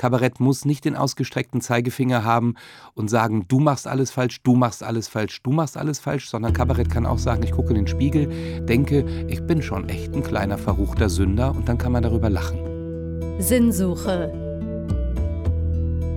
Kabarett 0.00 0.40
muss 0.40 0.64
nicht 0.64 0.86
den 0.86 0.96
ausgestreckten 0.96 1.60
Zeigefinger 1.60 2.24
haben 2.24 2.54
und 2.94 3.10
sagen, 3.10 3.44
du 3.48 3.60
machst 3.60 3.86
alles 3.86 4.10
falsch, 4.10 4.40
du 4.42 4.56
machst 4.56 4.82
alles 4.82 5.08
falsch, 5.08 5.42
du 5.42 5.50
machst 5.50 5.76
alles 5.76 5.98
falsch, 5.98 6.30
sondern 6.30 6.54
Kabarett 6.54 6.88
kann 6.88 7.04
auch 7.04 7.18
sagen, 7.18 7.42
ich 7.42 7.52
gucke 7.52 7.68
in 7.68 7.74
den 7.74 7.86
Spiegel, 7.86 8.64
denke, 8.64 9.04
ich 9.28 9.42
bin 9.42 9.60
schon 9.60 9.90
echt 9.90 10.14
ein 10.14 10.22
kleiner 10.22 10.56
verruchter 10.56 11.10
Sünder 11.10 11.54
und 11.54 11.68
dann 11.68 11.76
kann 11.76 11.92
man 11.92 12.02
darüber 12.02 12.30
lachen. 12.30 12.58
Sinnsuche. 13.40 14.32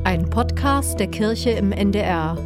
Ein 0.06 0.30
Podcast 0.30 1.02
der 1.02 1.08
Kirche 1.08 1.50
im 1.50 1.74
NDR. 1.74 2.38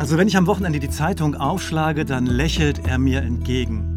Also 0.00 0.18
wenn 0.18 0.26
ich 0.26 0.36
am 0.36 0.48
Wochenende 0.48 0.80
die 0.80 0.90
Zeitung 0.90 1.36
aufschlage, 1.36 2.04
dann 2.04 2.26
lächelt 2.26 2.88
er 2.88 2.98
mir 2.98 3.22
entgegen. 3.22 3.91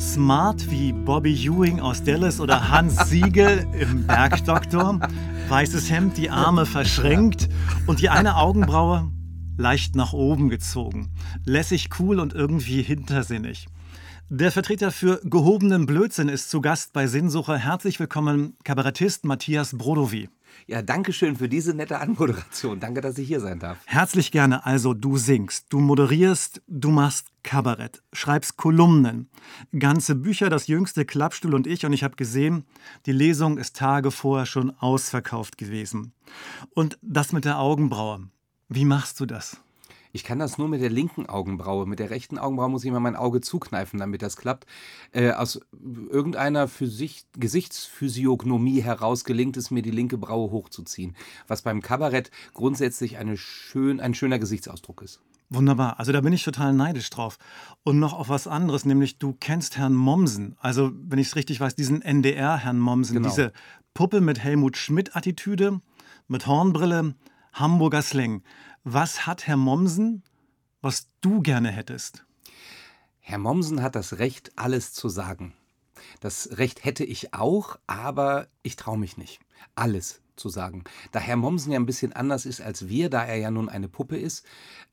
Smart 0.00 0.70
wie 0.70 0.94
Bobby 0.94 1.34
Ewing 1.34 1.78
aus 1.78 2.02
Dallas 2.02 2.40
oder 2.40 2.70
Hans 2.70 2.96
Siegel 3.10 3.66
im 3.78 4.06
Bergdoktor. 4.06 4.98
Weißes 5.50 5.90
Hemd, 5.90 6.16
die 6.16 6.30
Arme 6.30 6.64
verschränkt 6.64 7.50
und 7.86 8.00
die 8.00 8.08
eine 8.08 8.36
Augenbraue 8.36 9.12
leicht 9.58 9.96
nach 9.96 10.14
oben 10.14 10.48
gezogen. 10.48 11.10
Lässig 11.44 11.90
cool 11.98 12.18
und 12.18 12.32
irgendwie 12.32 12.80
hintersinnig. 12.80 13.66
Der 14.30 14.50
Vertreter 14.50 14.90
für 14.90 15.20
gehobenen 15.22 15.84
Blödsinn 15.84 16.30
ist 16.30 16.48
zu 16.48 16.62
Gast 16.62 16.94
bei 16.94 17.06
Sinnsucher. 17.06 17.58
Herzlich 17.58 18.00
willkommen, 18.00 18.56
Kabarettist 18.64 19.26
Matthias 19.26 19.76
Brodowy. 19.76 20.30
Ja, 20.70 20.82
danke 20.82 21.12
schön 21.12 21.34
für 21.34 21.48
diese 21.48 21.74
nette 21.74 21.98
Anmoderation. 21.98 22.78
Danke, 22.78 23.00
dass 23.00 23.18
ich 23.18 23.26
hier 23.26 23.40
sein 23.40 23.58
darf. 23.58 23.78
Herzlich 23.86 24.30
gerne. 24.30 24.64
Also, 24.64 24.94
du 24.94 25.16
singst, 25.16 25.66
du 25.70 25.80
moderierst, 25.80 26.62
du 26.68 26.90
machst 26.90 27.26
Kabarett, 27.42 28.04
schreibst 28.12 28.56
Kolumnen, 28.56 29.28
ganze 29.76 30.14
Bücher, 30.14 30.48
das 30.48 30.68
jüngste 30.68 31.04
Klappstuhl 31.04 31.56
und 31.56 31.66
ich. 31.66 31.84
Und 31.84 31.92
ich 31.92 32.04
habe 32.04 32.14
gesehen, 32.14 32.66
die 33.06 33.10
Lesung 33.10 33.58
ist 33.58 33.74
Tage 33.74 34.12
vorher 34.12 34.46
schon 34.46 34.70
ausverkauft 34.78 35.58
gewesen. 35.58 36.12
Und 36.72 37.00
das 37.02 37.32
mit 37.32 37.44
der 37.44 37.58
Augenbraue. 37.58 38.28
Wie 38.68 38.84
machst 38.84 39.18
du 39.18 39.26
das? 39.26 39.60
Ich 40.12 40.24
kann 40.24 40.38
das 40.38 40.58
nur 40.58 40.68
mit 40.68 40.80
der 40.80 40.90
linken 40.90 41.26
Augenbraue. 41.26 41.86
Mit 41.86 41.98
der 41.98 42.10
rechten 42.10 42.38
Augenbraue 42.38 42.70
muss 42.70 42.84
ich 42.84 42.90
mal 42.90 43.00
mein 43.00 43.16
Auge 43.16 43.40
zukneifen, 43.40 43.98
damit 43.98 44.22
das 44.22 44.36
klappt. 44.36 44.66
Äh, 45.12 45.32
aus 45.32 45.60
irgendeiner 46.10 46.68
Physik 46.68 47.24
Gesichtsphysiognomie 47.36 48.82
heraus 48.82 49.24
gelingt 49.24 49.56
es 49.56 49.70
mir, 49.70 49.82
die 49.82 49.90
linke 49.90 50.18
Braue 50.18 50.50
hochzuziehen. 50.50 51.16
Was 51.46 51.62
beim 51.62 51.80
Kabarett 51.82 52.30
grundsätzlich 52.54 53.18
eine 53.18 53.36
schön, 53.36 54.00
ein 54.00 54.14
schöner 54.14 54.38
Gesichtsausdruck 54.38 55.02
ist. 55.02 55.20
Wunderbar. 55.50 55.98
Also 55.98 56.12
da 56.12 56.20
bin 56.20 56.32
ich 56.32 56.44
total 56.44 56.72
neidisch 56.72 57.10
drauf. 57.10 57.36
Und 57.82 57.98
noch 57.98 58.12
auf 58.12 58.28
was 58.28 58.46
anderes, 58.46 58.84
nämlich 58.84 59.18
du 59.18 59.36
kennst 59.38 59.76
Herrn 59.76 59.94
Mommsen. 59.94 60.56
Also, 60.60 60.92
wenn 60.94 61.18
ich 61.18 61.26
es 61.26 61.36
richtig 61.36 61.60
weiß, 61.60 61.74
diesen 61.74 62.02
NDR-Herrn 62.02 62.78
Mommsen. 62.78 63.16
Genau. 63.16 63.28
Diese 63.28 63.52
Puppe 63.92 64.20
mit 64.20 64.38
Helmut 64.38 64.76
Schmidt-Attitüde, 64.76 65.80
mit 66.28 66.46
Hornbrille, 66.46 67.14
Hamburger 67.52 68.02
Slang. 68.02 68.42
Was 68.84 69.26
hat 69.26 69.46
Herr 69.46 69.56
Mommsen, 69.56 70.22
was 70.80 71.08
du 71.20 71.42
gerne 71.42 71.70
hättest? 71.70 72.24
Herr 73.18 73.38
Mommsen 73.38 73.82
hat 73.82 73.94
das 73.94 74.18
Recht, 74.18 74.52
alles 74.56 74.92
zu 74.92 75.08
sagen. 75.08 75.54
Das 76.20 76.58
Recht 76.58 76.84
hätte 76.84 77.04
ich 77.04 77.34
auch, 77.34 77.78
aber 77.86 78.48
ich 78.62 78.76
traue 78.76 78.98
mich 78.98 79.16
nicht. 79.16 79.40
Alles 79.74 80.22
zu 80.40 80.48
sagen. 80.48 80.82
Da 81.12 81.20
Herr 81.20 81.36
Mommsen 81.36 81.72
ja 81.72 81.78
ein 81.78 81.86
bisschen 81.86 82.12
anders 82.12 82.46
ist 82.46 82.60
als 82.60 82.88
wir, 82.88 83.10
da 83.10 83.24
er 83.24 83.36
ja 83.36 83.50
nun 83.50 83.68
eine 83.68 83.88
Puppe 83.88 84.16
ist, 84.16 84.44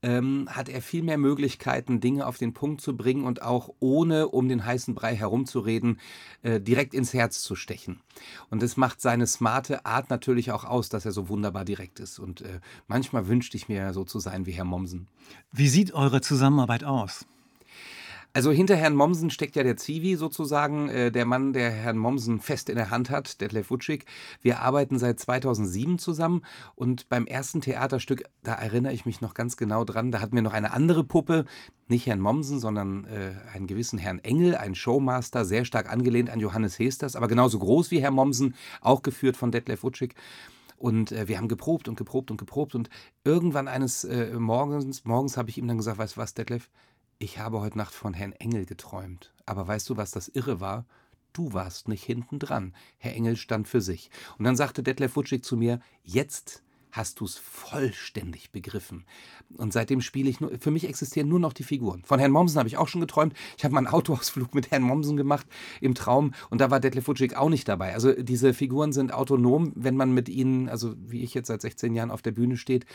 ähm, 0.03 0.47
hat 0.51 0.69
er 0.69 0.81
viel 0.81 1.01
mehr 1.01 1.17
Möglichkeiten, 1.17 1.99
Dinge 1.99 2.27
auf 2.27 2.37
den 2.37 2.53
Punkt 2.53 2.81
zu 2.81 2.95
bringen 2.95 3.23
und 3.23 3.41
auch 3.41 3.69
ohne 3.79 4.27
um 4.27 4.47
den 4.47 4.65
heißen 4.65 4.93
Brei 4.93 5.15
herumzureden, 5.15 5.99
äh, 6.43 6.59
direkt 6.61 6.93
ins 6.93 7.13
Herz 7.13 7.41
zu 7.41 7.55
stechen. 7.55 8.01
Und 8.49 8.61
das 8.61 8.77
macht 8.77 9.01
seine 9.01 9.25
smarte 9.25 9.85
Art 9.85 10.09
natürlich 10.09 10.51
auch 10.51 10.65
aus, 10.65 10.89
dass 10.89 11.05
er 11.05 11.11
so 11.11 11.29
wunderbar 11.29 11.65
direkt 11.65 11.99
ist. 11.99 12.19
Und 12.19 12.41
äh, 12.41 12.59
manchmal 12.87 13.27
wünschte 13.27 13.57
ich 13.57 13.69
mir 13.69 13.93
so 13.93 14.03
zu 14.03 14.19
sein 14.19 14.45
wie 14.45 14.51
Herr 14.51 14.65
Mommsen. 14.65 15.07
Wie 15.51 15.69
sieht 15.69 15.93
eure 15.93 16.21
Zusammenarbeit 16.21 16.83
aus? 16.83 17.25
Also 18.33 18.51
hinter 18.51 18.75
Herrn 18.75 18.95
Mommsen 18.95 19.29
steckt 19.29 19.55
ja 19.55 19.63
der 19.63 19.77
Zivi 19.77 20.15
sozusagen, 20.15 20.89
äh, 20.89 21.11
der 21.11 21.25
Mann, 21.25 21.53
der 21.53 21.71
Herrn 21.71 21.97
Mommsen 21.97 22.39
fest 22.39 22.69
in 22.69 22.75
der 22.75 22.91
Hand 22.91 23.09
hat, 23.09 23.41
Detlef 23.41 23.71
Wutschig. 23.71 24.05
Wir 24.41 24.59
arbeiten 24.61 24.99
seit 24.99 25.19
2007 25.19 25.97
zusammen 25.97 26.43
und 26.75 27.09
beim 27.09 27.25
ersten 27.25 27.61
Theaterstück, 27.61 28.23
da 28.43 28.53
erinnere 28.53 28.93
ich 28.93 29.05
mich 29.05 29.21
noch 29.21 29.33
ganz 29.33 29.57
genau 29.57 29.85
dran, 29.85 30.11
da 30.11 30.21
hatten 30.21 30.35
wir 30.35 30.43
noch 30.43 30.53
eine 30.53 30.71
andere 30.71 31.03
Puppe, 31.03 31.45
nicht 31.87 32.05
Herrn 32.05 32.19
Mommsen, 32.19 32.59
sondern 32.59 33.05
äh, 33.05 33.33
einen 33.53 33.65
gewissen 33.65 33.97
Herrn 33.97 34.19
Engel, 34.19 34.55
ein 34.55 34.75
Showmaster, 34.75 35.43
sehr 35.43 35.65
stark 35.65 35.91
angelehnt 35.91 36.29
an 36.29 36.39
Johannes 36.39 36.77
Hesters, 36.77 37.15
aber 37.15 37.27
genauso 37.27 37.57
groß 37.57 37.89
wie 37.91 38.01
Herr 38.01 38.11
Mommsen, 38.11 38.55
auch 38.81 39.01
geführt 39.01 39.37
von 39.37 39.51
Detlef 39.51 39.83
Wutschig. 39.83 40.13
Und 40.77 41.11
äh, 41.11 41.27
wir 41.27 41.37
haben 41.37 41.47
geprobt 41.47 41.87
und 41.87 41.95
geprobt 41.97 42.29
und 42.29 42.37
geprobt. 42.37 42.75
Und 42.75 42.89
irgendwann 43.23 43.67
eines 43.67 44.03
äh, 44.03 44.31
Morgens, 44.37 45.05
morgens 45.05 45.35
habe 45.35 45.49
ich 45.49 45.57
ihm 45.57 45.67
dann 45.67 45.77
gesagt, 45.77 45.97
weißt 45.97 46.15
du 46.17 46.21
was, 46.21 46.35
Detlef, 46.35 46.69
ich 47.19 47.39
habe 47.39 47.61
heute 47.61 47.77
Nacht 47.77 47.93
von 47.93 48.13
Herrn 48.13 48.33
Engel 48.33 48.65
geträumt. 48.65 49.33
Aber 49.45 49.67
weißt 49.67 49.89
du, 49.89 49.97
was 49.97 50.11
das 50.11 50.27
Irre 50.27 50.59
war? 50.59 50.85
Du 51.33 51.53
warst 51.53 51.87
nicht 51.87 52.03
hinten 52.03 52.39
dran. 52.39 52.73
Herr 52.97 53.13
Engel 53.13 53.37
stand 53.37 53.67
für 53.67 53.81
sich. 53.81 54.09
Und 54.37 54.45
dann 54.45 54.55
sagte 54.55 54.83
Detlef 54.83 55.15
Wutschig 55.15 55.43
zu 55.43 55.57
mir, 55.57 55.79
jetzt 56.03 56.63
hast 56.91 57.19
du 57.19 57.25
es 57.25 57.37
vollständig 57.37 58.51
begriffen. 58.51 59.05
Und 59.55 59.73
seitdem 59.73 60.01
spiele 60.01 60.29
ich 60.29 60.39
nur, 60.39 60.57
für 60.59 60.71
mich 60.71 60.87
existieren 60.87 61.27
nur 61.27 61.39
noch 61.39 61.53
die 61.53 61.63
Figuren. 61.63 62.03
Von 62.05 62.19
Herrn 62.19 62.31
Mommsen 62.31 62.57
habe 62.57 62.69
ich 62.69 62.77
auch 62.77 62.87
schon 62.87 63.01
geträumt. 63.01 63.33
Ich 63.57 63.63
habe 63.63 63.73
mal 63.73 63.79
einen 63.79 63.87
Autoausflug 63.87 64.55
mit 64.55 64.71
Herrn 64.71 64.83
Mommsen 64.83 65.17
gemacht 65.17 65.45
im 65.81 65.95
Traum 65.95 66.33
und 66.49 66.61
da 66.61 66.71
war 66.71 66.79
Detlef 66.79 67.07
Wutschig 67.07 67.35
auch 67.35 67.49
nicht 67.49 67.67
dabei. 67.67 67.93
Also 67.93 68.13
diese 68.13 68.53
Figuren 68.53 68.93
sind 68.93 69.13
autonom, 69.13 69.73
wenn 69.75 69.95
man 69.95 70.11
mit 70.11 70.29
ihnen, 70.29 70.69
also 70.69 70.95
wie 70.97 71.23
ich 71.23 71.33
jetzt 71.33 71.47
seit 71.47 71.61
16 71.61 71.93
Jahren 71.93 72.09
auf 72.09 72.21
der 72.21 72.31
Bühne 72.31 72.57
steht, 72.57 72.85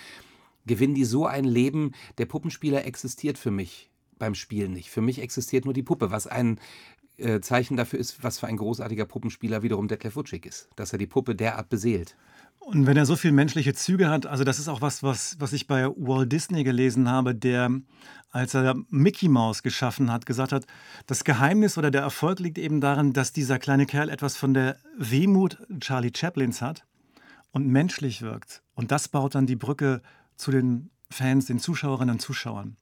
gewinnen 0.66 0.94
die 0.94 1.04
so 1.04 1.26
ein 1.26 1.44
Leben. 1.44 1.92
Der 2.18 2.26
Puppenspieler 2.26 2.84
existiert 2.84 3.38
für 3.38 3.50
mich 3.50 3.91
beim 4.22 4.36
Spielen 4.36 4.72
nicht. 4.72 4.88
Für 4.88 5.00
mich 5.00 5.20
existiert 5.20 5.64
nur 5.64 5.74
die 5.74 5.82
Puppe, 5.82 6.12
was 6.12 6.28
ein 6.28 6.60
äh, 7.16 7.40
Zeichen 7.40 7.76
dafür 7.76 7.98
ist, 7.98 8.22
was 8.22 8.38
für 8.38 8.46
ein 8.46 8.56
großartiger 8.56 9.04
Puppenspieler 9.04 9.64
wiederum 9.64 9.88
Detlef 9.88 10.14
Wutschig 10.14 10.46
ist, 10.46 10.68
dass 10.76 10.92
er 10.92 10.98
die 11.00 11.08
Puppe 11.08 11.34
derart 11.34 11.68
beseelt. 11.68 12.16
Und 12.60 12.86
wenn 12.86 12.96
er 12.96 13.04
so 13.04 13.16
viele 13.16 13.32
menschliche 13.32 13.74
Züge 13.74 14.08
hat, 14.08 14.26
also 14.26 14.44
das 14.44 14.60
ist 14.60 14.68
auch 14.68 14.80
was, 14.80 15.02
was, 15.02 15.34
was 15.40 15.52
ich 15.52 15.66
bei 15.66 15.88
Walt 15.88 16.30
Disney 16.30 16.62
gelesen 16.62 17.10
habe, 17.10 17.34
der, 17.34 17.68
als 18.30 18.54
er 18.54 18.76
Mickey 18.90 19.28
Mouse 19.28 19.64
geschaffen 19.64 20.12
hat, 20.12 20.24
gesagt 20.24 20.52
hat, 20.52 20.66
das 21.08 21.24
Geheimnis 21.24 21.76
oder 21.76 21.90
der 21.90 22.02
Erfolg 22.02 22.38
liegt 22.38 22.58
eben 22.58 22.80
darin, 22.80 23.12
dass 23.12 23.32
dieser 23.32 23.58
kleine 23.58 23.86
Kerl 23.86 24.08
etwas 24.08 24.36
von 24.36 24.54
der 24.54 24.76
Wehmut 24.96 25.58
Charlie 25.80 26.12
Chaplins 26.14 26.62
hat 26.62 26.86
und 27.50 27.66
menschlich 27.66 28.22
wirkt. 28.22 28.62
Und 28.74 28.92
das 28.92 29.08
baut 29.08 29.34
dann 29.34 29.46
die 29.46 29.56
Brücke 29.56 30.00
zu 30.36 30.52
den 30.52 30.90
Fans, 31.10 31.46
den 31.46 31.58
Zuschauerinnen 31.58 32.14
und 32.14 32.20
Zuschauern. 32.20 32.76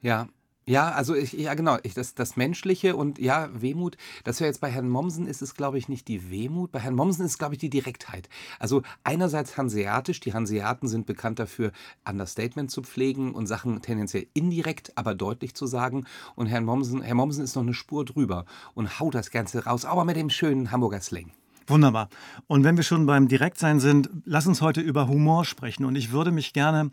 Ja, 0.00 0.28
ja, 0.64 0.92
also 0.92 1.14
ich, 1.14 1.32
ja 1.32 1.54
genau, 1.54 1.78
ich, 1.82 1.94
das, 1.94 2.14
das 2.14 2.36
Menschliche 2.36 2.94
und 2.94 3.18
ja, 3.18 3.48
Wehmut, 3.52 3.96
das 4.22 4.38
wäre 4.40 4.48
jetzt 4.48 4.60
bei 4.60 4.70
Herrn 4.70 4.88
Mommsen 4.88 5.26
ist 5.26 5.42
es, 5.42 5.54
glaube 5.54 5.78
ich, 5.78 5.88
nicht 5.88 6.06
die 6.06 6.30
Wehmut, 6.30 6.70
bei 6.70 6.78
Herrn 6.78 6.94
Mommsen 6.94 7.24
ist 7.24 7.32
es, 7.32 7.38
glaube 7.38 7.54
ich, 7.54 7.60
die 7.60 7.70
Direktheit. 7.70 8.28
Also 8.60 8.82
einerseits 9.02 9.56
hanseatisch, 9.56 10.20
die 10.20 10.34
Hanseaten 10.34 10.86
sind 10.86 11.06
bekannt 11.06 11.40
dafür, 11.40 11.72
Understatement 12.08 12.70
zu 12.70 12.82
pflegen 12.82 13.34
und 13.34 13.46
Sachen 13.46 13.82
tendenziell 13.82 14.26
indirekt, 14.34 14.92
aber 14.96 15.14
deutlich 15.14 15.54
zu 15.54 15.66
sagen. 15.66 16.04
Und 16.36 16.46
Herrn 16.46 16.64
Mommsen, 16.64 17.02
Herr 17.02 17.14
Mommsen 17.14 17.42
ist 17.42 17.56
noch 17.56 17.62
eine 17.62 17.74
Spur 17.74 18.04
drüber 18.04 18.44
und 18.74 19.00
haut 19.00 19.14
das 19.14 19.30
Ganze 19.30 19.64
raus, 19.64 19.84
aber 19.84 20.04
mit 20.04 20.16
dem 20.16 20.30
schönen 20.30 20.70
Hamburger 20.70 21.00
Slang. 21.00 21.32
Wunderbar. 21.66 22.08
Und 22.46 22.64
wenn 22.64 22.76
wir 22.76 22.84
schon 22.84 23.06
beim 23.06 23.28
Direktsein 23.28 23.80
sind, 23.80 24.10
lass 24.24 24.46
uns 24.46 24.60
heute 24.60 24.80
über 24.80 25.08
Humor 25.08 25.44
sprechen. 25.44 25.84
Und 25.84 25.96
ich 25.96 26.12
würde 26.12 26.32
mich 26.32 26.52
gerne 26.52 26.90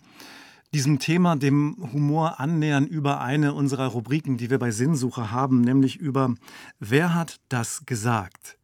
diesem 0.73 0.99
Thema, 0.99 1.35
dem 1.35 1.75
Humor 1.93 2.39
annähern 2.39 2.85
über 2.85 3.21
eine 3.21 3.53
unserer 3.53 3.87
Rubriken, 3.87 4.37
die 4.37 4.49
wir 4.49 4.59
bei 4.59 4.71
Sinnsuche 4.71 5.31
haben, 5.31 5.61
nämlich 5.61 5.97
über 5.97 6.35
Wer 6.79 7.13
hat 7.13 7.39
das 7.49 7.85
gesagt? 7.85 8.57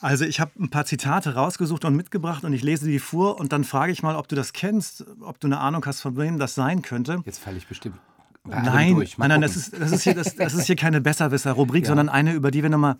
Also 0.00 0.24
ich 0.24 0.40
habe 0.40 0.50
ein 0.58 0.68
paar 0.68 0.84
Zitate 0.84 1.34
rausgesucht 1.34 1.84
und 1.84 1.94
mitgebracht 1.94 2.42
und 2.44 2.52
ich 2.52 2.62
lese 2.62 2.86
die 2.86 2.98
vor 2.98 3.38
und 3.38 3.52
dann 3.52 3.62
frage 3.62 3.92
ich 3.92 4.02
mal, 4.02 4.16
ob 4.16 4.26
du 4.26 4.34
das 4.34 4.52
kennst, 4.52 5.06
ob 5.20 5.38
du 5.38 5.46
eine 5.46 5.60
Ahnung 5.60 5.84
hast, 5.86 6.00
von 6.00 6.16
wem 6.16 6.38
das 6.38 6.56
sein 6.56 6.82
könnte. 6.82 7.22
Jetzt 7.24 7.38
falle 7.38 7.58
ich 7.58 7.68
bestimmt. 7.68 7.98
Nein, 8.44 9.06
nein, 9.18 9.28
nein, 9.28 9.40
das 9.40 9.54
ist, 9.54 9.72
das, 9.78 9.92
ist 9.92 10.02
hier, 10.02 10.14
das, 10.14 10.34
das 10.34 10.54
ist 10.54 10.66
hier 10.66 10.74
keine 10.74 11.00
Besserwisser-Rubrik, 11.00 11.84
ja. 11.84 11.88
sondern 11.88 12.08
eine, 12.08 12.32
über 12.32 12.50
die 12.50 12.64
wir 12.64 12.70
nochmal, 12.70 12.96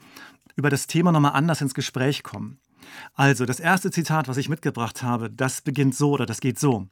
über 0.55 0.71
das 0.71 0.87
Thema 0.87 1.11
nochmal 1.11 1.33
anders 1.33 1.61
ins 1.61 1.75
Gespräch 1.75 2.23
kommen. 2.23 2.61
Also, 3.15 3.45
das 3.47 3.59
erste 3.59 3.91
Zitat, 3.91 4.29
was 4.29 4.37
ich 4.37 4.49
mitgebracht 4.49 5.03
habe, 5.03 5.31
das 5.31 5.61
beginnt 5.61 5.97
so 5.97 6.13
oder 6.13 6.27
das 6.27 6.41
geht 6.41 6.61
so. 6.61 6.87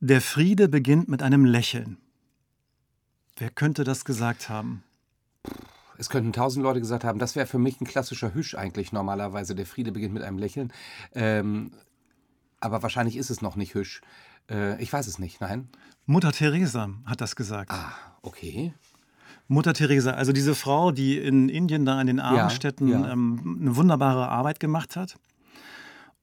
Der 0.00 0.20
Friede 0.20 0.68
beginnt 0.68 1.08
mit 1.08 1.22
einem 1.22 1.44
Lächeln. 1.44 1.98
Wer 3.36 3.50
könnte 3.50 3.84
das 3.84 4.04
gesagt 4.04 4.48
haben? 4.48 4.82
Es 5.98 6.10
könnten 6.10 6.32
tausend 6.32 6.62
Leute 6.62 6.80
gesagt 6.80 7.04
haben, 7.04 7.18
das 7.18 7.36
wäre 7.36 7.46
für 7.46 7.58
mich 7.58 7.80
ein 7.80 7.86
klassischer 7.86 8.34
Hüsch 8.34 8.54
eigentlich 8.54 8.92
normalerweise. 8.92 9.54
Der 9.54 9.66
Friede 9.66 9.92
beginnt 9.92 10.14
mit 10.14 10.22
einem 10.22 10.38
Lächeln. 10.38 10.72
Ähm, 11.14 11.72
aber 12.60 12.82
wahrscheinlich 12.82 13.16
ist 13.16 13.30
es 13.30 13.42
noch 13.42 13.56
nicht 13.56 13.74
Hüsch. 13.74 14.00
Äh, 14.50 14.80
ich 14.82 14.92
weiß 14.92 15.06
es 15.06 15.18
nicht, 15.18 15.40
nein. 15.40 15.68
Mutter 16.04 16.32
Teresa 16.32 16.90
hat 17.04 17.20
das 17.20 17.36
gesagt. 17.36 17.70
Ah, 17.70 17.92
okay. 18.22 18.74
Mutter 19.48 19.74
Teresa, 19.74 20.12
also 20.12 20.32
diese 20.32 20.54
Frau, 20.54 20.90
die 20.90 21.18
in 21.18 21.48
Indien 21.48 21.84
da 21.84 22.00
in 22.00 22.08
den 22.08 22.20
armen 22.20 22.36
ja, 22.38 22.70
ja. 22.80 23.12
Ähm, 23.12 23.58
eine 23.60 23.76
wunderbare 23.76 24.28
Arbeit 24.28 24.60
gemacht 24.60 24.96
hat. 24.96 25.18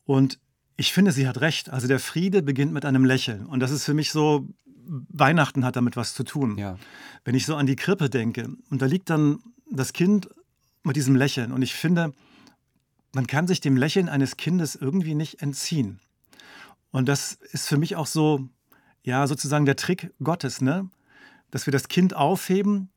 Und 0.06 0.40
ich 0.76 0.94
finde, 0.94 1.12
sie 1.12 1.28
hat 1.28 1.42
recht. 1.42 1.70
Also 1.70 1.88
der 1.88 2.00
Friede 2.00 2.42
beginnt 2.42 2.74
mit 2.74 2.86
einem 2.86 3.06
Lächeln. 3.06 3.46
Und 3.46 3.60
das 3.60 3.72
ist 3.72 3.86
für 3.86 3.94
mich 3.94 4.12
so, 4.12 4.48
Weihnachten 4.86 5.66
hat 5.66 5.76
damit 5.76 5.96
was 5.96 6.14
zu 6.14 6.24
tun. 6.24 6.58
Ja. 6.58 6.78
Wenn 7.24 7.36
ich 7.36 7.46
so 7.46 7.56
an 7.56 7.66
die 7.66 7.76
Krippe 7.76 8.10
denke 8.10 8.50
und 8.70 8.82
da 8.82 8.86
liegt 8.86 9.10
dann 9.10 9.40
das 9.72 9.94
Kind 9.94 10.30
mit 10.84 10.96
diesem 10.96 11.16
Lächeln. 11.16 11.52
Und 11.52 11.62
ich 11.62 11.74
finde, 11.74 12.14
man 13.14 13.28
kann 13.28 13.48
sich 13.48 13.62
dem 13.62 13.78
Lächeln 13.78 14.10
eines 14.10 14.38
Kindes 14.38 14.76
irgendwie 14.76 15.16
nicht 15.16 15.42
entziehen. 15.42 16.00
Und 16.92 17.08
das 17.08 17.34
ist 17.52 17.68
für 17.68 17.78
mich 17.78 17.96
auch 17.96 18.08
so, 18.08 18.48
ja, 19.04 19.26
sozusagen 19.28 19.66
der 19.66 19.76
Trick 19.76 20.12
Gottes, 20.22 20.62
ne? 20.62 20.90
Dass 21.52 21.68
wir 21.68 21.72
das 21.72 21.88
Kind 21.88 22.16
aufheben, 22.16 22.90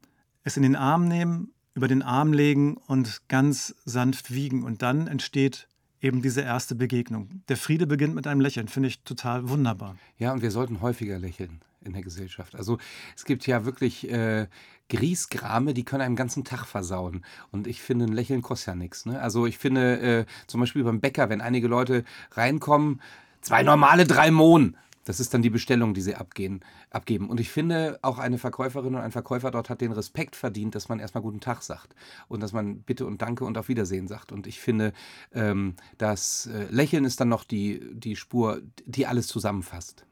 es 0.42 0.56
in 0.56 0.62
den 0.62 0.76
Arm 0.76 1.08
nehmen, 1.08 1.52
über 1.74 1.88
den 1.88 2.02
Arm 2.02 2.32
legen 2.32 2.76
und 2.76 3.28
ganz 3.28 3.74
sanft 3.84 4.32
wiegen. 4.32 4.64
Und 4.64 4.82
dann 4.82 5.06
entsteht 5.06 5.68
eben 6.00 6.22
diese 6.22 6.42
erste 6.42 6.74
Begegnung. 6.74 7.28
Der 7.48 7.56
Friede 7.56 7.86
beginnt 7.86 8.14
mit 8.14 8.26
einem 8.26 8.40
Lächeln, 8.40 8.68
finde 8.68 8.88
ich 8.88 9.00
total 9.02 9.48
wunderbar. 9.48 9.96
Ja, 10.18 10.32
und 10.32 10.42
wir 10.42 10.50
sollten 10.50 10.80
häufiger 10.80 11.18
lächeln 11.18 11.60
in 11.82 11.92
der 11.92 12.02
Gesellschaft. 12.02 12.54
Also 12.54 12.78
es 13.16 13.24
gibt 13.24 13.46
ja 13.46 13.64
wirklich 13.64 14.10
äh, 14.10 14.46
Griesgrame, 14.88 15.74
die 15.74 15.84
können 15.84 16.02
einen 16.02 16.16
ganzen 16.16 16.44
Tag 16.44 16.66
versauen. 16.66 17.24
Und 17.50 17.66
ich 17.66 17.80
finde, 17.80 18.06
ein 18.06 18.12
Lächeln 18.12 18.42
kostet 18.42 18.68
ja 18.68 18.74
nichts. 18.74 19.06
Ne? 19.06 19.20
Also 19.20 19.46
ich 19.46 19.58
finde 19.58 20.00
äh, 20.00 20.26
zum 20.46 20.60
Beispiel 20.60 20.84
beim 20.84 21.00
Bäcker, 21.00 21.28
wenn 21.28 21.40
einige 21.40 21.68
Leute 21.68 22.04
reinkommen, 22.32 23.00
zwei 23.40 23.62
normale, 23.62 24.06
drei 24.06 24.30
Mohn. 24.30 24.76
Das 25.06 25.20
ist 25.20 25.32
dann 25.32 25.40
die 25.40 25.50
Bestellung, 25.50 25.94
die 25.94 26.00
sie 26.00 26.16
abgehen, 26.16 26.60
abgeben. 26.90 27.30
Und 27.30 27.38
ich 27.38 27.48
finde, 27.48 27.98
auch 28.02 28.18
eine 28.18 28.38
Verkäuferin 28.38 28.96
und 28.96 29.00
ein 29.00 29.12
Verkäufer 29.12 29.52
dort 29.52 29.70
hat 29.70 29.80
den 29.80 29.92
Respekt 29.92 30.34
verdient, 30.34 30.74
dass 30.74 30.88
man 30.88 30.98
erstmal 30.98 31.22
guten 31.22 31.40
Tag 31.40 31.62
sagt 31.62 31.94
und 32.26 32.42
dass 32.42 32.52
man 32.52 32.80
Bitte 32.80 33.06
und 33.06 33.22
Danke 33.22 33.44
und 33.44 33.56
auf 33.56 33.68
Wiedersehen 33.68 34.08
sagt. 34.08 34.32
Und 34.32 34.48
ich 34.48 34.58
finde, 34.58 34.92
ähm, 35.32 35.76
das 35.96 36.46
äh, 36.46 36.66
Lächeln 36.70 37.04
ist 37.04 37.20
dann 37.20 37.28
noch 37.28 37.44
die, 37.44 37.80
die 37.94 38.16
Spur, 38.16 38.60
die 38.84 39.06
alles 39.06 39.28
zusammenfasst. 39.28 40.04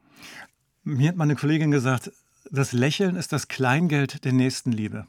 Mir 0.85 1.09
hat 1.09 1.17
meine 1.17 1.35
Kollegin 1.35 1.71
gesagt, 1.71 2.13
das 2.49 2.71
Lächeln 2.71 3.17
ist 3.17 3.33
das 3.33 3.49
Kleingeld 3.49 4.23
der 4.23 4.31
Nächstenliebe. 4.31 5.07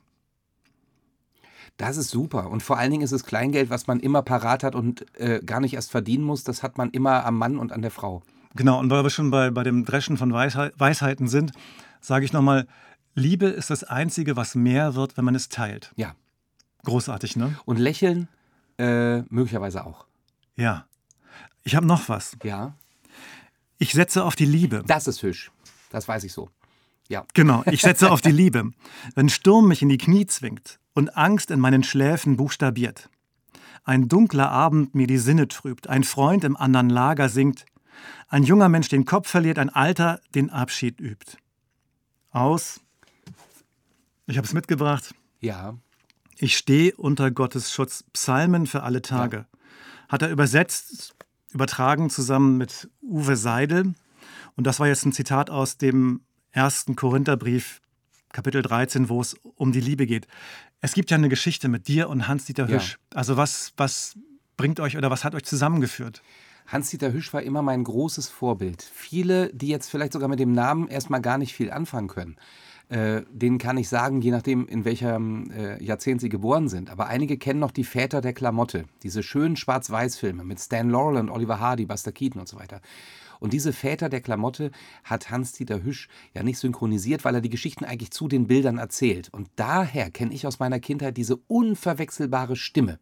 Das 1.76 1.96
ist 1.96 2.10
super. 2.10 2.50
Und 2.50 2.64
vor 2.64 2.78
allen 2.78 2.90
Dingen 2.90 3.04
ist 3.04 3.12
es 3.12 3.24
Kleingeld, 3.24 3.70
was 3.70 3.86
man 3.86 4.00
immer 4.00 4.22
parat 4.22 4.64
hat 4.64 4.74
und 4.74 5.06
äh, 5.20 5.40
gar 5.44 5.60
nicht 5.60 5.74
erst 5.74 5.92
verdienen 5.92 6.24
muss. 6.24 6.42
Das 6.42 6.64
hat 6.64 6.76
man 6.76 6.90
immer 6.90 7.24
am 7.24 7.38
Mann 7.38 7.56
und 7.56 7.70
an 7.70 7.82
der 7.82 7.92
Frau. 7.92 8.24
Genau, 8.56 8.78
und 8.78 8.90
weil 8.90 9.02
wir 9.02 9.10
schon 9.10 9.30
bei, 9.30 9.50
bei 9.50 9.62
dem 9.62 9.84
Dreschen 9.84 10.16
von 10.16 10.32
Weisheiten 10.32 11.28
sind, 11.28 11.52
sage 12.00 12.24
ich 12.24 12.32
nochmal, 12.32 12.66
Liebe 13.14 13.46
ist 13.46 13.70
das 13.70 13.84
Einzige, 13.84 14.36
was 14.36 14.54
mehr 14.54 14.94
wird, 14.94 15.16
wenn 15.16 15.24
man 15.24 15.34
es 15.34 15.48
teilt. 15.48 15.92
Ja. 15.96 16.14
Großartig, 16.84 17.36
ne? 17.36 17.56
Und 17.64 17.78
Lächeln 17.78 18.28
äh, 18.78 19.20
möglicherweise 19.22 19.84
auch. 19.84 20.06
Ja. 20.54 20.86
Ich 21.64 21.74
habe 21.74 21.86
noch 21.86 22.08
was. 22.08 22.36
Ja. 22.42 22.74
Ich 23.78 23.92
setze 23.92 24.24
auf 24.24 24.36
die 24.36 24.44
Liebe. 24.44 24.82
Das 24.86 25.06
ist 25.06 25.20
Fisch. 25.20 25.50
Das 25.90 26.06
weiß 26.06 26.24
ich 26.24 26.32
so. 26.32 26.50
Ja. 27.08 27.24
Genau, 27.34 27.62
ich 27.66 27.82
setze 27.82 28.10
auf 28.12 28.20
die 28.20 28.30
Liebe. 28.30 28.70
Wenn 29.14 29.28
Sturm 29.28 29.68
mich 29.68 29.82
in 29.82 29.88
die 29.88 29.98
Knie 29.98 30.26
zwingt 30.26 30.78
und 30.94 31.16
Angst 31.16 31.50
in 31.50 31.60
meinen 31.60 31.82
Schläfen 31.82 32.36
buchstabiert. 32.36 33.08
Ein 33.84 34.08
dunkler 34.08 34.50
Abend 34.50 34.94
mir 34.94 35.06
die 35.06 35.18
Sinne 35.18 35.48
trübt, 35.48 35.88
ein 35.88 36.04
Freund 36.04 36.42
im 36.44 36.56
anderen 36.56 36.90
Lager 36.90 37.28
singt, 37.28 37.66
ein 38.28 38.42
junger 38.42 38.68
Mensch 38.68 38.88
den 38.88 39.04
Kopf 39.04 39.28
verliert, 39.28 39.58
ein 39.58 39.70
Alter 39.70 40.20
den 40.34 40.50
Abschied 40.50 41.00
übt. 41.00 41.38
Aus. 42.30 42.80
Ich 44.26 44.36
habe 44.36 44.46
es 44.46 44.52
mitgebracht. 44.52 45.14
Ja. 45.40 45.76
Ich 46.38 46.56
stehe 46.56 46.94
unter 46.96 47.30
Gottes 47.30 47.72
Schutz. 47.72 48.04
Psalmen 48.12 48.66
für 48.66 48.82
alle 48.82 49.02
Tage. 49.02 49.36
Ja. 49.36 49.46
Hat 50.08 50.22
er 50.22 50.30
übersetzt, 50.30 51.14
übertragen 51.52 52.10
zusammen 52.10 52.58
mit 52.58 52.90
Uwe 53.02 53.36
Seidel. 53.36 53.94
Und 54.56 54.66
das 54.66 54.80
war 54.80 54.86
jetzt 54.86 55.06
ein 55.06 55.12
Zitat 55.12 55.50
aus 55.50 55.78
dem 55.78 56.20
ersten 56.50 56.96
Korintherbrief, 56.96 57.80
Kapitel 58.32 58.62
13, 58.62 59.08
wo 59.08 59.20
es 59.20 59.34
um 59.54 59.72
die 59.72 59.80
Liebe 59.80 60.06
geht. 60.06 60.26
Es 60.80 60.92
gibt 60.92 61.10
ja 61.10 61.16
eine 61.16 61.28
Geschichte 61.28 61.68
mit 61.68 61.88
dir 61.88 62.08
und 62.08 62.28
Hans-Dieter 62.28 62.68
Hüsch. 62.68 62.98
Ja. 63.12 63.18
Also 63.18 63.36
was, 63.36 63.72
was 63.76 64.18
bringt 64.56 64.80
euch 64.80 64.96
oder 64.96 65.10
was 65.10 65.24
hat 65.24 65.34
euch 65.34 65.44
zusammengeführt? 65.44 66.22
Hans-Dieter 66.66 67.12
Hüsch 67.12 67.32
war 67.32 67.42
immer 67.42 67.62
mein 67.62 67.84
großes 67.84 68.28
Vorbild. 68.28 68.82
Viele, 68.82 69.52
die 69.52 69.68
jetzt 69.68 69.88
vielleicht 69.88 70.12
sogar 70.12 70.28
mit 70.28 70.40
dem 70.40 70.52
Namen 70.52 70.88
erstmal 70.88 71.20
gar 71.20 71.38
nicht 71.38 71.54
viel 71.54 71.70
anfangen 71.70 72.08
können, 72.08 72.36
äh, 72.88 73.22
denen 73.30 73.58
kann 73.58 73.78
ich 73.78 73.88
sagen, 73.88 74.20
je 74.20 74.30
nachdem, 74.30 74.66
in 74.66 74.84
welchem 74.84 75.50
äh, 75.50 75.82
Jahrzehnt 75.82 76.20
sie 76.20 76.28
geboren 76.28 76.68
sind. 76.68 76.90
Aber 76.90 77.06
einige 77.06 77.36
kennen 77.36 77.60
noch 77.60 77.72
die 77.72 77.84
Väter 77.84 78.20
der 78.20 78.32
Klamotte, 78.32 78.84
diese 79.02 79.22
schönen 79.22 79.56
Schwarz-Weiß-Filme 79.56 80.44
mit 80.44 80.60
Stan 80.60 80.88
Laurel 80.88 81.18
und 81.18 81.30
Oliver 81.30 81.58
Hardy, 81.58 81.86
Buster 81.86 82.12
Keaton 82.12 82.40
und 82.40 82.48
so 82.48 82.58
weiter. 82.58 82.80
Und 83.38 83.52
diese 83.52 83.72
Väter 83.72 84.08
der 84.08 84.20
Klamotte 84.20 84.70
hat 85.04 85.30
Hans-Dieter 85.30 85.82
Hüsch 85.82 86.08
ja 86.34 86.42
nicht 86.42 86.58
synchronisiert, 86.58 87.24
weil 87.24 87.34
er 87.34 87.40
die 87.40 87.50
Geschichten 87.50 87.84
eigentlich 87.84 88.10
zu 88.10 88.28
den 88.28 88.46
Bildern 88.46 88.78
erzählt. 88.78 89.28
Und 89.32 89.48
daher 89.56 90.10
kenne 90.10 90.32
ich 90.32 90.46
aus 90.46 90.58
meiner 90.58 90.80
Kindheit 90.80 91.16
diese 91.16 91.36
unverwechselbare 91.36 92.56
Stimme. 92.56 92.98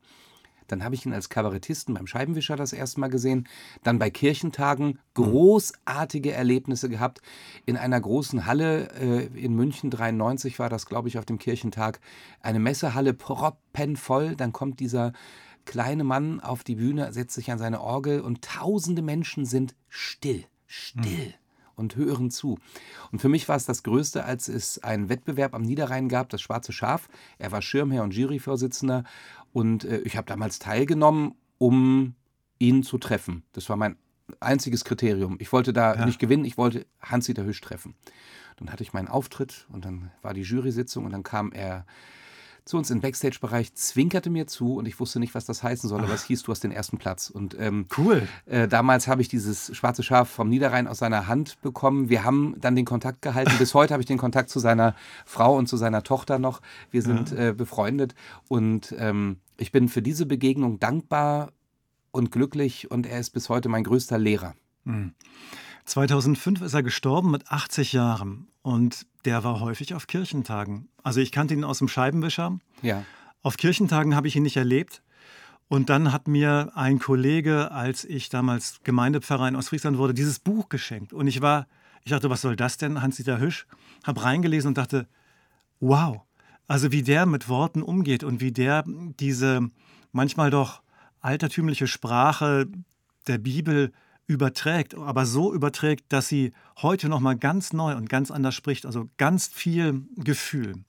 Dann 0.69 0.84
habe 0.84 0.94
ich 0.94 1.06
ihn 1.06 1.12
als 1.12 1.28
Kabarettisten 1.28 1.94
beim 1.94 2.06
Scheibenwischer 2.06 2.56
das 2.56 2.72
erste 2.72 3.00
Mal 3.00 3.08
gesehen. 3.08 3.49
Dann 3.82 3.99
bei 3.99 4.11
Kirchentagen 4.11 4.99
großartige 5.14 6.32
Erlebnisse 6.32 6.88
gehabt. 6.88 7.20
In 7.66 7.76
einer 7.76 8.00
großen 8.00 8.46
Halle 8.46 8.90
äh, 8.93 9.26
in 9.38 9.55
München 9.55 9.90
93 9.90 10.58
war 10.58 10.69
das, 10.69 10.87
glaube 10.87 11.08
ich, 11.08 11.19
auf 11.19 11.25
dem 11.25 11.38
Kirchentag. 11.38 12.00
Eine 12.40 12.61
Messehalle 12.61 13.14
proppenvoll. 13.14 14.37
Dann 14.37 14.52
kommt 14.52 14.81
dieser 14.81 15.12
kleine 15.64 16.05
Mann 16.05 16.40
auf 16.40 16.64
die 16.64 16.76
Bühne, 16.76 17.12
setzt 17.12 17.34
sich 17.34 17.50
an 17.50 17.58
seine 17.58 17.81
Orgel 17.81 18.20
und 18.20 18.43
tausende 18.43 19.02
Menschen 19.02 19.46
sind 19.46 19.75
still, 19.88 20.44
still. 20.67 21.28
Mhm 21.28 21.34
und 21.76 21.96
hören 21.96 22.31
zu. 22.31 22.58
Und 23.12 23.20
für 23.20 23.28
mich 23.28 23.49
war 23.49 23.56
es 23.56 23.67
das 23.67 23.82
Größte, 23.82 24.25
als 24.25 24.49
es 24.49 24.82
einen 24.82 25.08
Wettbewerb 25.08 25.55
am 25.55 25.62
Niederrhein 25.62 26.08
gab, 26.08 26.28
das 26.28 26.40
Schwarze 26.40 26.72
Schaf. 26.72 27.08
Er 27.38 27.52
war 27.52 27.62
Schirmherr 27.62 28.02
und 28.02 28.14
Juryvorsitzender 28.14 29.05
und 29.54 29.84
äh, 29.84 30.00
ich 30.00 30.16
habe 30.16 30.26
damals 30.26 30.58
teilgenommen, 30.58 31.36
um 31.58 32.16
ihn 32.58 32.82
zu 32.82 32.98
treffen. 32.98 33.44
Das 33.52 33.68
war 33.68 33.76
mein 33.76 33.96
einziges 34.40 34.84
Kriterium. 34.84 35.36
Ich 35.38 35.52
wollte 35.52 35.72
da 35.72 35.94
ja. 35.94 36.04
nicht 36.06 36.18
gewinnen, 36.18 36.44
ich 36.44 36.58
wollte 36.58 36.86
Hans-Dieter 37.00 37.44
Hüsch 37.44 37.60
treffen. 37.60 37.94
Dann 38.56 38.72
hatte 38.72 38.82
ich 38.82 38.92
meinen 38.92 39.08
Auftritt 39.08 39.66
und 39.72 39.84
dann 39.84 40.10
war 40.22 40.34
die 40.34 40.42
Jury-Sitzung 40.42 41.04
und 41.04 41.12
dann 41.12 41.22
kam 41.22 41.52
er 41.52 41.86
zu 42.64 42.78
uns 42.78 42.90
im 42.90 43.00
Backstage-Bereich, 43.00 43.75
zwinkerte 43.75 44.31
mir 44.31 44.46
zu 44.46 44.76
und 44.76 44.87
ich 44.87 44.99
wusste 44.99 45.20
nicht, 45.20 45.34
was 45.34 45.44
das 45.44 45.62
heißen 45.62 45.88
soll, 45.88 46.02
aber 46.02 46.14
es 46.14 46.25
hieß, 46.25 46.44
du 46.44 46.52
hast 46.52 46.64
den 46.64 46.72
ersten 46.72 46.96
Platz. 46.96 47.28
Und 47.28 47.56
ähm, 47.58 47.87
cool. 47.99 48.26
Äh, 48.46 48.69
damals 48.69 49.06
habe 49.06 49.20
ich 49.20 49.28
dieses 49.28 49.76
schwarze 49.76 50.02
Schaf 50.02 50.31
vom 50.31 50.48
Niederrhein 50.48 50.88
aus 50.88 50.98
seiner 50.98 51.27
Hand 51.27 51.60
bekommen. 51.60 52.08
Wir 52.08 52.24
haben 52.24 52.55
dann 52.58 52.74
den 52.74 52.86
Kontakt 52.86 53.20
gehalten. 53.20 53.53
Bis 53.58 53.74
heute 53.74 53.93
habe 53.93 54.03
ich 54.03 54.06
den 54.06 54.17
Kontakt 54.17 54.48
zu 54.48 54.60
seiner 54.60 54.94
Frau 55.27 55.56
und 55.56 55.69
zu 55.69 55.77
seiner 55.77 56.03
Tochter 56.03 56.38
noch. 56.38 56.62
Wir 56.91 57.03
sind 57.03 57.32
ja. 57.32 57.48
äh, 57.48 57.53
befreundet 57.53 58.15
und 58.48 58.94
ähm, 58.98 59.41
ich 59.58 59.70
bin 59.70 59.88
für 59.88 60.03
diese 60.03 60.24
Begegnung 60.24 60.81
dankbar 60.81 61.53
und 62.12 62.31
glücklich 62.31 62.91
und 62.91 63.06
er 63.06 63.20
ist 63.20 63.31
bis 63.31 63.50
heute 63.50 63.69
mein 63.69 63.84
größter 63.84 64.19
Lehrer. 64.19 64.55
Mhm. 64.84 65.12
2005 65.84 66.62
ist 66.62 66.74
er 66.74 66.82
gestorben 66.82 67.31
mit 67.31 67.50
80 67.50 67.93
Jahren 67.93 68.48
und 68.62 69.06
der 69.24 69.44
war 69.44 69.60
häufig 69.60 69.94
auf 69.94 70.06
Kirchentagen. 70.06 70.88
Also 71.03 71.20
ich 71.20 71.32
kannte 71.32 71.55
ihn 71.55 71.64
aus 71.64 71.79
dem 71.79 71.88
Scheibenwischer. 71.88 72.58
Ja. 72.82 73.05
Auf 73.43 73.56
Kirchentagen 73.56 74.14
habe 74.14 74.29
ich 74.29 74.36
ihn 74.36 74.43
nicht 74.43 74.56
erlebt. 74.56 75.03
Und 75.69 75.88
dann 75.91 76.12
hat 76.12 76.29
mir 76.29 76.72
ein 76.74 76.98
Kollege, 76.98 77.70
als 77.70 78.05
ich 78.05 78.29
damals 78.29 78.81
Gemeindepfarrer 78.84 79.48
in 79.48 79.56
Ostfriesland 79.56 79.98
wurde, 79.98 80.14
dieses 80.14 80.38
Buch 80.38 80.69
geschenkt. 80.69 81.12
Und 81.12 81.26
ich 81.26 81.41
war, 81.41 81.67
ich 82.05 82.10
dachte, 82.10 82.31
was 82.31 82.43
soll 82.43 82.55
das 82.55 82.76
denn, 82.76 83.00
Hans-Dieter 83.00 83.41
Hüsch? 83.41 83.67
Habe 84.05 84.22
reingelesen 84.22 84.69
und 84.69 84.79
dachte, 84.79 85.08
wow, 85.81 86.20
also 86.67 86.93
wie 86.93 87.03
der 87.03 87.26
mit 87.26 87.48
Worten 87.48 87.82
umgeht 87.82 88.24
und 88.24 88.41
wie 88.41 88.53
der 88.53 88.84
diese 88.86 89.69
manchmal 90.12 90.50
doch 90.50 90.82
altertümliche 91.20 91.86
Sprache 91.86 92.67
der 93.26 93.38
Bibel 93.38 93.93
überträgt, 94.26 94.94
aber 94.94 95.26
so 95.26 95.52
überträgt, 95.52 96.12
dass 96.12 96.28
sie 96.28 96.52
heute 96.81 97.08
noch 97.08 97.20
mal 97.20 97.36
ganz 97.36 97.72
neu 97.72 97.94
und 97.96 98.08
ganz 98.08 98.31
anders 98.31 98.54
spricht, 98.54 98.86
also 98.86 99.08
ganz 99.19 99.48
viel 99.48 100.02
Gefühl. 100.16 100.84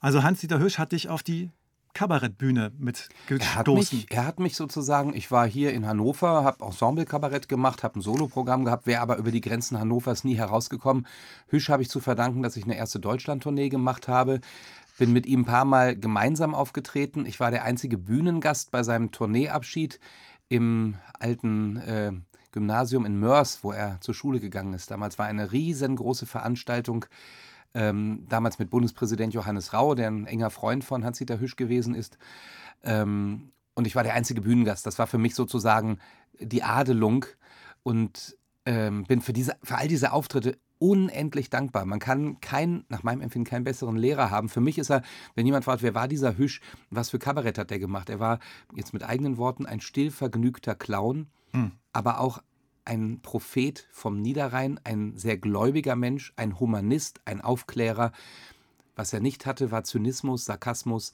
Also 0.00 0.22
Hans-Dieter 0.22 0.58
Hüsch 0.58 0.78
hat 0.78 0.92
dich 0.92 1.08
auf 1.08 1.22
die 1.22 1.50
Kabarettbühne 1.94 2.72
mitgestoßen. 2.78 3.40
Er 3.40 3.54
hat, 3.54 3.68
mich, 3.68 4.06
er 4.10 4.26
hat 4.26 4.40
mich 4.40 4.56
sozusagen, 4.56 5.14
ich 5.14 5.30
war 5.30 5.46
hier 5.46 5.72
in 5.72 5.86
Hannover, 5.86 6.44
habe 6.44 6.64
Ensemble-Kabarett 6.64 7.48
gemacht, 7.48 7.82
habe 7.82 7.98
ein 7.98 8.02
Soloprogramm 8.02 8.64
gehabt, 8.64 8.86
wäre 8.86 9.02
aber 9.02 9.18
über 9.18 9.30
die 9.30 9.42
Grenzen 9.42 9.78
Hannovers 9.78 10.24
nie 10.24 10.34
herausgekommen. 10.34 11.06
Hüsch 11.48 11.68
habe 11.68 11.82
ich 11.82 11.90
zu 11.90 12.00
verdanken, 12.00 12.42
dass 12.42 12.56
ich 12.56 12.64
eine 12.64 12.76
erste 12.76 12.98
Deutschland-Tournee 12.98 13.68
gemacht 13.68 14.08
habe. 14.08 14.40
Bin 14.98 15.12
mit 15.12 15.26
ihm 15.26 15.40
ein 15.40 15.44
paar 15.44 15.64
Mal 15.64 15.96
gemeinsam 15.96 16.54
aufgetreten. 16.54 17.26
Ich 17.26 17.40
war 17.40 17.50
der 17.50 17.64
einzige 17.64 17.98
Bühnengast 17.98 18.70
bei 18.70 18.82
seinem 18.82 19.10
Tourneeabschied 19.10 20.00
im 20.48 20.96
alten 21.18 21.76
äh, 21.76 22.12
Gymnasium 22.52 23.04
in 23.04 23.18
Mörs, 23.18 23.60
wo 23.62 23.72
er 23.72 24.00
zur 24.00 24.14
Schule 24.14 24.40
gegangen 24.40 24.74
ist. 24.74 24.90
Damals 24.90 25.18
war 25.18 25.26
eine 25.26 25.52
riesengroße 25.52 26.26
Veranstaltung, 26.26 27.06
ähm, 27.74 28.26
damals 28.28 28.58
mit 28.58 28.70
Bundespräsident 28.70 29.34
Johannes 29.34 29.72
Rau, 29.72 29.94
der 29.94 30.08
ein 30.08 30.26
enger 30.26 30.50
Freund 30.50 30.84
von 30.84 31.04
Hans-Dieter 31.04 31.40
Hüsch 31.40 31.56
gewesen 31.56 31.94
ist. 31.94 32.18
Ähm, 32.82 33.52
und 33.74 33.86
ich 33.86 33.96
war 33.96 34.02
der 34.02 34.14
einzige 34.14 34.42
Bühnengast. 34.42 34.86
Das 34.86 34.98
war 34.98 35.06
für 35.06 35.18
mich 35.18 35.34
sozusagen 35.34 35.98
die 36.38 36.62
Adelung 36.62 37.24
und 37.82 38.36
ähm, 38.66 39.04
bin 39.04 39.20
für, 39.20 39.32
diese, 39.32 39.56
für 39.62 39.76
all 39.76 39.88
diese 39.88 40.12
Auftritte 40.12 40.58
unendlich 40.78 41.48
dankbar. 41.48 41.84
Man 41.84 42.00
kann 42.00 42.40
kein, 42.40 42.84
nach 42.88 43.04
meinem 43.04 43.22
Empfinden 43.22 43.48
keinen 43.48 43.64
besseren 43.64 43.96
Lehrer 43.96 44.30
haben. 44.30 44.48
Für 44.48 44.60
mich 44.60 44.78
ist 44.78 44.90
er, 44.90 45.02
wenn 45.34 45.46
jemand 45.46 45.64
fragt, 45.64 45.82
wer 45.82 45.94
war 45.94 46.08
dieser 46.08 46.36
Hüsch, 46.36 46.60
was 46.90 47.10
für 47.10 47.20
Kabarett 47.20 47.56
hat 47.56 47.70
der 47.70 47.78
gemacht? 47.78 48.10
Er 48.10 48.18
war 48.18 48.40
jetzt 48.74 48.92
mit 48.92 49.04
eigenen 49.04 49.36
Worten 49.36 49.64
ein 49.64 49.80
stillvergnügter 49.80 50.74
Clown, 50.74 51.28
hm. 51.52 51.72
aber 51.92 52.20
auch 52.20 52.42
ein 52.84 53.20
Prophet 53.22 53.86
vom 53.92 54.20
Niederrhein, 54.20 54.80
ein 54.84 55.16
sehr 55.16 55.38
gläubiger 55.38 55.96
Mensch, 55.96 56.32
ein 56.36 56.58
Humanist, 56.58 57.20
ein 57.24 57.40
Aufklärer. 57.40 58.12
Was 58.96 59.12
er 59.12 59.20
nicht 59.20 59.46
hatte, 59.46 59.70
war 59.70 59.84
Zynismus, 59.84 60.44
Sarkasmus. 60.44 61.12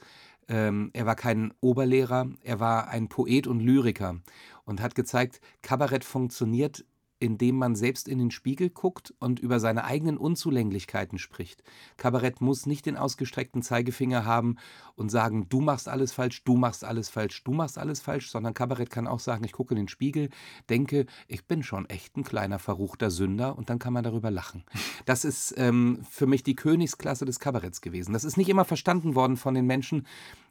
Ähm, 0.49 0.91
er 0.95 1.05
war 1.05 1.15
kein 1.15 1.53
Oberlehrer, 1.61 2.31
er 2.43 2.59
war 2.59 2.89
ein 2.89 3.09
Poet 3.09 3.47
und 3.47 3.61
Lyriker 3.61 4.17
und 4.65 4.81
hat 4.81 4.95
gezeigt, 4.95 5.41
Kabarett 5.63 6.05
funktioniert 6.05 6.85
indem 7.21 7.57
man 7.57 7.75
selbst 7.75 8.09
in 8.09 8.19
den 8.19 8.31
Spiegel 8.31 8.71
guckt 8.71 9.15
und 9.19 9.41
über 9.41 9.61
seine 9.61 9.85
eigenen 9.85 10.17
Unzulänglichkeiten 10.17 11.19
spricht. 11.19 11.63
Kabarett 11.97 12.41
muss 12.41 12.67
nicht 12.67 12.87
den 12.87 12.97
ausgestreckten 12.97 13.63
Zeigefinger 13.63 14.25
haben 14.25 14.57
und 14.95 15.11
sagen, 15.11 15.49
du 15.49 15.61
machst 15.61 15.89
alles 15.89 16.13
falsch, 16.13 16.45
du 16.45 16.57
machst 16.57 16.85
alles 16.85 17.09
falsch, 17.09 17.43
du 17.45 17.53
machst 17.53 17.79
alles 17.79 18.01
falsch, 18.01 18.31
sondern 18.31 18.55
Kabarett 18.55 18.91
kann 18.91 19.07
auch 19.07 19.21
sagen, 19.21 19.45
ich 19.45 19.53
gucke 19.53 19.75
in 19.75 19.79
den 19.79 19.89
Spiegel, 19.89 20.29
denke, 20.69 21.07
ich 21.27 21.47
bin 21.47 21.63
schon 21.63 21.87
echt 21.87 22.17
ein 22.17 22.25
kleiner 22.25 22.59
verruchter 22.59 23.11
Sünder 23.11 23.57
und 23.57 23.71
dann 23.71 23.79
kann 23.79 23.93
man 23.93 24.05
darüber 24.05 24.31
lachen. 24.31 24.65
Das 25.05 25.25
ist 25.25 25.55
ähm, 25.57 26.01
für 26.09 26.27
mich 26.27 26.43
die 26.43 26.57
Königsklasse 26.57 27.25
des 27.25 27.41
Kabaretts 27.41 27.81
gewesen. 27.81 28.13
Das 28.13 28.25
ist 28.25 28.37
nicht 28.37 28.49
immer 28.49 28.65
verstanden 28.65 29.15
worden 29.15 29.37
von 29.37 29.55
den 29.55 29.67
Menschen, 29.67 30.07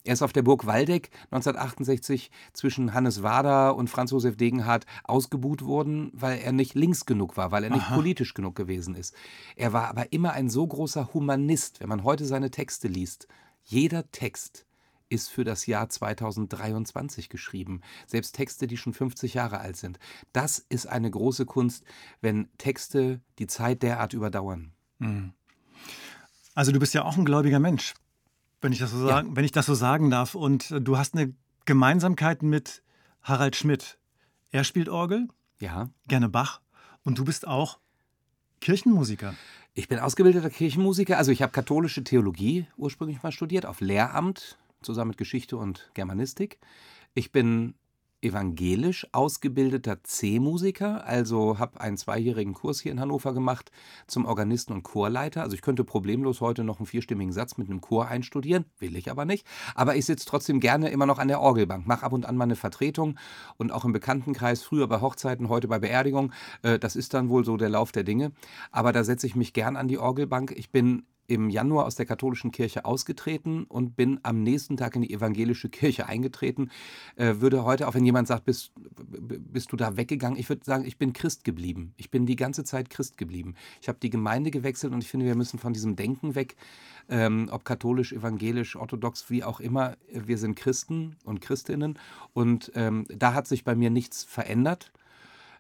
er 0.07 0.13
ist 0.13 0.21
auf 0.21 0.31
der 0.31 0.41
Burg 0.41 0.65
Waldeck 0.65 1.09
1968 1.31 2.31
zwischen 2.53 2.93
Hannes 2.93 3.23
Wader 3.23 3.75
und 3.75 3.89
Franz 3.89 4.11
Josef 4.11 4.37
Degenhardt 4.37 4.85
ausgebuht 5.03 5.65
worden, 5.65 6.11
weil 6.13 6.39
er 6.39 6.53
nicht 6.53 6.75
links 6.75 7.05
genug 7.05 7.35
war, 7.35 7.51
weil 7.51 7.65
er 7.65 7.69
nicht 7.69 7.87
Aha. 7.87 7.95
politisch 7.95 8.33
genug 8.33 8.55
gewesen 8.55 8.95
ist. 8.95 9.13
Er 9.57 9.73
war 9.73 9.89
aber 9.89 10.13
immer 10.13 10.31
ein 10.31 10.49
so 10.49 10.65
großer 10.65 11.13
Humanist, 11.13 11.81
wenn 11.81 11.89
man 11.89 12.05
heute 12.05 12.25
seine 12.25 12.51
Texte 12.51 12.87
liest. 12.87 13.27
Jeder 13.65 14.09
Text 14.11 14.65
ist 15.09 15.29
für 15.29 15.43
das 15.43 15.65
Jahr 15.65 15.89
2023 15.89 17.27
geschrieben. 17.27 17.81
Selbst 18.05 18.33
Texte, 18.33 18.67
die 18.67 18.77
schon 18.77 18.93
50 18.93 19.33
Jahre 19.33 19.59
alt 19.59 19.75
sind. 19.75 19.99
Das 20.31 20.59
ist 20.69 20.85
eine 20.85 21.11
große 21.11 21.45
Kunst, 21.45 21.83
wenn 22.21 22.47
Texte 22.57 23.19
die 23.39 23.47
Zeit 23.47 23.83
derart 23.83 24.13
überdauern. 24.13 24.71
Hm. 24.99 25.33
Also 26.55 26.71
du 26.71 26.79
bist 26.79 26.93
ja 26.93 27.03
auch 27.03 27.17
ein 27.17 27.25
gläubiger 27.25 27.59
Mensch 27.59 27.93
wenn 28.61 28.71
ich 28.71 28.79
das 28.79 28.91
so 28.91 29.05
sagen, 29.05 29.29
ja. 29.29 29.35
wenn 29.35 29.45
ich 29.45 29.51
das 29.51 29.65
so 29.65 29.73
sagen 29.73 30.09
darf. 30.09 30.35
Und 30.35 30.71
äh, 30.71 30.81
du 30.81 30.97
hast 30.97 31.15
eine 31.15 31.33
Gemeinsamkeit 31.65 32.43
mit 32.43 32.83
Harald 33.21 33.55
Schmidt. 33.55 33.97
Er 34.51 34.63
spielt 34.63 34.89
Orgel, 34.89 35.27
ja. 35.59 35.89
gerne 36.07 36.29
Bach, 36.29 36.61
und 37.03 37.17
du 37.17 37.25
bist 37.25 37.47
auch 37.47 37.79
Kirchenmusiker. 38.61 39.35
Ich 39.73 39.87
bin 39.87 39.99
ausgebildeter 39.99 40.49
Kirchenmusiker. 40.49 41.17
Also 41.17 41.31
ich 41.31 41.41
habe 41.41 41.51
katholische 41.51 42.03
Theologie 42.03 42.67
ursprünglich 42.77 43.21
mal 43.21 43.31
studiert, 43.31 43.65
auf 43.65 43.81
Lehramt, 43.81 44.57
zusammen 44.81 45.09
mit 45.09 45.17
Geschichte 45.17 45.57
und 45.57 45.91
Germanistik. 45.93 46.59
Ich 47.13 47.31
bin 47.31 47.75
evangelisch 48.21 49.07
ausgebildeter 49.11 50.03
C-Musiker, 50.03 51.05
also 51.05 51.59
habe 51.59 51.79
einen 51.79 51.97
zweijährigen 51.97 52.53
Kurs 52.53 52.79
hier 52.79 52.91
in 52.91 52.99
Hannover 52.99 53.33
gemacht 53.33 53.71
zum 54.07 54.25
Organisten 54.25 54.73
und 54.73 54.83
Chorleiter. 54.83 55.43
Also 55.43 55.55
ich 55.55 55.61
könnte 55.61 55.83
problemlos 55.83 56.41
heute 56.41 56.63
noch 56.63 56.79
einen 56.79 56.87
vierstimmigen 56.87 57.31
Satz 57.31 57.57
mit 57.57 57.69
einem 57.69 57.81
Chor 57.81 58.07
einstudieren, 58.07 58.65
will 58.79 58.95
ich 58.95 59.11
aber 59.11 59.25
nicht. 59.25 59.45
Aber 59.75 59.95
ich 59.95 60.05
sitze 60.05 60.25
trotzdem 60.25 60.59
gerne 60.59 60.89
immer 60.89 61.05
noch 61.05 61.19
an 61.19 61.27
der 61.27 61.41
Orgelbank, 61.41 61.85
mache 61.85 62.05
ab 62.05 62.13
und 62.13 62.25
an 62.25 62.37
mal 62.37 62.45
eine 62.45 62.55
Vertretung 62.55 63.19
und 63.57 63.71
auch 63.71 63.85
im 63.85 63.93
Bekanntenkreis, 63.93 64.63
früher 64.63 64.87
bei 64.87 64.99
Hochzeiten, 65.01 65.49
heute 65.49 65.67
bei 65.67 65.79
Beerdigungen. 65.79 66.33
Äh, 66.63 66.79
das 66.79 66.95
ist 66.95 67.13
dann 67.13 67.29
wohl 67.29 67.45
so 67.45 67.55
der 67.57 67.69
Lauf 67.69 67.91
der 67.91 68.03
Dinge. 68.03 68.31
Aber 68.71 68.93
da 68.93 69.03
setze 69.03 69.27
ich 69.27 69.35
mich 69.35 69.53
gern 69.53 69.75
an 69.75 69.87
die 69.87 69.99
Orgelbank. 69.99 70.53
Ich 70.55 70.71
bin 70.71 71.03
im 71.27 71.49
Januar 71.49 71.85
aus 71.85 71.95
der 71.95 72.05
katholischen 72.05 72.51
Kirche 72.51 72.85
ausgetreten 72.85 73.65
und 73.65 73.95
bin 73.95 74.19
am 74.23 74.43
nächsten 74.43 74.77
Tag 74.77 74.95
in 74.95 75.01
die 75.01 75.13
evangelische 75.13 75.69
Kirche 75.69 76.07
eingetreten. 76.07 76.71
Äh, 77.15 77.35
würde 77.39 77.65
heute, 77.65 77.87
auch 77.87 77.93
wenn 77.93 78.05
jemand 78.05 78.27
sagt, 78.27 78.45
bist, 78.45 78.71
bist 78.75 79.71
du 79.71 79.75
da 79.75 79.97
weggegangen, 79.97 80.39
ich 80.39 80.47
würde 80.47 80.63
sagen, 80.63 80.85
ich 80.85 80.97
bin 80.97 81.13
Christ 81.13 81.43
geblieben. 81.43 81.93
Ich 81.97 82.09
bin 82.09 82.25
die 82.25 82.37
ganze 82.37 82.63
Zeit 82.63 82.89
Christ 82.89 83.17
geblieben. 83.17 83.55
Ich 83.81 83.89
habe 83.89 83.99
die 84.01 84.09
Gemeinde 84.09 84.51
gewechselt 84.51 84.93
und 84.93 85.03
ich 85.03 85.09
finde, 85.09 85.25
wir 85.25 85.35
müssen 85.35 85.59
von 85.59 85.73
diesem 85.73 85.95
Denken 85.97 86.35
weg, 86.35 86.55
ähm, 87.09 87.49
ob 87.51 87.65
katholisch, 87.65 88.13
evangelisch, 88.13 88.75
orthodox, 88.75 89.29
wie 89.29 89.43
auch 89.43 89.59
immer, 89.59 89.97
wir 90.11 90.37
sind 90.37 90.55
Christen 90.55 91.17
und 91.25 91.41
Christinnen. 91.41 91.99
Und 92.33 92.71
ähm, 92.75 93.05
da 93.09 93.33
hat 93.33 93.47
sich 93.47 93.65
bei 93.65 93.75
mir 93.75 93.89
nichts 93.89 94.23
verändert. 94.23 94.91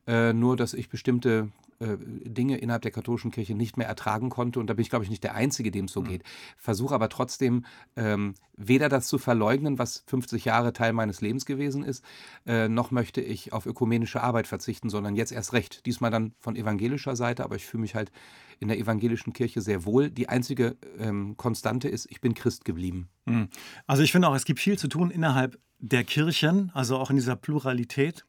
Äh, 0.07 0.31
nur, 0.31 0.55
dass 0.55 0.73
ich 0.73 0.87
bestimmte 0.87 1.49
äh, 1.79 1.97
Dinge 1.99 2.57
innerhalb 2.57 2.81
der 2.81 2.91
katholischen 2.91 3.31
Kirche 3.31 3.55
nicht 3.55 3.77
mehr 3.77 3.87
ertragen 3.87 4.29
konnte. 4.29 4.59
Und 4.59 4.67
da 4.67 4.73
bin 4.73 4.81
ich, 4.81 4.89
glaube 4.89 5.05
ich, 5.05 5.09
nicht 5.09 5.23
der 5.23 5.35
Einzige, 5.35 5.71
dem 5.71 5.85
es 5.85 5.91
so 5.91 6.01
mhm. 6.01 6.07
geht. 6.07 6.23
Versuche 6.57 6.95
aber 6.95 7.09
trotzdem 7.09 7.65
ähm, 7.95 8.33
weder 8.55 8.89
das 8.89 9.07
zu 9.07 9.17
verleugnen, 9.17 9.77
was 9.77 10.03
50 10.07 10.45
Jahre 10.45 10.73
Teil 10.73 10.93
meines 10.93 11.21
Lebens 11.21 11.45
gewesen 11.45 11.83
ist, 11.83 12.03
äh, 12.45 12.67
noch 12.67 12.91
möchte 12.91 13.21
ich 13.21 13.53
auf 13.53 13.65
ökumenische 13.65 14.21
Arbeit 14.21 14.47
verzichten, 14.47 14.89
sondern 14.89 15.15
jetzt 15.15 15.31
erst 15.31 15.53
recht. 15.53 15.85
Diesmal 15.85 16.11
dann 16.11 16.33
von 16.39 16.55
evangelischer 16.55 17.15
Seite, 17.15 17.43
aber 17.43 17.55
ich 17.55 17.65
fühle 17.65 17.81
mich 17.81 17.95
halt 17.95 18.11
in 18.59 18.67
der 18.67 18.79
evangelischen 18.79 19.33
Kirche 19.33 19.61
sehr 19.61 19.85
wohl. 19.85 20.09
Die 20.09 20.29
einzige 20.29 20.77
ähm, 20.97 21.37
Konstante 21.37 21.87
ist, 21.89 22.07
ich 22.09 22.21
bin 22.21 22.33
Christ 22.33 22.65
geblieben. 22.65 23.09
Mhm. 23.25 23.49
Also 23.85 24.03
ich 24.03 24.11
finde 24.11 24.27
auch, 24.27 24.35
es 24.35 24.45
gibt 24.45 24.59
viel 24.59 24.77
zu 24.77 24.87
tun 24.87 25.11
innerhalb 25.11 25.59
der 25.79 26.03
Kirchen, 26.03 26.71
also 26.73 26.97
auch 26.97 27.09
in 27.09 27.17
dieser 27.17 27.35
Pluralität. 27.35 28.25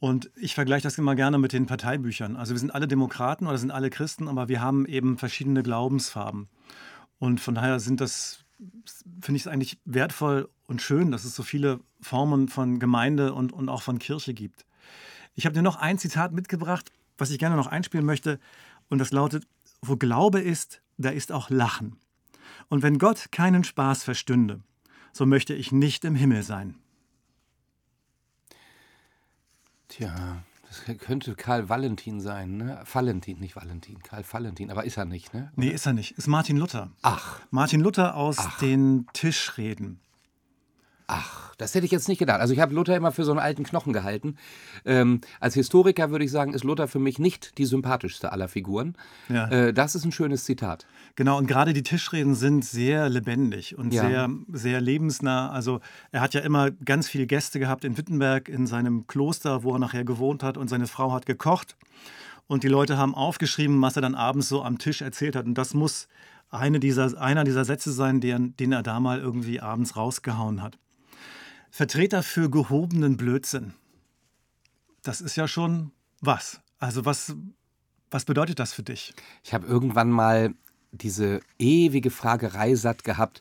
Und 0.00 0.30
ich 0.34 0.54
vergleiche 0.54 0.82
das 0.82 0.98
immer 0.98 1.14
gerne 1.14 1.38
mit 1.38 1.52
den 1.52 1.66
Parteibüchern. 1.66 2.36
Also 2.36 2.54
wir 2.54 2.58
sind 2.58 2.74
alle 2.74 2.88
Demokraten 2.88 3.46
oder 3.46 3.58
sind 3.58 3.70
alle 3.70 3.90
Christen, 3.90 4.26
aber 4.26 4.48
wir 4.48 4.60
haben 4.60 4.86
eben 4.86 5.18
verschiedene 5.18 5.62
Glaubensfarben. 5.62 6.48
Und 7.18 7.40
von 7.40 7.54
daher 7.54 7.78
sind 7.78 8.00
das, 8.00 8.44
finde 9.20 9.36
ich 9.36 9.42
es 9.42 9.46
eigentlich 9.46 9.78
wertvoll 9.84 10.48
und 10.66 10.82
schön, 10.82 11.12
dass 11.12 11.24
es 11.24 11.36
so 11.36 11.42
viele 11.42 11.80
Formen 12.00 12.48
von 12.48 12.80
Gemeinde 12.80 13.32
und, 13.32 13.52
und 13.52 13.68
auch 13.68 13.82
von 13.82 13.98
Kirche 13.98 14.34
gibt. 14.34 14.64
Ich 15.34 15.46
habe 15.46 15.54
dir 15.54 15.62
noch 15.62 15.76
ein 15.76 15.98
Zitat 15.98 16.32
mitgebracht, 16.32 16.90
was 17.16 17.30
ich 17.30 17.38
gerne 17.38 17.56
noch 17.56 17.68
einspielen 17.68 18.04
möchte. 18.04 18.40
Und 18.88 18.98
das 18.98 19.12
lautet, 19.12 19.46
wo 19.82 19.96
Glaube 19.96 20.40
ist, 20.40 20.82
da 20.98 21.10
ist 21.10 21.32
auch 21.32 21.50
Lachen. 21.50 21.96
Und 22.68 22.82
wenn 22.82 22.98
Gott 22.98 23.30
keinen 23.30 23.64
Spaß 23.64 24.04
verstünde, 24.04 24.60
so 25.12 25.26
möchte 25.26 25.54
ich 25.54 25.72
nicht 25.72 26.04
im 26.04 26.14
Himmel 26.14 26.42
sein. 26.42 26.81
Tja, 29.92 30.42
das 30.66 30.98
könnte 31.00 31.34
Karl 31.34 31.68
Valentin 31.68 32.22
sein, 32.22 32.56
ne? 32.56 32.82
Valentin, 32.90 33.38
nicht 33.38 33.56
Valentin, 33.56 34.02
Karl 34.02 34.24
Valentin, 34.30 34.70
aber 34.70 34.84
ist 34.84 34.96
er 34.96 35.04
nicht, 35.04 35.34
ne? 35.34 35.50
Oder? 35.54 35.66
Nee, 35.66 35.68
ist 35.68 35.84
er 35.84 35.92
nicht. 35.92 36.12
Ist 36.12 36.28
Martin 36.28 36.56
Luther. 36.56 36.90
Ach. 37.02 37.40
Martin 37.50 37.82
Luther 37.82 38.16
aus 38.16 38.38
Ach. 38.38 38.58
den 38.60 39.06
Tischreden. 39.12 40.00
Ach, 41.06 41.54
das 41.56 41.74
hätte 41.74 41.84
ich 41.84 41.92
jetzt 41.92 42.08
nicht 42.08 42.18
gedacht. 42.18 42.40
Also 42.40 42.54
ich 42.54 42.60
habe 42.60 42.74
Luther 42.74 42.96
immer 42.96 43.12
für 43.12 43.24
so 43.24 43.32
einen 43.32 43.40
alten 43.40 43.64
Knochen 43.64 43.92
gehalten. 43.92 44.36
Ähm, 44.84 45.20
als 45.40 45.54
Historiker 45.54 46.10
würde 46.10 46.24
ich 46.24 46.30
sagen, 46.30 46.54
ist 46.54 46.64
Luther 46.64 46.88
für 46.88 46.98
mich 46.98 47.18
nicht 47.18 47.58
die 47.58 47.64
sympathischste 47.64 48.32
aller 48.32 48.48
Figuren. 48.48 48.96
Ja. 49.28 49.48
Äh, 49.48 49.72
das 49.74 49.94
ist 49.94 50.04
ein 50.04 50.12
schönes 50.12 50.44
Zitat. 50.44 50.86
Genau, 51.16 51.38
und 51.38 51.46
gerade 51.46 51.72
die 51.72 51.82
Tischreden 51.82 52.34
sind 52.34 52.64
sehr 52.64 53.08
lebendig 53.08 53.76
und 53.76 53.92
ja. 53.92 54.02
sehr, 54.02 54.30
sehr 54.52 54.80
lebensnah. 54.80 55.50
Also 55.50 55.80
er 56.10 56.20
hat 56.20 56.34
ja 56.34 56.40
immer 56.40 56.70
ganz 56.70 57.08
viele 57.08 57.26
Gäste 57.26 57.58
gehabt 57.58 57.84
in 57.84 57.96
Wittenberg, 57.96 58.48
in 58.48 58.66
seinem 58.66 59.06
Kloster, 59.06 59.62
wo 59.62 59.72
er 59.72 59.78
nachher 59.78 60.04
gewohnt 60.04 60.42
hat 60.42 60.56
und 60.56 60.68
seine 60.68 60.86
Frau 60.86 61.12
hat 61.12 61.26
gekocht. 61.26 61.76
Und 62.46 62.64
die 62.64 62.68
Leute 62.68 62.96
haben 62.96 63.14
aufgeschrieben, 63.14 63.80
was 63.80 63.96
er 63.96 64.02
dann 64.02 64.14
abends 64.14 64.48
so 64.48 64.62
am 64.62 64.78
Tisch 64.78 65.00
erzählt 65.00 65.36
hat. 65.36 65.46
Und 65.46 65.54
das 65.54 65.74
muss 65.74 66.08
eine 66.50 66.80
dieser, 66.80 67.20
einer 67.20 67.44
dieser 67.44 67.64
Sätze 67.64 67.92
sein, 67.92 68.20
den, 68.20 68.54
den 68.56 68.72
er 68.72 68.82
da 68.82 69.00
mal 69.00 69.20
irgendwie 69.20 69.60
abends 69.60 69.96
rausgehauen 69.96 70.62
hat. 70.62 70.78
Vertreter 71.72 72.22
für 72.22 72.50
gehobenen 72.50 73.16
Blödsinn. 73.16 73.72
Das 75.02 75.22
ist 75.22 75.36
ja 75.36 75.48
schon 75.48 75.90
was. 76.20 76.60
Also 76.78 77.06
was, 77.06 77.34
was 78.10 78.26
bedeutet 78.26 78.58
das 78.58 78.74
für 78.74 78.82
dich? 78.82 79.14
Ich 79.42 79.54
habe 79.54 79.66
irgendwann 79.66 80.10
mal 80.10 80.54
diese 80.90 81.40
ewige 81.58 82.10
Fragerei 82.10 82.74
satt 82.74 83.04
gehabt, 83.04 83.40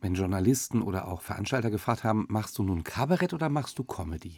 wenn 0.00 0.14
Journalisten 0.14 0.82
oder 0.82 1.08
auch 1.08 1.20
Veranstalter 1.20 1.70
gefragt 1.70 2.04
haben, 2.04 2.26
machst 2.28 2.56
du 2.58 2.62
nun 2.62 2.84
Kabarett 2.84 3.34
oder 3.34 3.48
machst 3.48 3.76
du 3.80 3.82
Comedy? 3.82 4.36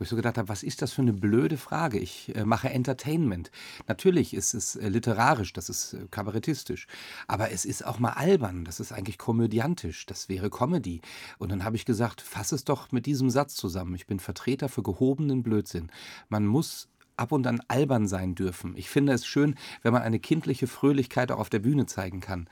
Wo 0.00 0.04
ich 0.04 0.08
so 0.08 0.16
gedacht 0.16 0.38
habe, 0.38 0.48
was 0.48 0.62
ist 0.62 0.80
das 0.80 0.92
für 0.92 1.02
eine 1.02 1.12
blöde 1.12 1.58
Frage? 1.58 1.98
Ich 1.98 2.34
äh, 2.34 2.46
mache 2.46 2.70
Entertainment. 2.70 3.50
Natürlich 3.86 4.32
ist 4.32 4.54
es 4.54 4.74
äh, 4.74 4.88
literarisch, 4.88 5.52
das 5.52 5.68
ist 5.68 5.92
äh, 5.92 6.06
kabarettistisch, 6.10 6.86
aber 7.28 7.50
es 7.50 7.66
ist 7.66 7.84
auch 7.84 7.98
mal 7.98 8.12
albern, 8.12 8.64
das 8.64 8.80
ist 8.80 8.92
eigentlich 8.92 9.18
komödiantisch, 9.18 10.06
das 10.06 10.30
wäre 10.30 10.48
Comedy. 10.48 11.02
Und 11.38 11.52
dann 11.52 11.64
habe 11.64 11.76
ich 11.76 11.84
gesagt, 11.84 12.22
fass 12.22 12.52
es 12.52 12.64
doch 12.64 12.92
mit 12.92 13.04
diesem 13.04 13.28
Satz 13.28 13.54
zusammen. 13.56 13.94
Ich 13.94 14.06
bin 14.06 14.20
Vertreter 14.20 14.70
für 14.70 14.82
gehobenen 14.82 15.42
Blödsinn. 15.42 15.90
Man 16.30 16.46
muss 16.46 16.88
ab 17.18 17.30
und 17.32 17.46
an 17.46 17.60
albern 17.68 18.08
sein 18.08 18.34
dürfen. 18.34 18.78
Ich 18.78 18.88
finde 18.88 19.12
es 19.12 19.26
schön, 19.26 19.54
wenn 19.82 19.92
man 19.92 20.00
eine 20.00 20.18
kindliche 20.18 20.66
Fröhlichkeit 20.66 21.30
auch 21.30 21.38
auf 21.38 21.50
der 21.50 21.58
Bühne 21.58 21.84
zeigen 21.84 22.20
kann. 22.20 22.48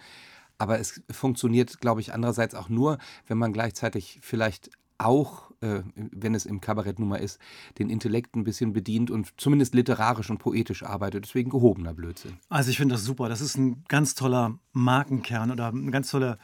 Aber 0.58 0.78
es 0.80 1.00
funktioniert, 1.10 1.80
glaube 1.80 2.02
ich, 2.02 2.12
andererseits 2.12 2.54
auch 2.54 2.68
nur, 2.68 2.98
wenn 3.26 3.38
man 3.38 3.54
gleichzeitig 3.54 4.18
vielleicht 4.20 4.70
auch, 4.98 5.50
äh, 5.60 5.82
wenn 5.94 6.34
es 6.34 6.46
im 6.46 6.60
Kabarett 6.60 6.98
nun 6.98 7.08
mal 7.08 7.16
ist, 7.16 7.40
den 7.78 7.90
Intellekt 7.90 8.36
ein 8.36 8.44
bisschen 8.44 8.72
bedient 8.72 9.10
und 9.10 9.32
zumindest 9.36 9.74
literarisch 9.74 10.30
und 10.30 10.38
poetisch 10.38 10.82
arbeitet. 10.82 11.24
Deswegen 11.24 11.50
gehobener 11.50 11.94
Blödsinn. 11.94 12.38
Also 12.48 12.70
ich 12.70 12.76
finde 12.76 12.94
das 12.94 13.04
super. 13.04 13.28
Das 13.28 13.40
ist 13.40 13.56
ein 13.56 13.84
ganz 13.88 14.14
toller 14.14 14.58
Markenkern 14.72 15.50
oder 15.50 15.68
ein 15.68 15.90
ganz 15.90 16.10
toller 16.10 16.38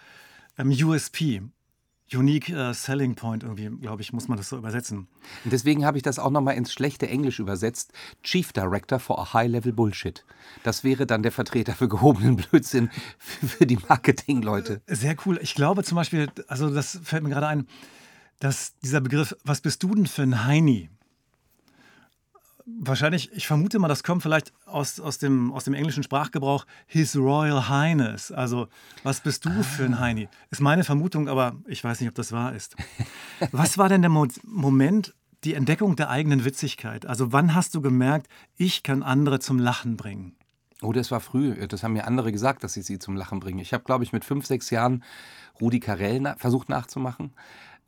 ähm, 0.59 0.71
USP. 0.71 1.43
Unique 2.13 2.51
uh, 2.51 2.73
Selling 2.73 3.15
Point, 3.15 3.43
irgendwie, 3.43 3.71
glaube 3.81 4.03
ich, 4.03 4.13
muss 4.13 4.29
man 4.29 4.37
das 4.37 4.51
so 4.51 4.59
übersetzen. 4.59 5.09
Und 5.45 5.53
deswegen 5.53 5.87
habe 5.87 5.97
ich 5.97 6.03
das 6.03 6.19
auch 6.19 6.31
nochmal 6.31 6.55
ins 6.55 6.73
schlechte 6.73 7.09
Englisch 7.09 7.39
übersetzt. 7.39 7.93
Chief 8.23 8.53
Director 8.53 8.99
for 8.99 9.19
a 9.19 9.33
High-Level 9.33 9.73
Bullshit. 9.73 10.25
Das 10.63 10.85
wäre 10.85 11.07
dann 11.07 11.23
der 11.23 11.33
Vertreter 11.33 11.73
für 11.73 11.89
gehobenen 11.89 12.37
Blödsinn 12.37 12.91
für, 13.19 13.47
für 13.47 13.67
die 13.67 13.79
Marketing-Leute. 13.89 14.83
Sehr 14.87 15.17
cool. 15.25 15.39
Ich 15.43 15.55
glaube 15.55 15.83
zum 15.83 15.97
Beispiel, 15.97 16.29
also 16.47 16.69
das 16.69 17.01
fällt 17.03 17.23
mir 17.23 17.31
gerade 17.31 17.49
ein, 17.49 17.67
dass 18.41 18.77
dieser 18.79 19.01
Begriff, 19.01 19.37
was 19.45 19.61
bist 19.61 19.83
du 19.83 19.95
denn 19.95 20.07
für 20.07 20.23
ein 20.23 20.45
Heini? 20.45 20.91
Wahrscheinlich, 22.67 23.31
ich 23.33 23.47
vermute 23.47 23.79
mal, 23.79 23.89
das 23.89 24.03
kommt 24.03 24.23
vielleicht 24.23 24.53
aus, 24.65 24.99
aus, 24.99 25.19
dem, 25.19 25.53
aus 25.53 25.65
dem 25.65 25.75
englischen 25.75 26.03
Sprachgebrauch 26.03 26.65
His 26.87 27.15
Royal 27.15 27.69
Highness. 27.69 28.33
Also, 28.33 28.69
was 29.03 29.21
bist 29.21 29.45
du 29.45 29.63
für 29.63 29.85
ein 29.85 30.01
Heini? 30.01 30.29
Ist 30.51 30.63
meine 30.63 30.83
Vermutung, 30.83 31.29
aber 31.29 31.57
ich 31.67 31.85
weiß 31.85 32.01
nicht, 32.01 32.09
ob 32.09 32.15
das 32.15 32.33
wahr 32.33 32.55
ist. 32.55 32.75
Was 33.53 33.77
war 33.77 33.91
denn 33.91 34.01
der 34.01 34.11
Mo 34.11 34.29
Moment, 34.45 35.15
die 35.45 35.53
Entdeckung 35.53 35.95
der 35.97 36.09
eigenen 36.09 36.47
Witzigkeit? 36.47 37.05
Also, 37.05 37.33
wann 37.33 37.55
hast 37.55 37.75
du 37.75 37.83
gemerkt, 37.83 38.29
ich 38.57 38.83
kann 38.83 39.03
andere 39.03 39.41
zum 39.41 39.59
Lachen 39.59 39.99
bringen? 39.99 40.35
Oh, 40.81 40.93
das 40.93 41.11
war 41.11 41.21
früh. 41.21 41.55
Das 41.67 41.83
haben 41.83 41.93
mir 41.93 42.07
andere 42.07 42.33
gesagt, 42.33 42.65
dass 42.65 42.77
ich 42.77 42.87
sie 42.87 42.99
zum 42.99 43.15
Lachen 43.15 43.41
bringe. 43.41 43.61
Ich 43.61 43.73
habe, 43.73 43.85
glaube 43.85 44.05
ich, 44.05 44.13
mit 44.13 44.25
fünf, 44.25 44.47
sechs 44.47 44.71
Jahren 44.71 45.05
Rudi 45.61 45.81
Carell 45.81 46.21
na 46.21 46.37
versucht 46.37 46.69
nachzumachen. 46.69 47.33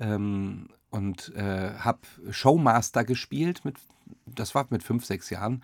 Ähm, 0.00 0.68
und 0.90 1.34
äh, 1.34 1.74
habe 1.78 2.00
Showmaster 2.30 3.04
gespielt. 3.04 3.64
Mit, 3.64 3.76
das 4.26 4.54
war 4.54 4.66
mit 4.70 4.82
fünf, 4.82 5.04
sechs 5.04 5.30
Jahren. 5.30 5.62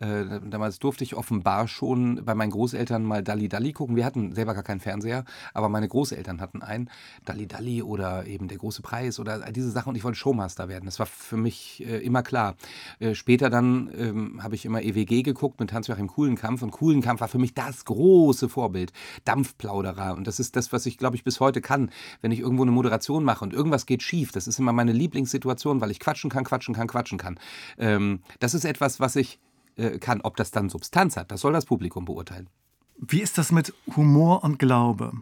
Äh, 0.00 0.40
damals 0.44 0.78
durfte 0.78 1.02
ich 1.04 1.16
offenbar 1.16 1.66
schon 1.66 2.24
bei 2.24 2.34
meinen 2.34 2.50
Großeltern 2.50 3.02
mal 3.02 3.22
Dalli 3.22 3.48
Dalli 3.48 3.72
gucken. 3.72 3.96
Wir 3.96 4.04
hatten 4.04 4.32
selber 4.32 4.54
gar 4.54 4.62
keinen 4.62 4.80
Fernseher, 4.80 5.24
aber 5.54 5.68
meine 5.68 5.88
Großeltern 5.88 6.40
hatten 6.40 6.62
einen. 6.62 6.88
Dalli 7.24 7.46
Dalli 7.46 7.82
oder 7.82 8.26
eben 8.26 8.48
der 8.48 8.58
große 8.58 8.82
Preis 8.82 9.18
oder 9.18 9.50
diese 9.50 9.70
Sachen. 9.70 9.90
Und 9.90 9.96
ich 9.96 10.04
wollte 10.04 10.18
Showmaster 10.18 10.68
werden. 10.68 10.84
Das 10.84 10.98
war 10.98 11.06
für 11.06 11.36
mich 11.36 11.84
äh, 11.84 11.98
immer 11.98 12.22
klar. 12.22 12.56
Äh, 13.00 13.14
später 13.14 13.50
dann 13.50 13.90
ähm, 13.96 14.42
habe 14.42 14.54
ich 14.54 14.64
immer 14.64 14.82
EWG 14.82 15.22
geguckt 15.22 15.58
mit 15.58 15.72
Hans-Joachim 15.72 16.06
Kuhlenkampf. 16.06 16.62
Und 16.62 16.70
Kuhlenkampf 16.70 17.20
war 17.20 17.28
für 17.28 17.38
mich 17.38 17.54
das 17.54 17.84
große 17.84 18.48
Vorbild. 18.48 18.92
Dampfplauderer. 19.24 20.14
Und 20.14 20.26
das 20.26 20.38
ist 20.38 20.54
das, 20.54 20.72
was 20.72 20.86
ich, 20.86 20.98
glaube 20.98 21.16
ich, 21.16 21.24
bis 21.24 21.40
heute 21.40 21.60
kann. 21.60 21.90
Wenn 22.20 22.30
ich 22.30 22.40
irgendwo 22.40 22.62
eine 22.62 22.72
Moderation 22.72 23.24
mache 23.24 23.44
und 23.44 23.52
irgendwas 23.52 23.86
geht 23.86 24.02
schief, 24.02 24.30
das 24.30 24.46
ist 24.46 24.58
immer 24.58 24.72
meine 24.72 24.92
Lieblingssituation, 24.92 25.80
weil 25.80 25.90
ich 25.90 25.98
quatschen 25.98 26.30
kann, 26.30 26.44
quatschen 26.44 26.74
kann, 26.74 26.86
quatschen 26.86 27.18
kann. 27.18 27.38
Ähm, 27.78 28.20
das 28.38 28.54
ist 28.54 28.64
etwas, 28.64 29.00
was 29.00 29.16
ich 29.16 29.40
äh, 29.78 29.98
kann. 29.98 30.20
Ob 30.20 30.36
das 30.36 30.50
dann 30.50 30.68
Substanz 30.68 31.16
hat, 31.16 31.30
das 31.30 31.40
soll 31.40 31.52
das 31.52 31.64
Publikum 31.64 32.04
beurteilen. 32.04 32.48
Wie 32.96 33.22
ist 33.22 33.38
das 33.38 33.52
mit 33.52 33.72
Humor 33.96 34.44
und 34.44 34.58
Glaube? 34.58 35.12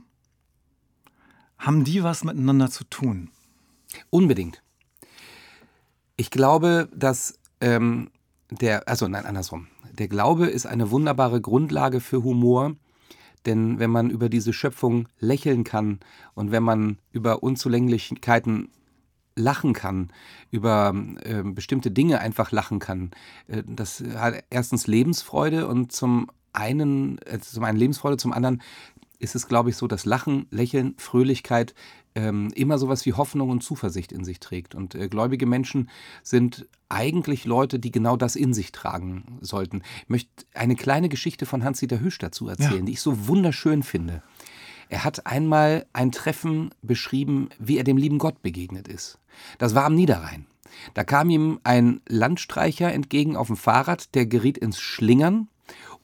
Haben 1.59 1.85
die 1.85 2.03
was 2.03 2.25
miteinander 2.25 2.71
zu 2.71 2.85
tun? 2.85 3.31
Unbedingt. 4.11 4.63
Ich 6.17 6.31
glaube, 6.31 6.89
dass 6.95 7.39
ähm, 7.61 8.11
der, 8.51 8.89
also 8.89 9.09
nein, 9.09 9.27
andersrum. 9.27 9.69
Der 9.93 10.09
Glaube 10.09 10.47
ist 10.47 10.67
eine 10.67 10.91
wunderbare 10.91 11.41
Grundlage 11.41 12.01
für 12.01 12.23
Humor, 12.23 12.77
denn 13.45 13.79
wenn 13.79 13.91
man 13.91 14.11
über 14.11 14.29
diese 14.29 14.53
Schöpfung 14.53 15.09
lächeln 15.19 15.65
kann 15.65 16.01
und 16.35 16.51
wenn 16.51 16.63
man 16.63 16.99
über 17.13 17.43
Unzulänglichkeiten 17.43 18.71
lachen 19.37 19.75
kann, 19.75 20.11
über 20.51 20.95
äh, 21.23 21.43
bestimmte 21.43 21.91
Dinge 21.91 22.21
einfach 22.21 22.51
lachen 22.51 22.79
kann. 22.79 23.11
Äh, 23.47 23.63
das 23.67 24.03
hat 24.17 24.43
erstens 24.51 24.87
Lebensfreude 24.87 25.69
und 25.69 25.93
zum 25.93 26.31
einen, 26.53 27.19
äh, 27.27 27.39
zum 27.39 27.65
einen 27.65 27.79
Lebensfreude, 27.79 28.17
zum 28.17 28.33
anderen 28.33 28.63
ist 29.19 29.35
es, 29.35 29.47
glaube 29.49 29.71
ich, 29.71 29.77
so, 29.77 29.87
dass 29.87 30.05
Lachen, 30.05 30.47
Lächeln, 30.51 30.95
Fröhlichkeit 30.99 31.75
ähm, 32.15 32.51
immer 32.55 32.79
sowas 32.79 33.05
wie 33.07 33.13
Hoffnung 33.13 33.51
und 33.51 33.63
Zuversicht 33.63 34.11
in 34.11 34.25
sich 34.25 34.41
trägt. 34.41 34.75
Und 34.75 34.95
äh, 34.95 35.09
gläubige 35.09 35.47
Menschen 35.47 35.91
sind 36.23 36.67
eigentlich 36.89 37.45
Leute, 37.45 37.79
die 37.79 37.91
genau 37.91 38.17
das 38.17 38.37
in 38.37 38.55
sich 38.55 38.73
tragen 38.73 39.39
sollten. 39.41 39.83
Ich 40.03 40.09
möchte 40.09 40.31
eine 40.55 40.77
kleine 40.77 41.09
Geschichte 41.09 41.45
von 41.47 41.63
Hans-Dieter 41.63 42.01
Hüsch 42.01 42.19
dazu 42.19 42.49
erzählen, 42.49 42.79
ja. 42.79 42.83
die 42.83 42.93
ich 42.93 43.01
so 43.01 43.29
wunderschön 43.29 43.83
finde. 43.83 44.23
Er 44.89 45.05
hat 45.05 45.27
einmal 45.27 45.87
ein 45.93 46.13
Treffen 46.13 46.71
beschrieben, 46.83 47.49
wie 47.59 47.79
er 47.79 47.85
dem 47.85 47.97
lieben 47.97 48.19
Gott 48.19 48.43
begegnet 48.43 48.89
ist. 48.89 49.19
Das 49.59 49.75
war 49.75 49.85
am 49.85 49.95
Niederrhein. 49.95 50.47
Da 50.95 51.05
kam 51.05 51.31
ihm 51.31 51.61
ein 51.65 52.01
Landstreicher 52.09 52.93
entgegen 52.93 53.37
auf 53.37 53.49
dem 53.49 53.57
Fahrrad, 53.57 54.15
der 54.15 54.27
geriet 54.27 54.59
ins 54.59 54.81
Schlingern 54.81 55.49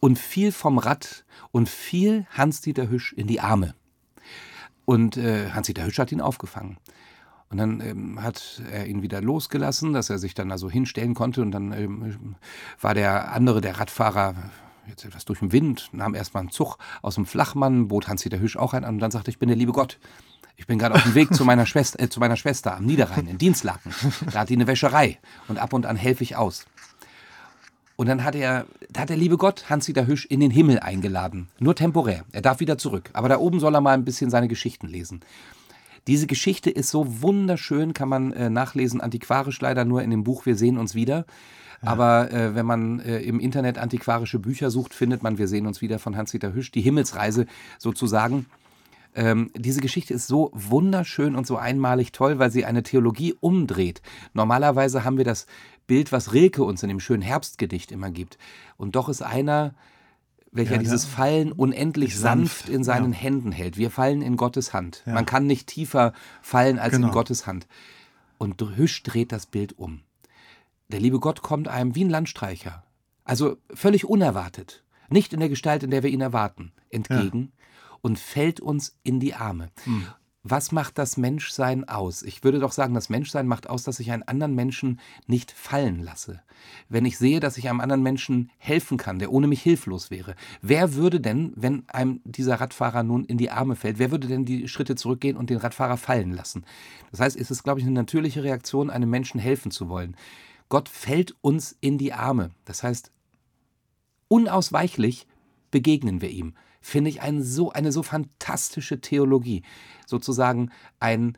und 0.01 0.19
fiel 0.19 0.53
vom 0.53 0.79
Rad 0.79 1.25
und 1.51 1.69
fiel 1.69 2.27
Hans-Dieter 2.31 2.89
Hüsch 2.89 3.13
in 3.13 3.27
die 3.27 3.41
Arme. 3.41 3.75
Und 4.85 5.17
äh, 5.17 5.51
Hans-Dieter 5.51 5.87
Hüsch 5.87 5.99
hat 5.99 6.13
ihn 6.13 6.21
aufgefangen. 6.21 6.79
Und 7.51 7.59
dann 7.59 7.81
ähm, 7.81 8.23
hat 8.23 8.63
er 8.73 8.87
ihn 8.87 9.03
wieder 9.03 9.21
losgelassen, 9.21 9.93
dass 9.93 10.09
er 10.09 10.19
sich 10.19 10.33
dann 10.35 10.51
also 10.51 10.71
hinstellen 10.71 11.15
konnte. 11.15 11.43
Und 11.43 11.53
dann 11.53 11.73
ähm, 11.73 12.37
war 12.81 12.95
der 12.95 13.33
andere, 13.33 13.61
der 13.61 13.79
Radfahrer, 13.79 14.35
jetzt 14.89 15.05
etwas 15.05 15.25
durch 15.25 15.41
den 15.41 15.53
Wind, 15.53 15.91
nahm 15.93 16.15
erstmal 16.15 16.43
einen 16.43 16.51
Zug 16.51 16.79
aus 17.03 17.15
dem 17.15 17.27
Flachmann, 17.27 17.89
bot 17.89 18.09
Hans-Dieter 18.09 18.41
Hüsch 18.41 18.57
auch 18.57 18.75
ein 18.75 18.85
an 18.85 18.95
und 18.95 19.01
dann 19.01 19.11
sagte, 19.11 19.31
ich 19.31 19.39
bin 19.39 19.49
der 19.49 19.57
liebe 19.57 19.73
Gott. 19.73 19.99
Ich 20.57 20.67
bin 20.67 20.79
gerade 20.79 20.95
auf 20.95 21.03
dem 21.03 21.15
Weg 21.15 21.35
zu 21.35 21.45
meiner, 21.45 21.67
Schwester, 21.67 22.01
äh, 22.01 22.09
zu 22.09 22.21
meiner 22.21 22.37
Schwester 22.37 22.77
am 22.77 22.85
Niederrhein 22.85 23.27
in 23.27 23.39
Dienstlaken. 23.39 23.93
Da 24.33 24.41
hat 24.41 24.49
die 24.49 24.55
eine 24.55 24.67
Wäscherei 24.67 25.19
und 25.49 25.59
ab 25.59 25.73
und 25.73 25.87
an 25.87 25.97
helfe 25.97 26.23
ich 26.23 26.37
aus. 26.37 26.67
Und 27.97 28.09
dann 28.09 28.25
hat 28.25 28.35
er, 28.35 28.67
da 28.91 29.03
hat 29.03 29.11
der 29.11 29.17
liebe 29.17 29.37
Gott 29.37 29.69
Hans-Dieter 29.71 30.07
Hüsch 30.07 30.27
in 30.27 30.41
den 30.41 30.51
Himmel 30.51 30.81
eingeladen. 30.81 31.49
Nur 31.59 31.75
temporär. 31.75 32.25
Er 32.33 32.43
darf 32.43 32.61
wieder 32.61 32.79
zurück. 32.79 33.11
Aber 33.13 33.29
da 33.29 33.39
oben 33.39 33.61
soll 33.61 33.75
er 33.75 33.81
mal 33.81 33.95
ein 33.95 34.05
bisschen 34.05 34.31
seine 34.31 34.49
Geschichten 34.49 34.87
lesen. 34.87 35.21
Diese 36.07 36.27
Geschichte 36.27 36.71
ist 36.71 36.91
so 36.91 37.23
wunderschön, 37.23 37.95
kann 37.95 38.09
man 38.09 38.33
äh, 38.33 38.51
nachlesen, 38.51 39.01
antiquarisch 39.01 39.61
leider 39.61 39.85
nur 39.85 40.03
in 40.03 40.11
dem 40.11 40.25
Buch 40.25 40.47
Wir 40.47 40.57
sehen 40.57 40.79
uns 40.79 40.95
wieder. 40.95 41.27
Aber 41.83 42.33
äh, 42.33 42.55
wenn 42.55 42.67
man 42.67 43.01
äh, 43.01 43.19
im 43.21 43.41
Internet 43.41 43.79
antiquarische 43.79 44.39
Bücher 44.39 44.71
sucht, 44.71 44.95
findet 44.95 45.23
man 45.23 45.39
Wir 45.39 45.49
sehen 45.49 45.67
uns 45.67 45.81
wieder 45.81 45.99
von 45.99 46.17
Hans-Dieter 46.17 46.55
Hüsch, 46.55 46.71
die 46.71 46.81
Himmelsreise 46.81 47.47
sozusagen. 47.79 48.47
Ähm, 49.15 49.51
diese 49.55 49.81
Geschichte 49.81 50.15
ist 50.15 50.27
so 50.27 50.51
wunderschön 50.55 51.37
und 51.37 51.47
so 51.47 51.57
einmalig 51.57 52.13
toll, 52.13 52.39
weil 52.39 52.51
sie 52.51 52.65
eine 52.65 52.83
Theologie 52.83 53.35
umdreht. 53.41 54.01
Normalerweise 54.33 55.05
haben 55.05 55.19
wir 55.19 55.25
das 55.25 55.47
Bild, 55.87 56.13
was 56.13 56.33
Rilke 56.33 56.65
uns 56.65 56.83
in 56.83 56.89
dem 56.89 57.01
schönen 57.01 57.23
Herbstgedicht 57.23 57.93
immer 57.93 58.11
gibt. 58.11 58.39
Und 58.77 58.97
doch 58.97 59.09
ist 59.09 59.23
einer, 59.23 59.75
welcher 60.51 60.77
ja, 60.77 60.79
dieses 60.79 61.05
Fallen 61.05 61.53
unendlich 61.53 62.17
sanft, 62.17 62.67
sanft 62.67 62.69
in 62.69 62.85
seinen 62.85 63.13
ja. 63.13 63.19
Händen 63.19 63.53
hält. 63.53 63.77
Wir 63.77 63.91
fallen 63.91 64.23
in 64.23 64.37
Gottes 64.37 64.73
Hand. 64.73 65.03
Ja. 65.05 65.15
Man 65.15 65.27
kann 65.27 65.47
nicht 65.47 65.67
tiefer 65.67 66.13
fallen 66.41 66.79
als 66.79 66.95
genau. 66.95 67.09
in 67.09 67.13
Gottes 67.13 67.47
Hand. 67.47 67.67
Und 68.39 68.63
Hüsch 68.77 69.03
dreht 69.03 69.33
das 69.33 69.47
Bild 69.47 69.79
um. 69.79 70.01
Der 70.93 71.01
liebe 71.01 71.21
Gott 71.21 71.41
kommt 71.41 71.69
einem 71.69 71.95
wie 71.95 72.05
ein 72.05 72.11
Landstreicher, 72.11 72.85
also 73.25 73.57
völlig 73.73 74.05
unerwartet, 74.05 74.85
nicht 75.09 75.33
in 75.33 75.41
der 75.41 75.49
Gestalt, 75.49 75.83
in 75.83 75.91
der 75.91 76.03
wir 76.03 76.11
ihn 76.11 76.21
erwarten, 76.21 76.73
entgegen 76.91 77.53
ja. 77.57 77.97
und 78.03 78.19
fällt 78.19 78.61
uns 78.61 78.95
in 79.03 79.19
die 79.19 79.35
Arme. 79.35 79.71
Hm. 79.85 80.07
Was 80.45 80.73
macht 80.73 80.99
das 80.99 81.17
Menschsein 81.17 81.89
aus? 81.89 82.25
Ich 82.25 82.43
würde 82.43 82.59
doch 82.59 82.73
sagen, 82.73 82.95
das 82.95 83.09
Menschsein 83.09 83.47
macht 83.47 83.71
aus, 83.71 83.85
dass 83.85 84.01
ich 84.01 84.11
einen 84.11 84.25
anderen 84.25 84.57
Menschen 84.57 84.99
nicht 85.27 85.53
fallen 85.53 86.03
lasse. 86.03 86.43
Wenn 86.89 87.05
ich 87.05 87.17
sehe, 87.17 87.39
dass 87.39 87.57
ich 87.59 87.69
einem 87.71 87.81
anderen 87.81 88.03
Menschen 88.03 88.51
helfen 88.59 88.99
kann, 88.99 89.21
der 89.21 89.33
ohne 89.33 89.47
mich 89.47 89.63
hilflos 89.63 90.11
wäre. 90.11 90.35
Wer 90.61 90.95
würde 90.95 91.21
denn, 91.21 91.53
wenn 91.55 91.89
einem 91.89 92.21
dieser 92.25 92.57
Radfahrer 92.57 93.05
nun 93.05 93.25
in 93.25 93.39
die 93.39 93.53
Arme 93.53 93.77
fällt, 93.77 94.01
wer 94.01 94.11
würde 94.11 94.27
denn 94.27 94.45
die 94.45 94.67
Schritte 94.67 94.97
zurückgehen 94.97 95.37
und 95.37 95.49
den 95.49 95.59
Radfahrer 95.59 95.97
fallen 95.97 96.33
lassen? 96.33 96.65
Das 97.13 97.21
heißt, 97.21 97.37
es 97.37 97.53
ist, 97.53 97.63
glaube 97.63 97.79
ich, 97.79 97.87
eine 97.87 97.95
natürliche 97.95 98.43
Reaktion, 98.43 98.91
einem 98.91 99.11
Menschen 99.11 99.39
helfen 99.39 99.71
zu 99.71 99.89
wollen. 99.89 100.17
Gott 100.73 100.89
fällt 100.89 101.35
uns 101.43 101.77
in 101.83 101.99
die 101.99 102.15
Arme. 102.15 102.51
Das 102.65 102.83
heißt, 102.83 103.13
unausweichlich 104.29 105.27
begegnen 105.71 106.23
wir 106.23 106.31
ihm. 106.31 106.55
Finde 106.81 107.11
ich 107.11 107.21
ein 107.21 107.43
so, 107.43 107.73
eine 107.73 107.93
so 107.93 108.03
fantastische 108.03 108.99
Theologie. 109.03 109.65
Sozusagen 110.07 110.71
ein, 110.99 111.37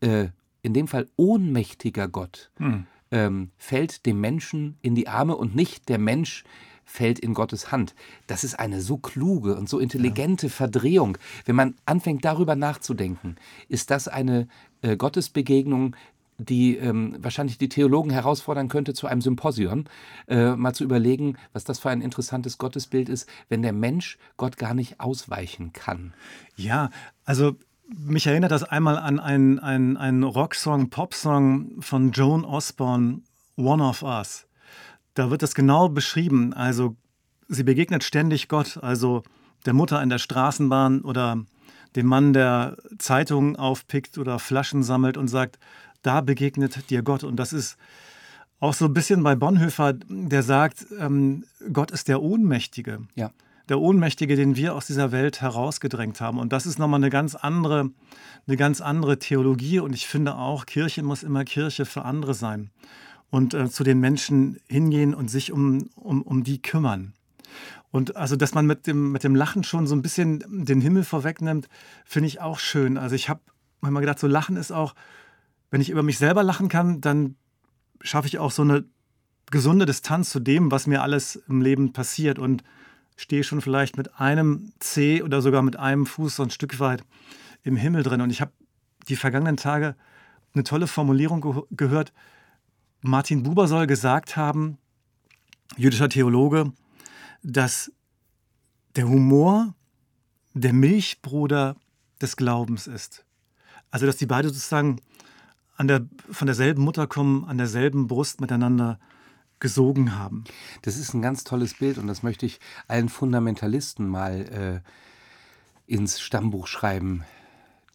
äh, 0.00 0.28
in 0.60 0.74
dem 0.74 0.86
Fall 0.86 1.08
ohnmächtiger 1.16 2.08
Gott 2.08 2.50
hm. 2.58 2.86
ähm, 3.10 3.52
fällt 3.56 4.04
dem 4.04 4.20
Menschen 4.20 4.76
in 4.82 4.94
die 4.94 5.08
Arme 5.08 5.34
und 5.34 5.56
nicht 5.56 5.88
der 5.88 5.98
Mensch 5.98 6.44
fällt 6.84 7.18
in 7.18 7.32
Gottes 7.32 7.72
Hand. 7.72 7.94
Das 8.26 8.44
ist 8.44 8.58
eine 8.58 8.82
so 8.82 8.98
kluge 8.98 9.56
und 9.56 9.66
so 9.66 9.78
intelligente 9.78 10.48
ja. 10.48 10.52
Verdrehung. 10.52 11.16
Wenn 11.46 11.56
man 11.56 11.74
anfängt 11.86 12.26
darüber 12.26 12.54
nachzudenken, 12.54 13.36
ist 13.70 13.90
das 13.90 14.08
eine 14.08 14.46
äh, 14.82 14.98
Gottesbegegnung, 14.98 15.96
die 16.38 16.76
ähm, 16.76 17.16
wahrscheinlich 17.18 17.58
die 17.58 17.68
Theologen 17.68 18.10
herausfordern 18.10 18.68
könnte 18.68 18.94
zu 18.94 19.06
einem 19.06 19.20
Symposion, 19.20 19.88
äh, 20.28 20.54
mal 20.54 20.74
zu 20.74 20.84
überlegen, 20.84 21.36
was 21.52 21.64
das 21.64 21.78
für 21.78 21.90
ein 21.90 22.00
interessantes 22.00 22.58
Gottesbild 22.58 23.08
ist, 23.08 23.28
wenn 23.48 23.62
der 23.62 23.72
Mensch 23.72 24.18
Gott 24.36 24.56
gar 24.56 24.74
nicht 24.74 25.00
ausweichen 25.00 25.72
kann. 25.72 26.14
Ja, 26.56 26.90
also 27.24 27.56
mich 27.94 28.26
erinnert 28.26 28.50
das 28.50 28.64
einmal 28.64 28.98
an 28.98 29.20
einen, 29.20 29.58
einen, 29.58 29.96
einen 29.96 30.22
Rocksong, 30.24 30.90
Popsong 30.90 31.80
von 31.80 32.10
Joan 32.12 32.44
Osborne, 32.44 33.20
One 33.56 33.82
of 33.82 34.02
Us. 34.02 34.46
Da 35.14 35.30
wird 35.30 35.42
das 35.42 35.54
genau 35.54 35.88
beschrieben. 35.88 36.52
Also 36.52 36.96
sie 37.48 37.62
begegnet 37.62 38.04
ständig 38.04 38.48
Gott, 38.48 38.78
also 38.82 39.22
der 39.64 39.72
Mutter 39.72 40.02
in 40.02 40.10
der 40.10 40.18
Straßenbahn 40.18 41.02
oder 41.02 41.44
dem 41.94 42.06
Mann, 42.06 42.32
der 42.32 42.76
Zeitungen 42.98 43.56
aufpickt 43.56 44.18
oder 44.18 44.38
Flaschen 44.38 44.82
sammelt 44.82 45.16
und 45.16 45.28
sagt, 45.28 45.58
da 46.06 46.20
begegnet 46.20 46.90
dir 46.90 47.02
Gott. 47.02 47.24
Und 47.24 47.36
das 47.36 47.52
ist 47.52 47.76
auch 48.60 48.74
so 48.74 48.86
ein 48.86 48.94
bisschen 48.94 49.22
bei 49.22 49.34
Bonhoeffer, 49.34 49.94
der 49.94 50.42
sagt, 50.42 50.86
ähm, 50.98 51.44
Gott 51.72 51.90
ist 51.90 52.08
der 52.08 52.22
Ohnmächtige. 52.22 53.00
Ja. 53.14 53.30
Der 53.68 53.80
Ohnmächtige, 53.80 54.36
den 54.36 54.54
wir 54.54 54.74
aus 54.74 54.86
dieser 54.86 55.10
Welt 55.10 55.40
herausgedrängt 55.40 56.20
haben. 56.20 56.38
Und 56.38 56.52
das 56.52 56.66
ist 56.66 56.78
nochmal 56.78 57.00
eine 57.00 57.10
ganz 57.10 57.34
andere, 57.34 57.90
eine 58.46 58.56
ganz 58.56 58.80
andere 58.80 59.18
Theologie. 59.18 59.80
Und 59.80 59.94
ich 59.94 60.06
finde 60.06 60.36
auch, 60.36 60.66
Kirche 60.66 61.02
muss 61.02 61.24
immer 61.24 61.44
Kirche 61.44 61.84
für 61.84 62.04
andere 62.04 62.34
sein. 62.34 62.70
Und 63.28 63.54
äh, 63.54 63.68
zu 63.68 63.82
den 63.82 63.98
Menschen 63.98 64.60
hingehen 64.68 65.12
und 65.12 65.28
sich 65.28 65.50
um, 65.50 65.90
um, 65.96 66.22
um 66.22 66.44
die 66.44 66.62
kümmern. 66.62 67.12
Und 67.90 68.16
also, 68.16 68.36
dass 68.36 68.54
man 68.54 68.66
mit 68.66 68.86
dem, 68.86 69.10
mit 69.10 69.24
dem 69.24 69.34
Lachen 69.34 69.64
schon 69.64 69.86
so 69.86 69.96
ein 69.96 70.02
bisschen 70.02 70.44
den 70.48 70.80
Himmel 70.80 71.02
vorwegnimmt, 71.02 71.68
finde 72.04 72.28
ich 72.28 72.40
auch 72.40 72.60
schön. 72.60 72.96
Also 72.96 73.16
ich 73.16 73.28
habe 73.28 73.40
manchmal 73.80 74.02
gedacht, 74.02 74.20
so 74.20 74.28
Lachen 74.28 74.56
ist 74.56 74.70
auch, 74.70 74.94
wenn 75.70 75.80
ich 75.80 75.90
über 75.90 76.02
mich 76.02 76.18
selber 76.18 76.42
lachen 76.42 76.68
kann, 76.68 77.00
dann 77.00 77.36
schaffe 78.00 78.28
ich 78.28 78.38
auch 78.38 78.50
so 78.50 78.62
eine 78.62 78.84
gesunde 79.50 79.86
Distanz 79.86 80.30
zu 80.30 80.40
dem, 80.40 80.70
was 80.70 80.86
mir 80.86 81.02
alles 81.02 81.36
im 81.48 81.60
Leben 81.60 81.92
passiert 81.92 82.38
und 82.38 82.64
stehe 83.16 83.44
schon 83.44 83.60
vielleicht 83.60 83.96
mit 83.96 84.20
einem 84.20 84.72
Zeh 84.78 85.22
oder 85.22 85.40
sogar 85.40 85.62
mit 85.62 85.76
einem 85.76 86.06
Fuß 86.06 86.36
so 86.36 86.42
ein 86.42 86.50
Stück 86.50 86.78
weit 86.80 87.04
im 87.62 87.76
Himmel 87.76 88.02
drin. 88.02 88.20
Und 88.20 88.30
ich 88.30 88.40
habe 88.40 88.52
die 89.08 89.16
vergangenen 89.16 89.56
Tage 89.56 89.96
eine 90.54 90.64
tolle 90.64 90.86
Formulierung 90.86 91.40
ge 91.40 91.62
gehört. 91.70 92.12
Martin 93.02 93.42
Buber 93.42 93.68
soll 93.68 93.86
gesagt 93.86 94.36
haben, 94.36 94.78
jüdischer 95.76 96.08
Theologe, 96.08 96.72
dass 97.42 97.92
der 98.96 99.08
Humor 99.08 99.74
der 100.54 100.72
Milchbruder 100.72 101.76
des 102.20 102.36
Glaubens 102.36 102.86
ist. 102.86 103.24
Also 103.90 104.06
dass 104.06 104.16
die 104.16 104.26
beide 104.26 104.48
sozusagen 104.48 105.00
an 105.76 105.88
der, 105.88 106.06
von 106.30 106.46
derselben 106.46 106.82
Mutter 106.82 107.06
kommen, 107.06 107.44
an 107.44 107.58
derselben 107.58 108.06
Brust 108.06 108.40
miteinander 108.40 108.98
gesogen 109.58 110.18
haben. 110.18 110.44
Das 110.82 110.96
ist 110.96 111.14
ein 111.14 111.22
ganz 111.22 111.44
tolles 111.44 111.74
Bild 111.74 111.98
und 111.98 112.06
das 112.06 112.22
möchte 112.22 112.46
ich 112.46 112.60
allen 112.88 113.08
Fundamentalisten 113.08 114.06
mal 114.06 114.82
äh, 114.86 115.92
ins 115.92 116.20
Stammbuch 116.20 116.66
schreiben, 116.66 117.24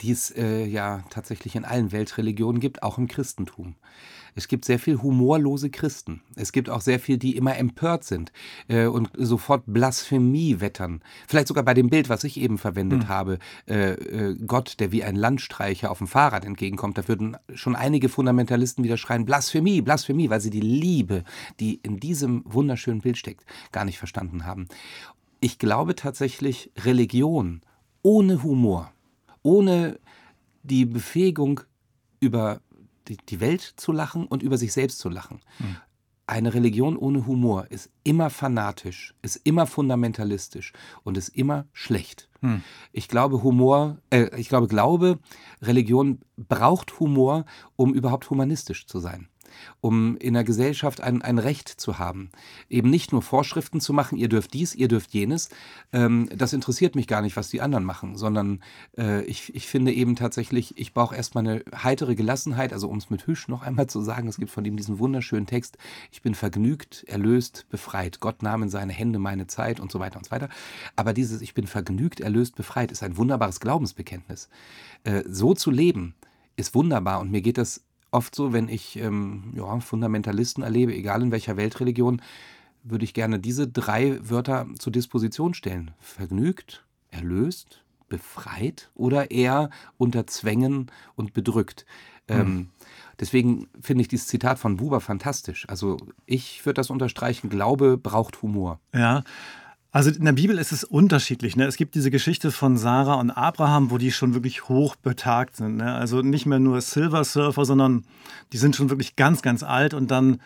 die 0.01 0.11
es 0.11 0.31
äh, 0.31 0.65
ja 0.65 1.03
tatsächlich 1.09 1.55
in 1.55 1.65
allen 1.65 1.91
Weltreligionen 1.91 2.59
gibt, 2.59 2.81
auch 2.81 2.97
im 2.97 3.07
Christentum. 3.07 3.75
Es 4.35 4.47
gibt 4.47 4.65
sehr 4.65 4.79
viel 4.79 5.01
humorlose 5.01 5.69
Christen. 5.69 6.21
Es 6.35 6.51
gibt 6.51 6.69
auch 6.69 6.81
sehr 6.81 6.99
viel, 6.99 7.17
die 7.17 7.35
immer 7.35 7.57
empört 7.57 8.03
sind 8.03 8.31
äh, 8.67 8.85
und 8.85 9.09
sofort 9.17 9.63
Blasphemie 9.65 10.59
wettern. 10.59 11.01
Vielleicht 11.27 11.47
sogar 11.47 11.63
bei 11.63 11.73
dem 11.73 11.89
Bild, 11.89 12.09
was 12.09 12.23
ich 12.23 12.39
eben 12.39 12.57
verwendet 12.57 13.03
mhm. 13.03 13.07
habe, 13.09 13.39
äh, 13.67 13.91
äh, 13.93 14.37
Gott, 14.45 14.79
der 14.79 14.91
wie 14.91 15.03
ein 15.03 15.15
Landstreicher 15.15 15.91
auf 15.91 15.97
dem 15.97 16.07
Fahrrad 16.07 16.45
entgegenkommt. 16.45 16.97
Da 16.97 17.07
würden 17.07 17.37
schon 17.53 17.75
einige 17.75 18.09
Fundamentalisten 18.09 18.83
wieder 18.83 18.97
schreien, 18.97 19.25
Blasphemie, 19.25 19.81
Blasphemie, 19.81 20.29
weil 20.29 20.41
sie 20.41 20.49
die 20.49 20.61
Liebe, 20.61 21.23
die 21.59 21.75
in 21.83 21.99
diesem 21.99 22.43
wunderschönen 22.45 23.01
Bild 23.01 23.17
steckt, 23.17 23.45
gar 23.71 23.85
nicht 23.85 23.97
verstanden 23.97 24.45
haben. 24.45 24.67
Ich 25.39 25.59
glaube 25.59 25.95
tatsächlich, 25.95 26.71
Religion 26.85 27.61
ohne 28.03 28.43
Humor, 28.43 28.91
ohne 29.43 29.99
die 30.63 30.85
Befähigung 30.85 31.61
über 32.19 32.61
die, 33.11 33.17
die 33.17 33.39
Welt 33.39 33.61
zu 33.61 33.91
lachen 33.91 34.25
und 34.25 34.43
über 34.43 34.57
sich 34.57 34.73
selbst 34.73 34.99
zu 34.99 35.09
lachen. 35.09 35.41
Mhm. 35.59 35.77
Eine 36.27 36.53
Religion 36.53 36.95
ohne 36.95 37.27
Humor 37.27 37.67
ist 37.69 37.89
immer 38.03 38.29
fanatisch, 38.29 39.13
ist 39.21 39.35
immer 39.43 39.67
fundamentalistisch 39.67 40.71
und 41.03 41.17
ist 41.17 41.29
immer 41.29 41.65
schlecht. 41.73 42.29
Hm. 42.39 42.63
Ich 42.93 43.09
glaube, 43.09 43.43
Humor, 43.43 43.97
äh, 44.11 44.29
ich 44.39 44.47
glaube, 44.47 44.67
Glaube, 44.67 45.19
Religion 45.61 46.21
braucht 46.37 47.01
Humor, 47.01 47.43
um 47.75 47.93
überhaupt 47.93 48.29
humanistisch 48.29 48.87
zu 48.87 48.99
sein 48.99 49.27
um 49.81 50.17
in 50.17 50.33
der 50.33 50.43
Gesellschaft 50.43 51.01
ein, 51.01 51.21
ein 51.21 51.37
Recht 51.37 51.69
zu 51.69 51.99
haben. 51.99 52.29
Eben 52.69 52.89
nicht 52.89 53.11
nur 53.11 53.21
Vorschriften 53.21 53.79
zu 53.79 53.93
machen, 53.93 54.17
ihr 54.17 54.29
dürft 54.29 54.53
dies, 54.53 54.75
ihr 54.75 54.87
dürft 54.87 55.11
jenes. 55.13 55.49
Ähm, 55.93 56.29
das 56.35 56.53
interessiert 56.53 56.95
mich 56.95 57.07
gar 57.07 57.21
nicht, 57.21 57.35
was 57.35 57.49
die 57.49 57.61
anderen 57.61 57.83
machen, 57.83 58.17
sondern 58.17 58.61
äh, 58.97 59.23
ich, 59.23 59.55
ich 59.55 59.67
finde 59.67 59.93
eben 59.93 60.15
tatsächlich, 60.15 60.77
ich 60.77 60.93
brauche 60.93 61.15
erstmal 61.15 61.47
eine 61.47 61.63
heitere 61.83 62.15
Gelassenheit, 62.15 62.73
also 62.73 62.89
um 62.89 62.97
es 62.97 63.09
mit 63.09 63.27
Hüsch 63.27 63.47
noch 63.47 63.61
einmal 63.61 63.87
zu 63.87 64.01
sagen, 64.01 64.27
es 64.27 64.37
gibt 64.37 64.51
von 64.51 64.65
ihm 64.65 64.77
diesen 64.77 64.99
wunderschönen 64.99 65.45
Text, 65.45 65.77
ich 66.11 66.21
bin 66.21 66.35
vergnügt, 66.35 67.03
erlöst, 67.07 67.65
befreit. 67.69 68.19
Gott 68.19 68.43
nahm 68.43 68.63
in 68.63 68.69
seine 68.69 68.93
Hände 68.93 69.19
meine 69.19 69.47
Zeit 69.47 69.79
und 69.79 69.91
so 69.91 69.99
weiter 69.99 70.17
und 70.17 70.25
so 70.25 70.31
weiter. 70.31 70.49
Aber 70.95 71.13
dieses 71.13 71.41
Ich 71.41 71.53
bin 71.53 71.67
vergnügt, 71.67 72.19
erlöst, 72.19 72.55
befreit 72.55 72.91
ist 72.91 73.03
ein 73.03 73.17
wunderbares 73.17 73.59
Glaubensbekenntnis. 73.59 74.49
Äh, 75.03 75.23
so 75.27 75.53
zu 75.53 75.71
leben, 75.71 76.15
ist 76.55 76.75
wunderbar 76.75 77.19
und 77.19 77.31
mir 77.31 77.41
geht 77.41 77.57
das 77.57 77.83
oft 78.11 78.35
so, 78.35 78.53
wenn 78.53 78.67
ich 78.69 78.97
ähm, 78.97 79.53
ja, 79.55 79.79
Fundamentalisten 79.79 80.63
erlebe, 80.63 80.93
egal 80.93 81.21
in 81.21 81.31
welcher 81.31 81.57
Weltreligion, 81.57 82.21
würde 82.83 83.05
ich 83.05 83.13
gerne 83.13 83.39
diese 83.39 83.67
drei 83.67 84.17
Wörter 84.21 84.67
zur 84.77 84.91
Disposition 84.91 85.53
stellen. 85.53 85.91
Vergnügt, 85.99 86.83
erlöst, 87.09 87.83
befreit 88.09 88.89
oder 88.93 89.31
eher 89.31 89.69
unter 89.97 90.27
Zwängen 90.27 90.87
und 91.15 91.33
bedrückt. 91.33 91.85
Mhm. 92.29 92.35
Ähm, 92.35 92.69
deswegen 93.19 93.67
finde 93.81 94.01
ich 94.01 94.07
dieses 94.07 94.27
Zitat 94.27 94.59
von 94.59 94.77
Buber 94.77 94.99
fantastisch. 94.99 95.67
Also 95.69 95.97
ich 96.25 96.65
würde 96.65 96.75
das 96.75 96.89
unterstreichen, 96.89 97.49
Glaube 97.49 97.97
braucht 97.97 98.41
Humor. 98.41 98.79
Ja, 98.93 99.23
also 99.91 100.09
in 100.09 100.23
der 100.23 100.31
Bibel 100.31 100.57
ist 100.57 100.71
es 100.71 100.85
unterschiedlich. 100.85 101.57
Ne? 101.57 101.65
Es 101.65 101.75
gibt 101.75 101.95
diese 101.95 102.11
Geschichte 102.11 102.51
von 102.51 102.77
Sarah 102.77 103.15
und 103.15 103.29
Abraham, 103.29 103.91
wo 103.91 103.97
die 103.97 104.11
schon 104.11 104.33
wirklich 104.33 104.69
hoch 104.69 104.95
betagt 104.95 105.57
sind. 105.57 105.77
Ne? 105.77 105.93
Also 105.93 106.21
nicht 106.21 106.45
mehr 106.45 106.59
nur 106.59 106.79
Silver 106.79 107.25
Surfer, 107.25 107.65
sondern 107.65 108.05
die 108.53 108.57
sind 108.57 108.75
schon 108.75 108.89
wirklich 108.89 109.17
ganz, 109.17 109.41
ganz 109.41 109.63
alt. 109.63 109.93
Und 109.93 110.09
dann 110.09 110.39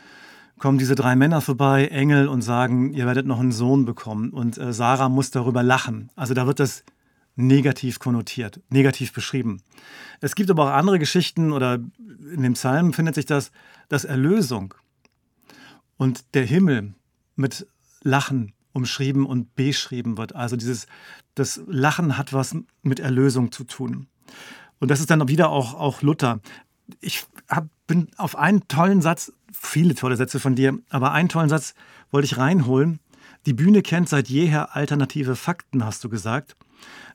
kommen 0.58 0.80
diese 0.80 0.96
drei 0.96 1.16
Männer 1.16 1.42
vorbei, 1.42 1.88
Engel, 1.88 2.28
und 2.28 2.42
sagen, 2.42 2.92
ihr 2.94 3.06
werdet 3.06 3.28
noch 3.28 3.40
einen 3.40 3.52
Sohn 3.52 3.86
bekommen. 3.86 4.32
Und 4.32 4.58
äh, 4.58 4.74
Sarah 4.74 5.10
muss 5.10 5.30
darüber 5.30 5.62
lachen. 5.62 6.10
Also 6.16 6.34
da 6.34 6.48
wird 6.48 6.60
das 6.60 6.84
negativ 7.36 8.00
konnotiert, 8.00 8.62
negativ 8.70 9.14
beschrieben. 9.14 9.62
Es 10.22 10.34
gibt 10.34 10.50
aber 10.50 10.64
auch 10.64 10.74
andere 10.74 10.98
Geschichten 10.98 11.52
oder 11.52 11.80
in 12.34 12.42
dem 12.42 12.54
Psalm 12.54 12.94
findet 12.94 13.14
sich 13.14 13.26
das, 13.28 13.52
dass 13.90 14.06
Erlösung 14.06 14.74
und 15.98 16.34
der 16.34 16.46
Himmel 16.46 16.96
mit 17.36 17.68
Lachen 18.02 18.55
umschrieben 18.76 19.26
und 19.26 19.56
beschrieben 19.56 20.18
wird. 20.18 20.36
Also 20.36 20.56
dieses, 20.56 20.88
das 21.34 21.62
Lachen 21.68 22.18
hat 22.18 22.34
was 22.34 22.56
mit 22.84 23.00
Erlösung 23.00 23.52
zu 23.52 23.64
tun. 23.64 24.08
Und 24.80 24.92
das 24.92 25.00
ist 25.00 25.10
dann 25.10 25.28
wieder 25.28 25.50
auch, 25.50 25.74
auch 25.74 26.02
Luther. 26.02 26.42
Ich 27.00 27.26
hab, 27.50 27.68
bin 27.88 28.10
auf 28.18 28.36
einen 28.36 28.68
tollen 28.68 29.02
Satz, 29.02 29.32
viele 29.52 29.96
tolle 29.96 30.18
Sätze 30.18 30.40
von 30.40 30.56
dir, 30.56 30.78
aber 30.90 31.12
einen 31.14 31.30
tollen 31.30 31.50
Satz 31.50 31.74
wollte 32.12 32.26
ich 32.26 32.38
reinholen. 32.38 33.00
Die 33.46 33.54
Bühne 33.54 33.82
kennt 33.82 34.10
seit 34.10 34.28
jeher 34.28 34.76
alternative 34.76 35.36
Fakten, 35.36 35.86
hast 35.86 36.04
du 36.04 36.10
gesagt. 36.10 36.56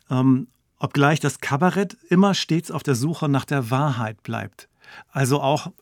Ähm, 0.09 0.49
obgleich 0.79 1.21
das 1.21 1.41
Kabarett 1.41 1.97
immer 2.09 2.35
stets 2.35 2.71
auf 2.71 2.83
der 2.83 2.95
Suche 2.95 3.29
nach 3.29 3.45
der 3.45 3.71
Wahrheit 3.71 4.23
bleibt. 4.23 4.69
Also 5.11 5.41
auch, 5.41 5.73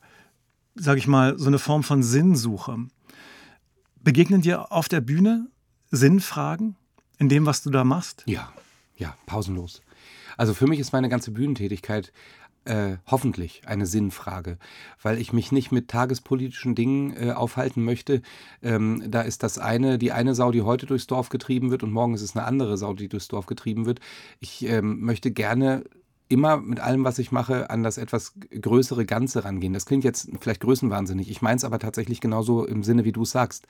sage 0.75 0.99
ich 0.99 1.07
mal, 1.07 1.39
so 1.39 1.47
eine 1.47 1.59
Form 1.59 1.83
von 1.83 2.03
Sinnsuche. 2.03 2.77
Begegnen 4.03 4.43
dir 4.43 4.73
auf 4.73 4.89
der 4.89 5.01
Bühne 5.01 5.49
Sinnfragen 5.91 6.77
in 7.19 7.29
dem, 7.29 7.47
was 7.47 7.63
du 7.63 7.71
da 7.71 7.85
machst? 7.85 8.25
Ja, 8.27 8.53
ja, 8.97 9.17
pausenlos. 9.27 9.83
Also 10.37 10.55
für 10.55 10.67
mich 10.67 10.79
ist 10.79 10.93
meine 10.93 11.09
ganze 11.09 11.31
Bühnentätigkeit 11.31 12.13
äh, 12.65 12.99
hoffentlich 13.07 13.63
eine 13.67 13.87
Sinnfrage, 13.87 14.59
weil 15.03 15.19
ich 15.19 15.33
mich 15.33 15.53
nicht 15.53 15.73
mit 15.73 15.89
tagespolitischen 15.89 16.75
Dingen 16.75 17.17
äh, 17.17 17.33
aufhalten 17.33 17.83
möchte. 17.83 18.23
Ähm, 18.63 19.03
da 19.09 19.23
ist 19.23 19.43
das 19.43 19.59
eine, 19.59 19.99
die 19.99 20.13
eine 20.13 20.35
Sau, 20.35 20.51
die 20.53 20.63
heute 20.63 20.87
durchs 20.87 21.07
Dorf 21.07 21.31
getrieben 21.31 21.71
wird 21.71 21.83
und 21.83 21.93
morgen 21.93 22.15
ist 22.15 22.23
es 22.23 22.37
eine 22.37 22.45
andere 22.45 22.77
Sau, 22.77 22.93
die 22.93 23.09
durchs 23.09 23.29
Dorf 23.29 23.47
getrieben 23.47 23.87
wird. 23.87 24.01
Ich 24.39 24.65
ähm, 24.67 25.01
möchte 25.01 25.31
gerne 25.31 25.85
immer 26.29 26.59
mit 26.59 26.81
allem, 26.81 27.05
was 27.05 27.19
ich 27.19 27.33
mache, 27.33 27.71
an 27.71 27.83
das 27.83 27.99
etwas 27.99 28.35
größere 28.51 29.07
Ganze 29.07 29.45
rangehen. 29.45 29.73
Das 29.73 29.87
klingt 29.87 30.05
jetzt 30.05 30.31
vielleicht 30.41 30.61
größenwahnsinnig. 30.61 31.31
Ich 31.31 31.43
meine 31.43 31.57
es 31.57 31.65
aber 31.65 31.79
tatsächlich 31.79 32.21
genauso 32.21 32.67
im 32.67 32.83
Sinne, 32.83 33.05
wie 33.05 33.13
du 33.13 33.23
es 33.23 33.31
sagst. 33.31 33.67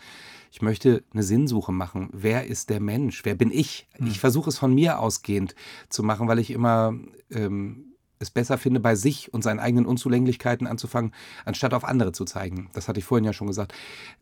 Ich 0.51 0.63
möchte 0.63 1.05
eine 1.13 1.23
Sinnsuche 1.23 1.73
machen. 1.73 2.09
Wer 2.13 2.47
ist 2.47 2.71
der 2.71 2.81
Mensch? 2.81 3.25
Wer 3.25 3.35
bin 3.35 3.51
ich? 3.51 3.87
Mhm. 3.99 4.09
Ich 4.09 4.19
versuche 4.19 4.51
es 4.51 4.59
von 4.59 4.75
mir 4.75 4.99
ausgehend 4.99 5.55
zu 5.89 6.03
machen, 6.03 6.27
weil 6.27 6.39
ich 6.39 6.51
immer 6.51 6.95
ähm, 7.31 7.95
es 8.19 8.31
besser 8.31 8.59
finde, 8.59 8.81
bei 8.81 8.97
sich 8.97 9.33
und 9.33 9.43
seinen 9.43 9.61
eigenen 9.61 9.87
Unzulänglichkeiten 9.87 10.67
anzufangen, 10.67 11.13
anstatt 11.45 11.75
auf 11.75 11.85
andere 11.85 12.13
zu 12.13 12.25
zeigen. 12.25 12.71
Das 12.73 12.89
hatte 12.89 12.99
ich 12.99 13.05
vorhin 13.05 13.25
ja 13.25 13.33
schon 13.33 13.47
gesagt. 13.47 13.73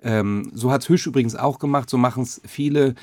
Ähm, 0.03 0.51
so 0.53 0.71
hat 0.71 0.83
es 0.83 0.89
Hüsch 0.89 1.07
übrigens 1.07 1.35
auch 1.35 1.59
gemacht. 1.59 1.89
So 1.89 1.97
machen 1.97 2.23
es 2.23 2.41
viele, 2.45 2.95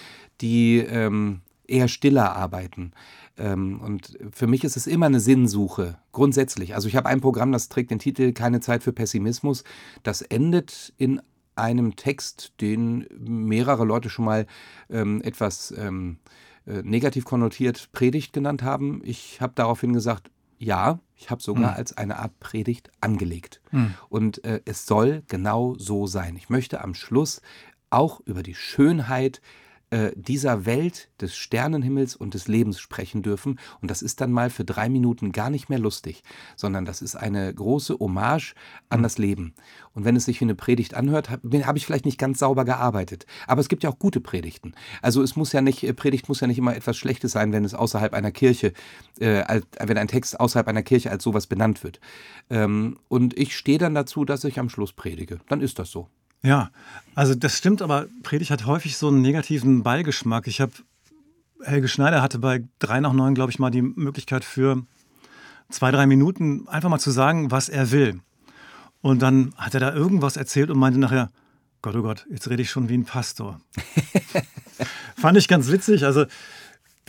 die 0.42 0.78
ähm, 0.78 1.42
eher 1.68 1.88
stiller 1.88 2.36
arbeiten. 2.36 2.92
Ähm, 3.38 3.82
und 3.82 4.18
für 4.32 4.48
mich 4.48 4.64
ist 4.64 4.78
es 4.78 4.88
immer 4.88 5.08
eine 5.08 5.20
Sinnsuche, 5.20 5.98
grundsätzlich. 6.12 6.76
Also 6.76 6.88
ich 6.88 6.96
habe 6.96 7.10
ein 7.10 7.22
Programm, 7.22 7.52
das 7.52 7.70
trägt 7.70 7.92
den 7.92 8.00
Titel 8.00 8.34
Keine 8.34 8.60
Zeit 8.60 8.84
für 8.84 8.94
Pessimismus. 8.94 9.64
Das 10.04 10.22
endet 10.22 10.94
in 10.98 11.22
einem 11.56 11.96
Text, 11.96 12.54
den 12.62 13.08
mehrere 13.18 13.86
Leute 13.86 14.10
schon 14.10 14.26
mal 14.26 14.48
ähm, 14.90 15.22
etwas 15.22 15.74
ähm, 15.78 16.18
äh, 16.66 16.82
negativ 16.84 17.26
konnotiert 17.26 17.92
Predigt 17.92 18.34
genannt 18.34 18.64
haben. 18.64 19.02
Ich 19.04 19.42
habe 19.42 19.54
daraufhin 19.56 19.94
gesagt, 19.94 20.30
ja, 20.58 21.00
ich 21.16 21.30
habe 21.30 21.42
sogar 21.42 21.72
mhm. 21.72 21.78
als 21.78 21.98
eine 21.98 22.20
Art 22.20 22.40
Predigt 22.40 22.92
angelegt. 23.02 23.62
Mhm. 23.72 23.94
Und 24.10 24.44
äh, 24.46 24.62
es 24.66 24.86
soll 24.86 25.24
genau 25.28 25.76
so 25.78 26.08
sein. 26.08 26.36
Ich 26.36 26.50
möchte 26.50 26.82
am 26.82 26.94
Schluss 26.94 27.42
auch 27.90 28.22
über 28.22 28.44
die 28.44 28.56
Schönheit 28.56 29.42
äh, 29.94 30.12
dieser 30.16 30.66
Welt 30.66 31.10
des 31.22 31.36
Sternenhimmels 31.36 32.16
und 32.16 32.34
des 32.34 32.48
Lebens 32.48 32.80
sprechen 32.80 33.22
dürfen. 33.22 33.60
Und 33.80 33.92
das 33.92 34.02
ist 34.02 34.22
dann 34.22 34.32
mal 34.32 34.50
für 34.50 34.66
drei 34.66 34.90
Minuten 34.90 35.32
gar 35.32 35.52
nicht 35.52 35.70
mehr 35.70 35.78
lustig, 35.78 36.24
sondern 36.56 36.84
das 36.84 37.04
ist 37.04 37.16
eine 37.16 37.54
große 37.54 38.00
Hommage 38.00 38.56
an 38.90 39.02
mhm. 39.02 39.04
das 39.04 39.20
Leben. 39.20 39.54
Und 39.94 40.04
wenn 40.04 40.16
es 40.16 40.26
sich 40.26 40.40
wie 40.40 40.46
eine 40.46 40.56
Predigt 40.56 40.96
anhört, 40.96 41.30
habe 41.30 41.68
hab 41.68 41.78
ich 41.78 41.86
vielleicht 41.86 42.06
nicht 42.06 42.18
ganz 42.18 42.40
sauber 42.40 42.66
gearbeitet. 42.66 43.28
Aber 43.46 43.62
es 43.62 43.70
gibt 43.70 43.84
ja 43.84 43.92
auch 43.92 44.00
gute 44.00 44.20
Predigten. 44.20 44.74
Also 45.04 45.22
es 45.22 45.36
muss 45.36 45.52
ja 45.54 45.62
nicht, 45.62 45.84
äh, 45.84 45.94
Predigt 45.94 46.28
muss 46.28 46.40
ja 46.40 46.48
nicht 46.48 46.58
immer 46.58 46.76
etwas 46.76 46.98
Schlechtes 46.98 47.32
sein, 47.32 47.52
wenn 47.52 47.64
es 47.64 47.76
außerhalb 47.76 48.16
einer 48.16 48.32
Kirche, 48.32 48.74
äh, 49.20 49.42
als, 49.42 49.68
wenn 49.80 50.00
ein 50.00 50.08
Text 50.08 50.40
außerhalb 50.40 50.68
einer 50.68 50.82
Kirche 50.82 51.12
als 51.12 51.24
sowas 51.24 51.46
benannt 51.46 51.84
wird. 51.84 52.00
Ähm, 52.50 52.98
und 53.10 53.38
ich 53.38 53.56
stehe 53.56 53.78
dann 53.78 53.94
dazu, 53.94 54.26
dass 54.26 54.44
ich 54.44 54.58
am 54.58 54.70
Schluss 54.70 54.92
predige. 54.92 55.40
Dann 55.50 55.62
ist 55.62 55.78
das 55.78 55.92
so. 55.92 56.10
Ja, 56.44 56.72
also 57.16 57.36
das 57.36 57.58
stimmt, 57.58 57.82
aber 57.82 58.08
Predigt 58.22 58.52
hat 58.52 58.66
häufig 58.66 58.98
so 58.98 59.08
einen 59.08 59.22
negativen 59.22 59.82
Beigeschmack. 59.82 60.48
Ich 60.48 60.60
habe, 60.60 60.74
Helge 61.62 61.88
Schneider 61.88 62.22
hatte 62.22 62.38
bei 62.38 62.64
3 62.80 63.00
nach 63.00 63.14
9, 63.14 63.34
glaube 63.34 63.52
ich, 63.52 63.60
mal 63.60 63.72
die 63.72 63.82
Möglichkeit 63.82 64.44
für 64.44 64.84
zwei, 65.70 65.92
drei 65.92 66.06
Minuten 66.06 66.68
einfach 66.68 66.90
mal 66.90 67.00
zu 67.00 67.12
sagen, 67.12 67.50
was 67.50 67.70
er 67.70 67.92
will. 67.92 68.20
Und 69.02 69.22
dann 69.22 69.54
hat 69.58 69.74
er 69.74 69.80
da 69.80 69.94
irgendwas 69.94 70.38
erzählt 70.38 70.70
und 70.70 70.78
meinte 70.78 71.00
nachher, 71.00 71.30
Gott, 71.82 71.96
oh 71.96 72.02
Gott, 72.02 72.26
jetzt 72.30 72.50
rede 72.50 72.62
ich 72.62 72.70
schon 72.70 72.90
wie 72.90 72.98
ein 72.98 73.06
Pastor. 73.06 73.60
Fand 75.18 75.38
ich 75.38 75.48
ganz 75.48 75.70
witzig. 75.70 76.06
Also 76.06 76.26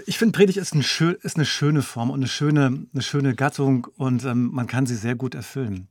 ich 0.06 0.18
finde, 0.18 0.36
Predigt 0.36 0.58
ist, 0.58 0.74
ein 0.74 0.82
schön, 0.82 1.16
ist, 1.22 1.36
eine 1.36 1.44
schöne 1.44 1.82
Form 1.82 2.10
und 2.10 2.20
eine 2.20 2.28
schöne, 2.28 2.86
eine 2.92 3.02
schöne 3.02 3.34
Gattung 3.34 3.86
und 3.96 4.24
ähm, 4.24 4.50
man 4.52 4.66
kann 4.66 4.86
sie 4.86 4.96
sehr 4.96 5.14
gut 5.14 5.34
erfüllen. 5.34 5.88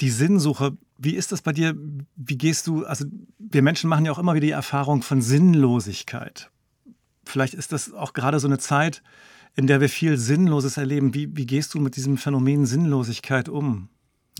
Die 0.00 0.10
Sinnsuche 0.10 0.76
wie 1.02 1.16
ist 1.16 1.32
das 1.32 1.42
bei 1.42 1.52
dir? 1.52 1.74
Wie 2.16 2.38
gehst 2.38 2.66
du, 2.66 2.84
also 2.84 3.04
wir 3.38 3.62
Menschen 3.62 3.90
machen 3.90 4.04
ja 4.04 4.12
auch 4.12 4.18
immer 4.18 4.34
wieder 4.34 4.46
die 4.46 4.52
Erfahrung 4.52 5.02
von 5.02 5.20
Sinnlosigkeit. 5.20 6.50
Vielleicht 7.24 7.54
ist 7.54 7.72
das 7.72 7.92
auch 7.92 8.12
gerade 8.12 8.38
so 8.38 8.46
eine 8.46 8.58
Zeit, 8.58 9.02
in 9.56 9.66
der 9.66 9.80
wir 9.80 9.88
viel 9.88 10.16
Sinnloses 10.16 10.76
erleben. 10.76 11.12
Wie, 11.12 11.36
wie 11.36 11.46
gehst 11.46 11.74
du 11.74 11.80
mit 11.80 11.96
diesem 11.96 12.18
Phänomen 12.18 12.66
Sinnlosigkeit 12.66 13.48
um? 13.48 13.88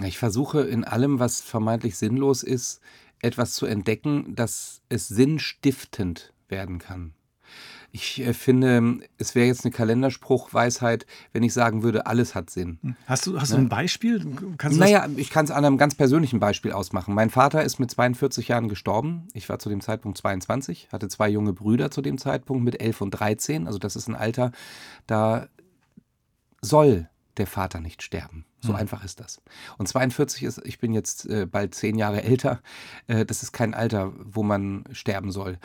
Ich 0.02 0.18
versuche 0.18 0.60
in 0.62 0.84
allem, 0.84 1.18
was 1.18 1.40
vermeintlich 1.40 1.96
sinnlos 1.96 2.42
ist, 2.42 2.80
etwas 3.20 3.54
zu 3.54 3.66
entdecken, 3.66 4.34
dass 4.36 4.82
es 4.88 5.08
sinnstiftend 5.08 6.32
werden 6.48 6.78
kann. 6.78 7.14
Ich 7.94 8.20
äh, 8.20 8.32
finde, 8.32 9.00
es 9.18 9.34
wäre 9.34 9.46
jetzt 9.46 9.64
eine 9.64 9.70
Kalenderspruchweisheit, 9.70 11.04
wenn 11.32 11.42
ich 11.42 11.52
sagen 11.52 11.82
würde, 11.82 12.06
alles 12.06 12.34
hat 12.34 12.48
Sinn. 12.48 12.78
Hm. 12.82 12.96
Hast 13.06 13.26
du, 13.26 13.38
hast 13.38 13.52
du 13.52 13.56
ne? 13.56 13.64
ein 13.64 13.68
Beispiel? 13.68 14.24
Kannst 14.56 14.78
naja, 14.78 15.06
ich 15.16 15.28
kann 15.28 15.44
es 15.44 15.50
an 15.50 15.64
einem 15.64 15.76
ganz 15.76 15.94
persönlichen 15.94 16.40
Beispiel 16.40 16.72
ausmachen. 16.72 17.14
Mein 17.14 17.28
Vater 17.28 17.62
ist 17.62 17.78
mit 17.78 17.90
42 17.90 18.48
Jahren 18.48 18.68
gestorben. 18.68 19.28
Ich 19.34 19.46
war 19.50 19.58
zu 19.58 19.68
dem 19.68 19.82
Zeitpunkt 19.82 20.16
22, 20.16 20.88
hatte 20.90 21.08
zwei 21.08 21.28
junge 21.28 21.52
Brüder 21.52 21.90
zu 21.90 22.00
dem 22.00 22.16
Zeitpunkt 22.16 22.64
mit 22.64 22.80
11 22.80 23.02
und 23.02 23.10
13. 23.10 23.66
Also 23.66 23.78
das 23.78 23.94
ist 23.94 24.08
ein 24.08 24.16
Alter, 24.16 24.52
da 25.06 25.48
soll 26.62 27.10
der 27.36 27.46
Vater 27.46 27.80
nicht 27.80 28.02
sterben. 28.02 28.46
So 28.60 28.70
hm. 28.70 28.76
einfach 28.76 29.04
ist 29.04 29.20
das. 29.20 29.42
Und 29.76 29.86
42 29.86 30.44
ist, 30.44 30.62
ich 30.64 30.78
bin 30.78 30.94
jetzt 30.94 31.26
äh, 31.26 31.44
bald 31.44 31.74
zehn 31.74 31.98
Jahre 31.98 32.22
älter, 32.22 32.62
äh, 33.06 33.26
das 33.26 33.42
ist 33.42 33.52
kein 33.52 33.74
Alter, 33.74 34.12
wo 34.16 34.42
man 34.42 34.84
sterben 34.92 35.30
soll 35.30 35.58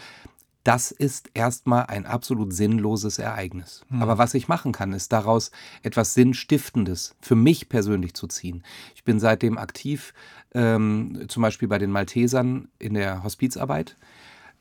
das 0.67 0.91
ist 0.91 1.32
erstmal 1.34 1.86
ein 1.86 2.06
absolut 2.06 2.51
sinnloses 2.51 3.19
Ereignis. 3.19 3.86
Mhm. 3.88 4.01
Aber 4.01 4.17
was 4.17 4.34
ich 4.34 4.49
machen 4.49 4.73
kann, 4.73 4.91
ist 4.91 5.13
daraus 5.13 5.51
etwas 5.82 6.13
Sinnstiftendes 6.13 7.15
für 7.21 7.36
mich 7.36 7.69
persönlich 7.69 8.13
zu 8.15 8.27
ziehen. 8.27 8.63
Ich 8.93 9.06
bin 9.06 9.21
seitdem 9.21 9.58
aktiv, 9.58 10.13
ähm, 10.53 11.23
zum 11.30 11.41
Beispiel 11.41 11.69
bei 11.69 11.77
den 11.77 11.89
Maltesern 11.89 12.67
in 12.80 12.95
der 12.95 13.23
Hospizarbeit, 13.23 13.95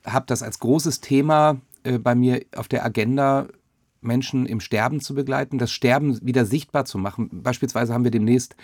habe 0.05 0.27
das 0.29 0.45
als 0.45 0.61
großes 0.61 1.01
Thema 1.01 1.61
äh, 1.83 1.99
bei 1.99 2.15
mir 2.15 2.45
auf 2.55 2.69
der 2.69 2.85
Agenda 2.85 3.49
Menschen 4.01 4.47
im 4.47 4.61
Sterben 4.61 5.01
zu 5.01 5.13
begleiten, 5.13 5.59
das 5.59 5.73
Sterben 5.73 6.25
wieder 6.25 6.45
sichtbar 6.45 6.85
zu 6.85 6.99
machen. 6.99 7.31
Beispielsweise 7.33 7.93
haben 7.93 8.05
wir 8.05 8.13
demnächst 8.13 8.55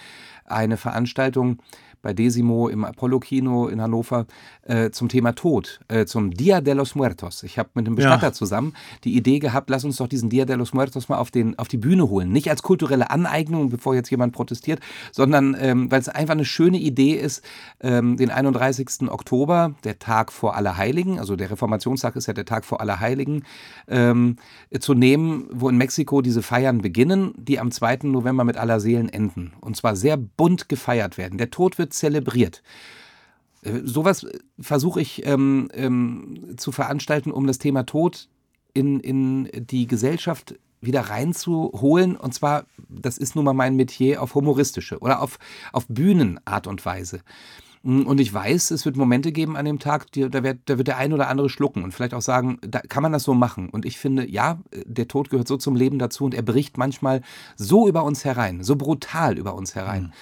eine 0.44 0.76
Veranstaltung 0.76 1.59
bei 2.02 2.12
Desimo 2.12 2.68
im 2.68 2.84
Apollo-Kino 2.84 3.68
in 3.68 3.80
Hannover 3.80 4.26
äh, 4.62 4.90
zum 4.90 5.08
Thema 5.08 5.32
Tod, 5.32 5.80
äh, 5.88 6.04
zum 6.04 6.32
Dia 6.32 6.60
de 6.60 6.74
los 6.74 6.94
Muertos. 6.94 7.42
Ich 7.44 7.58
habe 7.58 7.70
mit 7.74 7.86
einem 7.86 7.96
Bestatter 7.96 8.28
ja. 8.28 8.32
zusammen 8.32 8.74
die 9.04 9.16
Idee 9.16 9.38
gehabt, 9.38 9.70
lass 9.70 9.84
uns 9.84 9.96
doch 9.96 10.08
diesen 10.08 10.28
Dia 10.28 10.44
de 10.44 10.56
los 10.56 10.74
Muertos 10.74 11.08
mal 11.08 11.18
auf, 11.18 11.30
den, 11.30 11.58
auf 11.58 11.68
die 11.68 11.78
Bühne 11.78 12.08
holen. 12.08 12.30
Nicht 12.30 12.50
als 12.50 12.62
kulturelle 12.62 13.10
Aneignung, 13.10 13.70
bevor 13.70 13.94
jetzt 13.94 14.10
jemand 14.10 14.32
protestiert, 14.32 14.80
sondern 15.12 15.56
ähm, 15.58 15.90
weil 15.90 16.00
es 16.00 16.08
einfach 16.08 16.32
eine 16.32 16.44
schöne 16.44 16.78
Idee 16.78 17.14
ist, 17.14 17.42
ähm, 17.80 18.16
den 18.16 18.30
31. 18.30 19.08
Oktober, 19.08 19.74
der 19.84 19.98
Tag 19.98 20.32
vor 20.32 20.56
Allerheiligen, 20.56 21.18
also 21.18 21.36
der 21.36 21.50
Reformationstag 21.50 22.16
ist 22.16 22.26
ja 22.26 22.32
der 22.32 22.44
Tag 22.44 22.64
vor 22.64 22.80
Allerheiligen, 22.80 23.44
ähm, 23.88 24.36
zu 24.80 24.94
nehmen, 24.94 25.48
wo 25.52 25.68
in 25.68 25.76
Mexiko 25.76 26.22
diese 26.22 26.42
Feiern 26.42 26.80
beginnen, 26.80 27.32
die 27.36 27.60
am 27.60 27.70
2. 27.70 28.00
November 28.04 28.44
mit 28.44 28.56
aller 28.56 28.80
Seelen 28.80 29.08
enden. 29.08 29.52
Und 29.60 29.76
zwar 29.76 29.96
sehr 29.96 30.16
bunt 30.16 30.68
gefeiert 30.68 31.18
werden. 31.18 31.38
Der 31.38 31.50
Tod 31.50 31.78
wird 31.78 31.91
zelebriert. 31.92 32.62
Äh, 33.62 33.81
sowas 33.85 34.26
versuche 34.61 35.00
ich 35.00 35.26
ähm, 35.26 35.68
ähm, 35.72 36.55
zu 36.57 36.72
veranstalten, 36.72 37.31
um 37.31 37.46
das 37.46 37.59
Thema 37.59 37.85
Tod 37.85 38.28
in, 38.74 39.00
in 39.00 39.48
die 39.52 39.87
Gesellschaft 39.87 40.57
wieder 40.81 41.02
reinzuholen. 41.02 42.16
Und 42.16 42.35
zwar, 42.35 42.64
das 42.88 43.18
ist 43.18 43.37
nun 43.37 43.44
mal 43.44 43.52
mein 43.52 43.76
Metier, 43.76 44.22
auf 44.22 44.35
humoristische 44.35 44.98
oder 44.98 45.22
auf, 45.22 45.38
auf 45.72 45.87
Bühnenart 45.88 46.66
und 46.66 46.85
Weise. 46.85 47.20
Mm, 47.83 48.02
und 48.02 48.18
ich 48.20 48.35
weiß, 48.35 48.72
es 48.72 48.85
wird 48.85 48.96
Momente 48.96 49.31
geben 49.31 49.57
an 49.57 49.64
dem 49.64 49.78
Tag, 49.78 50.11
die, 50.11 50.28
da, 50.28 50.42
wird, 50.42 50.59
da 50.64 50.78
wird 50.78 50.88
der 50.88 50.96
ein 50.96 51.12
oder 51.12 51.28
andere 51.28 51.48
schlucken 51.48 51.85
und 51.85 51.92
vielleicht 51.92 52.14
auch 52.14 52.22
sagen, 52.22 52.59
da 52.62 52.81
kann 52.81 53.02
man 53.02 53.12
das 53.12 53.22
so 53.22 53.35
machen. 53.35 53.68
Und 53.68 53.85
ich 53.85 53.98
finde, 53.98 54.28
ja, 54.28 54.61
der 54.85 55.07
Tod 55.07 55.31
gehört 55.31 55.46
so 55.46 55.57
zum 55.57 55.76
Leben 55.76 56.00
dazu 56.00 56.24
und 56.24 56.35
er 56.35 56.42
bricht 56.42 56.78
manchmal 56.78 57.22
so 57.57 57.87
über 57.87 58.02
uns 58.02 58.24
herein, 58.24 58.64
so 58.64 58.74
brutal 58.74 59.38
über 59.38 59.55
uns 59.55 59.76
herein. 59.76 60.05
Mhm 60.05 60.12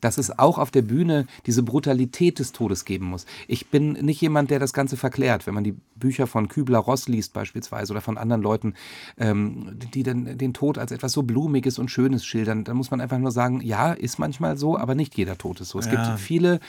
dass 0.00 0.18
es 0.18 0.38
auch 0.38 0.58
auf 0.58 0.70
der 0.70 0.82
Bühne 0.82 1.26
diese 1.46 1.62
Brutalität 1.62 2.38
des 2.38 2.52
Todes 2.52 2.84
geben 2.84 3.06
muss. 3.06 3.26
Ich 3.48 3.68
bin 3.68 3.92
nicht 3.92 4.20
jemand, 4.20 4.50
der 4.50 4.58
das 4.58 4.72
Ganze 4.72 4.96
verklärt. 4.96 5.46
Wenn 5.46 5.54
man 5.54 5.64
die 5.64 5.76
Bücher 5.96 6.26
von 6.26 6.48
Kübler-Ross 6.48 7.08
liest 7.08 7.32
beispielsweise 7.32 7.92
oder 7.92 8.00
von 8.00 8.18
anderen 8.18 8.42
Leuten, 8.42 8.74
ähm, 9.18 9.78
die 9.94 10.02
dann 10.02 10.38
den 10.38 10.54
Tod 10.54 10.78
als 10.78 10.92
etwas 10.92 11.12
so 11.12 11.22
Blumiges 11.22 11.78
und 11.78 11.90
Schönes 11.90 12.24
schildern, 12.24 12.64
dann 12.64 12.76
muss 12.76 12.90
man 12.90 13.00
einfach 13.00 13.18
nur 13.18 13.32
sagen, 13.32 13.60
ja, 13.60 13.92
ist 13.92 14.18
manchmal 14.18 14.56
so, 14.56 14.76
aber 14.78 14.94
nicht 14.94 15.16
jeder 15.16 15.36
Tod 15.38 15.60
ist 15.60 15.70
so. 15.70 15.78
Es 15.78 15.86
ja. 15.86 15.92
gibt 15.92 16.20
viele 16.20 16.60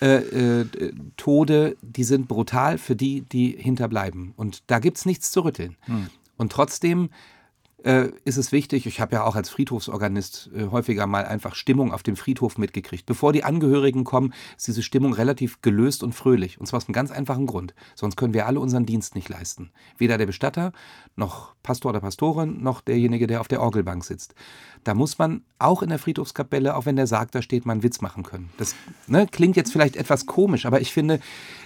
äh, 0.00 0.16
äh, 0.16 0.92
Tode, 1.16 1.76
die 1.82 2.04
sind 2.04 2.26
brutal 2.26 2.78
für 2.78 2.96
die, 2.96 3.22
die 3.22 3.50
hinterbleiben. 3.50 4.32
Und 4.36 4.62
da 4.66 4.78
gibt 4.78 4.96
es 4.96 5.04
nichts 5.04 5.30
zu 5.30 5.44
rütteln. 5.44 5.76
Hm. 5.82 6.06
Und 6.38 6.52
trotzdem 6.52 7.10
äh, 7.84 8.10
ist 8.24 8.36
es 8.36 8.52
wichtig, 8.52 8.86
ich 8.86 9.00
habe 9.00 9.16
ja 9.16 9.24
auch 9.24 9.36
als 9.36 9.48
Friedhofsorganist 9.50 10.50
äh, 10.54 10.66
häufiger 10.70 11.06
mal 11.06 11.24
einfach 11.24 11.54
Stimmung 11.54 11.92
auf 11.92 12.02
dem 12.02 12.16
Friedhof 12.16 12.58
mitgekriegt. 12.58 13.06
Bevor 13.06 13.32
die 13.32 13.44
Angehörigen 13.44 14.04
kommen, 14.04 14.34
ist 14.56 14.68
diese 14.68 14.82
Stimmung 14.82 15.12
relativ 15.12 15.62
gelöst 15.62 16.02
und 16.02 16.14
fröhlich. 16.14 16.60
Und 16.60 16.66
zwar 16.66 16.78
aus 16.78 16.86
einem 16.86 16.94
ganz 16.94 17.10
einfachen 17.10 17.46
Grund. 17.46 17.74
Sonst 17.94 18.16
können 18.16 18.34
wir 18.34 18.46
alle 18.46 18.60
unseren 18.60 18.86
Dienst 18.86 19.14
nicht 19.14 19.28
leisten. 19.28 19.70
Weder 19.98 20.18
der 20.18 20.26
Bestatter, 20.26 20.72
noch 21.16 21.54
Pastor 21.62 21.90
oder 21.90 22.00
Pastorin, 22.00 22.62
noch 22.62 22.80
derjenige, 22.80 23.26
der 23.26 23.40
auf 23.40 23.48
der 23.48 23.62
Orgelbank 23.62 24.04
sitzt. 24.04 24.34
Da 24.84 24.94
muss 24.94 25.18
man 25.18 25.42
auch 25.58 25.82
in 25.82 25.88
der 25.88 25.98
Friedhofskapelle, 25.98 26.76
auch 26.76 26.86
wenn 26.86 26.96
der 26.96 27.06
Sarg 27.06 27.32
da 27.32 27.42
steht, 27.42 27.66
mal 27.66 27.72
einen 27.72 27.82
Witz 27.82 28.00
machen 28.00 28.22
können. 28.22 28.50
Das 28.56 28.74
ne, 29.06 29.26
klingt 29.26 29.56
jetzt 29.56 29.72
vielleicht 29.72 29.96
etwas 29.96 30.26
komisch, 30.26 30.66
aber 30.66 30.80
ich 30.80 30.92
finde, 30.92 31.20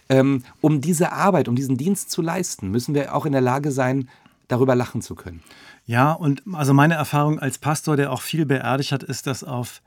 ähm, 0.09 0.42
um 0.61 0.81
diese 0.81 1.12
Arbeit, 1.12 1.48
um 1.48 1.57
diesen 1.57 1.77
Dienst 1.77 2.11
zu 2.11 2.22
leisten, 2.22 2.70
müssen 2.70 2.94
wir 2.94 3.14
auch 3.14 3.27
in 3.27 3.33
der 3.33 3.40
Lage 3.40 3.70
sein, 3.70 4.09
darüber 4.48 4.74
lachen 4.74 5.00
zu 5.00 5.14
können. 5.14 5.42
Ja, 5.86 6.12
und 6.12 6.42
also 6.52 6.72
meine 6.72 6.94
Erfahrung 6.94 7.38
als 7.38 7.58
Pastor, 7.58 7.96
der 7.96 8.10
auch 8.10 8.22
viel 8.22 8.46
beerdigt 8.46 8.92
hat, 8.92 9.02
ist, 9.02 9.26
dass 9.26 9.44
auf 9.44 9.82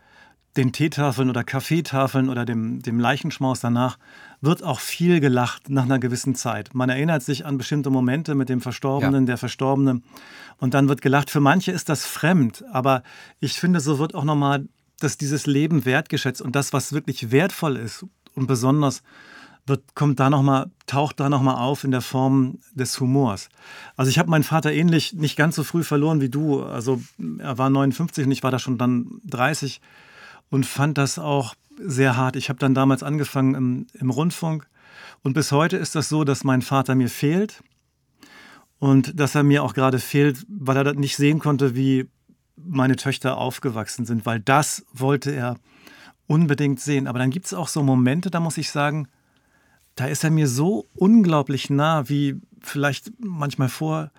den 0.55 0.71
Teetafeln 0.71 1.29
oder 1.29 1.43
Kaffeetafeln 1.43 2.29
oder 2.29 2.45
dem, 2.45 2.81
dem 2.81 2.99
Leichenschmaus 2.99 3.59
danach 3.59 3.97
wird 4.41 4.63
auch 4.63 4.79
viel 4.79 5.19
gelacht 5.19 5.69
nach 5.69 5.83
einer 5.83 5.99
gewissen 5.99 6.35
Zeit. 6.35 6.73
Man 6.73 6.89
erinnert 6.89 7.23
sich 7.23 7.45
an 7.45 7.57
bestimmte 7.57 7.89
Momente 7.89 8.33
mit 8.33 8.49
dem 8.49 8.61
Verstorbenen, 8.61 9.23
ja. 9.23 9.27
der 9.27 9.37
Verstorbene 9.37 10.01
und 10.57 10.73
dann 10.73 10.89
wird 10.89 11.01
gelacht. 11.01 11.29
Für 11.29 11.41
manche 11.41 11.71
ist 11.71 11.89
das 11.89 12.05
fremd, 12.05 12.63
aber 12.71 13.03
ich 13.39 13.59
finde, 13.59 13.79
so 13.79 13.99
wird 13.99 14.15
auch 14.15 14.23
nochmal 14.23 14.65
dass 14.99 15.17
dieses 15.17 15.45
Leben 15.45 15.85
wertgeschätzt 15.85 16.41
und 16.41 16.55
das, 16.55 16.73
was 16.73 16.93
wirklich 16.93 17.31
wertvoll 17.31 17.77
ist 17.77 18.05
und 18.33 18.47
besonders 18.47 19.03
wird, 19.67 19.95
kommt 19.95 20.19
da 20.19 20.29
noch 20.29 20.41
mal, 20.41 20.71
taucht 20.85 21.19
da 21.19 21.29
nochmal 21.29 21.55
auf 21.55 21.83
in 21.83 21.91
der 21.91 22.01
Form 22.01 22.59
des 22.73 22.99
Humors. 22.99 23.49
Also 23.95 24.09
ich 24.09 24.17
habe 24.19 24.29
meinen 24.29 24.43
Vater 24.43 24.71
ähnlich 24.71 25.13
nicht 25.13 25.35
ganz 25.35 25.55
so 25.55 25.63
früh 25.63 25.83
verloren 25.83 26.21
wie 26.21 26.29
du. 26.29 26.63
Also 26.63 27.01
er 27.39 27.57
war 27.57 27.69
59 27.69 28.25
und 28.25 28.31
ich 28.31 28.43
war 28.43 28.51
da 28.51 28.59
schon 28.59 28.77
dann 28.77 29.21
30 29.25 29.81
und 30.49 30.65
fand 30.65 30.97
das 30.97 31.19
auch 31.19 31.55
sehr 31.79 32.17
hart. 32.17 32.35
Ich 32.35 32.49
habe 32.49 32.59
dann 32.59 32.73
damals 32.73 33.03
angefangen 33.03 33.55
im, 33.55 33.87
im 33.93 34.09
Rundfunk 34.09 34.67
und 35.23 35.33
bis 35.33 35.51
heute 35.51 35.77
ist 35.77 35.95
das 35.95 36.09
so, 36.09 36.23
dass 36.23 36.43
mein 36.43 36.61
Vater 36.61 36.95
mir 36.95 37.09
fehlt 37.09 37.61
und 38.79 39.19
dass 39.19 39.35
er 39.35 39.43
mir 39.43 39.63
auch 39.63 39.73
gerade 39.73 39.99
fehlt, 39.99 40.45
weil 40.47 40.77
er 40.77 40.93
nicht 40.93 41.17
sehen 41.17 41.39
konnte, 41.39 41.75
wie 41.75 42.09
meine 42.55 42.95
Töchter 42.95 43.37
aufgewachsen 43.37 44.05
sind, 44.05 44.25
weil 44.25 44.39
das 44.39 44.85
wollte 44.93 45.31
er 45.31 45.57
unbedingt 46.27 46.79
sehen. 46.79 47.07
Aber 47.07 47.19
dann 47.19 47.29
gibt 47.29 47.45
es 47.45 47.53
auch 47.53 47.67
so 47.67 47.83
Momente, 47.83 48.29
da 48.29 48.39
muss 48.39 48.57
ich 48.57 48.71
sagen, 48.71 49.07
da 49.97 50.05
ist 50.05 50.23
er 50.23 50.31
mir 50.31 50.47
so 50.47 50.85
unglaublich 50.95 51.69
nah, 51.69 52.07
wie 52.07 52.39
vielleicht 52.61 53.11
manchmal 53.19 53.67
vor 53.67 54.11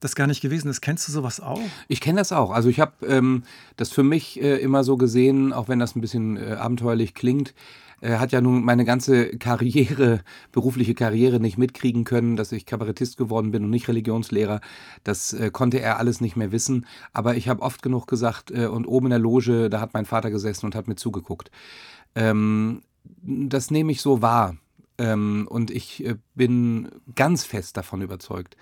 das 0.00 0.14
gar 0.14 0.26
nicht 0.26 0.42
gewesen 0.42 0.68
ist. 0.68 0.82
Kennst 0.82 1.08
du 1.08 1.12
sowas 1.12 1.40
auch? 1.40 1.60
Ich 1.88 2.02
kenne 2.02 2.18
das 2.18 2.30
auch. 2.30 2.50
Also 2.50 2.68
ich 2.68 2.78
habe 2.78 2.92
ähm, 3.06 3.42
das 3.76 3.90
für 3.90 4.02
mich 4.02 4.40
äh, 4.40 4.58
immer 4.58 4.84
so 4.84 4.98
gesehen, 4.98 5.54
auch 5.54 5.66
wenn 5.68 5.78
das 5.78 5.96
ein 5.96 6.02
bisschen 6.02 6.36
äh, 6.36 6.52
abenteuerlich 6.52 7.14
klingt. 7.14 7.54
Er 8.02 8.20
hat 8.20 8.32
ja 8.32 8.42
nun 8.42 8.62
meine 8.62 8.84
ganze 8.84 9.38
Karriere, 9.38 10.20
berufliche 10.52 10.94
Karriere 10.94 11.40
nicht 11.40 11.56
mitkriegen 11.56 12.04
können, 12.04 12.36
dass 12.36 12.52
ich 12.52 12.66
Kabarettist 12.66 13.16
geworden 13.16 13.50
bin 13.50 13.64
und 13.64 13.70
nicht 13.70 13.88
Religionslehrer. 13.88 14.60
Das 15.04 15.32
äh, 15.32 15.50
konnte 15.50 15.80
er 15.80 15.98
alles 15.98 16.20
nicht 16.20 16.36
mehr 16.36 16.52
wissen. 16.52 16.84
Aber 17.14 17.34
ich 17.34 17.48
habe 17.48 17.62
oft 17.62 17.82
genug 17.82 18.06
gesagt, 18.06 18.50
äh, 18.50 18.66
und 18.66 18.84
oben 18.84 19.06
in 19.06 19.10
der 19.10 19.18
Loge, 19.20 19.70
da 19.70 19.80
hat 19.80 19.94
mein 19.94 20.04
Vater 20.04 20.30
gesessen 20.30 20.66
und 20.66 20.74
hat 20.74 20.86
mir 20.86 20.96
zugeguckt. 20.96 21.50
Ähm, 22.14 22.82
das 23.22 23.70
nehme 23.70 23.90
ich 23.90 24.02
so 24.02 24.20
wahr. 24.20 24.54
Ähm, 24.98 25.46
und 25.50 25.70
ich 25.70 26.04
äh, 26.04 26.16
bin 26.34 26.90
ganz 27.14 27.44
fest 27.44 27.76
davon 27.76 28.02
überzeugt, 28.02 28.56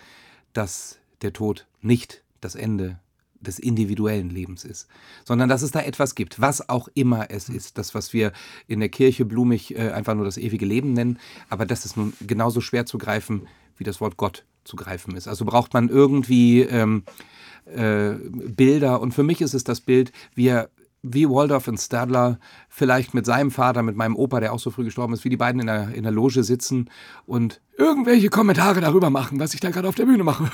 dass 0.52 0.98
der 1.20 1.32
Tod 1.32 1.66
nicht 1.80 2.22
das 2.40 2.54
Ende 2.54 2.98
des 3.42 3.58
individuellen 3.58 4.30
Lebens 4.30 4.64
ist, 4.64 4.88
sondern 5.24 5.48
dass 5.48 5.62
es 5.62 5.72
da 5.72 5.80
etwas 5.80 6.14
gibt, 6.14 6.40
was 6.40 6.68
auch 6.68 6.88
immer 6.94 7.30
es 7.30 7.48
ist. 7.48 7.76
Das, 7.76 7.94
was 7.94 8.12
wir 8.12 8.32
in 8.68 8.80
der 8.80 8.88
Kirche 8.88 9.24
blumig 9.24 9.76
äh, 9.76 9.90
einfach 9.90 10.14
nur 10.14 10.24
das 10.24 10.36
ewige 10.36 10.64
Leben 10.64 10.92
nennen, 10.92 11.18
aber 11.48 11.66
das 11.66 11.84
ist 11.84 11.96
nun 11.96 12.12
genauso 12.20 12.60
schwer 12.60 12.86
zu 12.86 12.98
greifen, 12.98 13.48
wie 13.76 13.84
das 13.84 14.00
Wort 14.00 14.16
Gott 14.16 14.44
zu 14.64 14.76
greifen 14.76 15.16
ist. 15.16 15.26
Also 15.26 15.44
braucht 15.44 15.74
man 15.74 15.88
irgendwie 15.88 16.60
ähm, 16.60 17.02
äh, 17.64 18.12
Bilder 18.12 19.00
und 19.00 19.12
für 19.12 19.24
mich 19.24 19.40
ist 19.40 19.54
es 19.54 19.64
das 19.64 19.80
Bild, 19.80 20.12
wir 20.34 20.70
wie 21.02 21.28
Waldorf 21.28 21.66
und 21.66 21.78
Stadler 21.78 22.38
vielleicht 22.68 23.12
mit 23.12 23.26
seinem 23.26 23.50
Vater, 23.50 23.82
mit 23.82 23.96
meinem 23.96 24.14
Opa, 24.14 24.38
der 24.38 24.52
auch 24.52 24.60
so 24.60 24.70
früh 24.70 24.84
gestorben 24.84 25.12
ist, 25.14 25.24
wie 25.24 25.30
die 25.30 25.36
beiden 25.36 25.60
in 25.60 25.66
der, 25.66 25.94
in 25.94 26.04
der 26.04 26.12
Loge 26.12 26.44
sitzen 26.44 26.88
und 27.26 27.60
irgendwelche 27.76 28.28
Kommentare 28.28 28.80
darüber 28.80 29.10
machen, 29.10 29.40
was 29.40 29.54
ich 29.54 29.60
da 29.60 29.70
gerade 29.70 29.88
auf 29.88 29.96
der 29.96 30.06
Bühne 30.06 30.22
mache. 30.22 30.48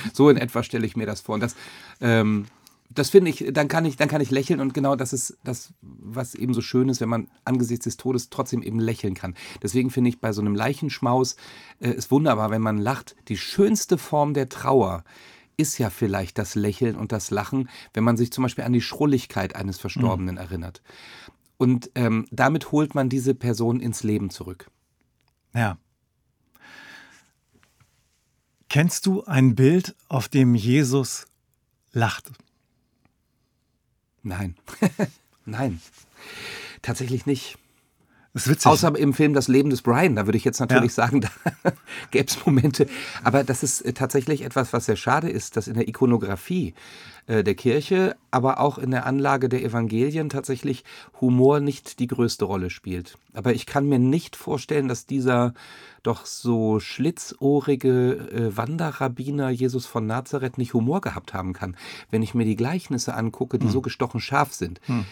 so 0.12 0.28
in 0.28 0.36
etwa 0.36 0.62
stelle 0.64 0.84
ich 0.84 0.96
mir 0.96 1.06
das 1.06 1.20
vor. 1.20 1.36
Und 1.36 1.42
das, 1.42 1.54
ähm, 2.00 2.46
das 2.90 3.10
finde 3.10 3.30
ich, 3.30 3.46
dann 3.52 3.68
kann 3.68 3.84
ich, 3.84 3.96
dann 3.96 4.08
kann 4.08 4.20
ich 4.20 4.32
lächeln 4.32 4.60
und 4.60 4.74
genau 4.74 4.96
das 4.96 5.12
ist 5.12 5.38
das, 5.44 5.72
was 5.80 6.34
eben 6.34 6.54
so 6.54 6.60
schön 6.60 6.88
ist, 6.88 7.00
wenn 7.00 7.08
man 7.08 7.28
angesichts 7.44 7.84
des 7.84 7.96
Todes 7.96 8.30
trotzdem 8.30 8.62
eben 8.62 8.80
lächeln 8.80 9.14
kann. 9.14 9.34
Deswegen 9.62 9.90
finde 9.90 10.10
ich 10.10 10.20
bei 10.20 10.32
so 10.32 10.40
einem 10.40 10.56
Leichenschmaus 10.56 11.36
äh, 11.80 11.90
ist 11.90 12.10
wunderbar, 12.10 12.50
wenn 12.50 12.62
man 12.62 12.78
lacht. 12.78 13.14
Die 13.28 13.36
schönste 13.36 13.96
Form 13.96 14.34
der 14.34 14.48
Trauer 14.48 15.04
ist 15.56 15.78
ja 15.78 15.90
vielleicht 15.90 16.38
das 16.38 16.54
Lächeln 16.54 16.96
und 16.96 17.12
das 17.12 17.30
Lachen, 17.30 17.68
wenn 17.94 18.04
man 18.04 18.16
sich 18.16 18.32
zum 18.32 18.42
Beispiel 18.42 18.64
an 18.64 18.72
die 18.72 18.80
Schrulligkeit 18.80 19.54
eines 19.56 19.78
Verstorbenen 19.78 20.36
mhm. 20.36 20.40
erinnert. 20.40 20.82
Und 21.56 21.90
ähm, 21.94 22.26
damit 22.30 22.72
holt 22.72 22.94
man 22.94 23.08
diese 23.08 23.34
Person 23.34 23.80
ins 23.80 24.02
Leben 24.02 24.30
zurück. 24.30 24.70
Ja. 25.54 25.78
Kennst 28.68 29.06
du 29.06 29.24
ein 29.24 29.54
Bild, 29.54 29.94
auf 30.08 30.28
dem 30.28 30.54
Jesus 30.54 31.26
lacht? 31.92 32.32
Nein. 34.22 34.56
Nein. 35.44 35.80
Tatsächlich 36.80 37.26
nicht. 37.26 37.58
Das 38.34 38.46
ist 38.46 38.52
witzig. 38.52 38.66
Außer 38.66 38.96
im 38.98 39.12
Film 39.12 39.34
Das 39.34 39.48
Leben 39.48 39.68
des 39.68 39.82
Brian, 39.82 40.16
da 40.16 40.26
würde 40.26 40.38
ich 40.38 40.44
jetzt 40.44 40.58
natürlich 40.58 40.96
ja. 40.96 41.06
sagen, 41.06 41.20
da 41.62 41.72
gäbe 42.10 42.26
es 42.26 42.46
Momente. 42.46 42.86
Aber 43.22 43.44
das 43.44 43.62
ist 43.62 43.82
äh, 43.82 43.92
tatsächlich 43.92 44.42
etwas, 44.42 44.72
was 44.72 44.86
sehr 44.86 44.96
schade 44.96 45.28
ist, 45.28 45.56
dass 45.56 45.68
in 45.68 45.74
der 45.74 45.86
Ikonografie 45.86 46.72
äh, 47.26 47.44
der 47.44 47.54
Kirche, 47.54 48.16
aber 48.30 48.58
auch 48.58 48.78
in 48.78 48.90
der 48.90 49.04
Anlage 49.04 49.50
der 49.50 49.62
Evangelien 49.62 50.30
tatsächlich 50.30 50.84
Humor 51.20 51.60
nicht 51.60 51.98
die 51.98 52.06
größte 52.06 52.46
Rolle 52.46 52.70
spielt. 52.70 53.18
Aber 53.34 53.52
ich 53.52 53.66
kann 53.66 53.86
mir 53.86 53.98
nicht 53.98 54.34
vorstellen, 54.34 54.88
dass 54.88 55.04
dieser 55.04 55.52
doch 56.02 56.24
so 56.24 56.80
schlitzohrige 56.80 58.14
äh, 58.32 58.56
Wanderrabbiner 58.56 59.50
Jesus 59.50 59.84
von 59.84 60.06
Nazareth 60.06 60.56
nicht 60.56 60.72
Humor 60.72 61.02
gehabt 61.02 61.34
haben 61.34 61.52
kann, 61.52 61.76
wenn 62.10 62.22
ich 62.22 62.32
mir 62.32 62.46
die 62.46 62.56
Gleichnisse 62.56 63.14
angucke, 63.14 63.58
die 63.58 63.66
hm. 63.66 63.72
so 63.72 63.82
gestochen 63.82 64.20
scharf 64.20 64.54
sind. 64.54 64.80
Hm. 64.86 65.04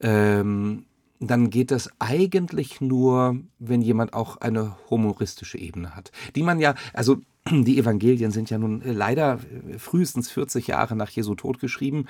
Ähm, 0.00 0.84
dann 1.20 1.50
geht 1.50 1.70
das 1.70 1.90
eigentlich 1.98 2.80
nur, 2.80 3.38
wenn 3.58 3.80
jemand 3.80 4.14
auch 4.14 4.38
eine 4.38 4.76
humoristische 4.90 5.58
Ebene 5.58 5.94
hat. 5.94 6.12
Die 6.34 6.42
man 6.42 6.60
ja, 6.60 6.74
also 6.92 7.18
die 7.50 7.78
Evangelien 7.78 8.30
sind 8.30 8.50
ja 8.50 8.58
nun 8.58 8.82
leider 8.84 9.38
frühestens 9.78 10.30
40 10.30 10.66
Jahre 10.68 10.96
nach 10.96 11.10
Jesu 11.10 11.34
Tod 11.34 11.60
geschrieben. 11.60 12.06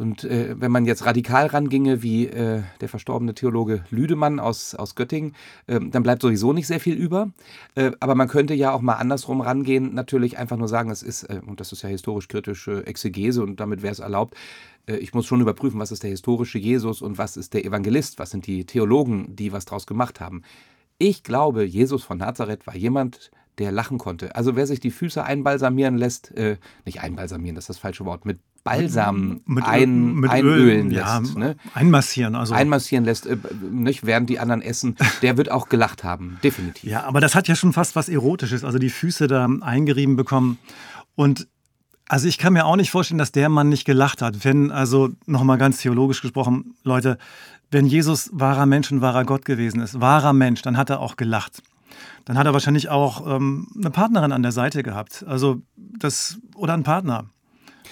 Und 0.00 0.24
äh, 0.24 0.58
wenn 0.58 0.72
man 0.72 0.86
jetzt 0.86 1.04
radikal 1.04 1.44
ranginge, 1.48 2.02
wie 2.02 2.26
äh, 2.26 2.62
der 2.80 2.88
verstorbene 2.88 3.34
Theologe 3.34 3.84
Lüdemann 3.90 4.40
aus, 4.40 4.74
aus 4.74 4.94
Göttingen, 4.94 5.34
äh, 5.66 5.78
dann 5.78 6.02
bleibt 6.02 6.22
sowieso 6.22 6.54
nicht 6.54 6.66
sehr 6.66 6.80
viel 6.80 6.94
über. 6.94 7.32
Äh, 7.74 7.90
aber 8.00 8.14
man 8.14 8.26
könnte 8.26 8.54
ja 8.54 8.72
auch 8.72 8.80
mal 8.80 8.94
andersrum 8.94 9.42
rangehen, 9.42 9.92
natürlich 9.92 10.38
einfach 10.38 10.56
nur 10.56 10.68
sagen, 10.68 10.90
es 10.90 11.02
ist, 11.02 11.24
äh, 11.24 11.42
und 11.46 11.60
das 11.60 11.72
ist 11.72 11.82
ja 11.82 11.90
historisch-kritische 11.90 12.86
Exegese 12.86 13.42
und 13.42 13.60
damit 13.60 13.82
wäre 13.82 13.92
es 13.92 13.98
erlaubt, 13.98 14.38
äh, 14.86 14.96
ich 14.96 15.12
muss 15.12 15.26
schon 15.26 15.42
überprüfen, 15.42 15.78
was 15.78 15.92
ist 15.92 16.02
der 16.02 16.08
historische 16.08 16.56
Jesus 16.56 17.02
und 17.02 17.18
was 17.18 17.36
ist 17.36 17.52
der 17.52 17.66
Evangelist, 17.66 18.18
was 18.18 18.30
sind 18.30 18.46
die 18.46 18.64
Theologen, 18.64 19.36
die 19.36 19.52
was 19.52 19.66
draus 19.66 19.86
gemacht 19.86 20.18
haben. 20.18 20.40
Ich 20.96 21.24
glaube, 21.24 21.62
Jesus 21.62 22.04
von 22.04 22.16
Nazareth 22.16 22.66
war 22.66 22.74
jemand, 22.74 23.30
der 23.58 23.70
lachen 23.70 23.98
konnte. 23.98 24.34
Also 24.34 24.56
wer 24.56 24.66
sich 24.66 24.80
die 24.80 24.90
Füße 24.90 25.22
einbalsamieren 25.22 25.98
lässt, 25.98 26.34
äh, 26.38 26.56
nicht 26.86 27.02
einbalsamieren, 27.02 27.54
das 27.54 27.64
ist 27.64 27.68
das 27.68 27.78
falsche 27.78 28.06
Wort, 28.06 28.24
mit 28.24 28.38
Balsam 28.64 29.40
mit, 29.46 29.64
ein, 29.64 30.14
mit 30.14 30.30
einölen 30.30 30.88
Öl, 30.88 30.92
lässt. 30.92 31.34
Ja, 31.34 31.38
ne? 31.38 31.56
Einmassieren. 31.74 32.34
Also. 32.34 32.54
Einmassieren 32.54 33.04
lässt, 33.04 33.26
äh, 33.26 33.36
nicht, 33.70 34.04
während 34.04 34.28
die 34.28 34.38
anderen 34.38 34.62
essen. 34.62 34.96
Der 35.22 35.36
wird 35.36 35.50
auch 35.50 35.68
gelacht 35.68 36.04
haben, 36.04 36.38
definitiv. 36.44 36.90
Ja, 36.90 37.04
aber 37.04 37.20
das 37.20 37.34
hat 37.34 37.48
ja 37.48 37.56
schon 37.56 37.72
fast 37.72 37.96
was 37.96 38.08
Erotisches. 38.08 38.64
Also 38.64 38.78
die 38.78 38.90
Füße 38.90 39.26
da 39.26 39.48
eingerieben 39.60 40.16
bekommen. 40.16 40.58
Und 41.14 41.48
also 42.08 42.26
ich 42.26 42.38
kann 42.38 42.52
mir 42.52 42.66
auch 42.66 42.76
nicht 42.76 42.90
vorstellen, 42.90 43.18
dass 43.18 43.32
der 43.32 43.48
Mann 43.48 43.68
nicht 43.68 43.84
gelacht 43.84 44.20
hat. 44.20 44.44
Wenn, 44.44 44.70
also 44.70 45.10
nochmal 45.26 45.58
ganz 45.58 45.78
theologisch 45.78 46.20
gesprochen, 46.20 46.74
Leute, 46.82 47.18
wenn 47.70 47.86
Jesus 47.86 48.30
wahrer 48.32 48.66
Mensch 48.66 48.90
und 48.90 49.00
wahrer 49.00 49.24
Gott 49.24 49.44
gewesen 49.44 49.80
ist, 49.80 50.00
wahrer 50.00 50.32
Mensch, 50.32 50.60
dann 50.62 50.76
hat 50.76 50.90
er 50.90 51.00
auch 51.00 51.16
gelacht. 51.16 51.62
Dann 52.24 52.36
hat 52.36 52.46
er 52.46 52.52
wahrscheinlich 52.52 52.88
auch 52.88 53.26
ähm, 53.26 53.68
eine 53.76 53.90
Partnerin 53.90 54.32
an 54.32 54.42
der 54.42 54.52
Seite 54.52 54.82
gehabt. 54.82 55.24
Also 55.26 55.62
das, 55.76 56.38
oder 56.54 56.74
einen 56.74 56.82
Partner. 56.82 57.26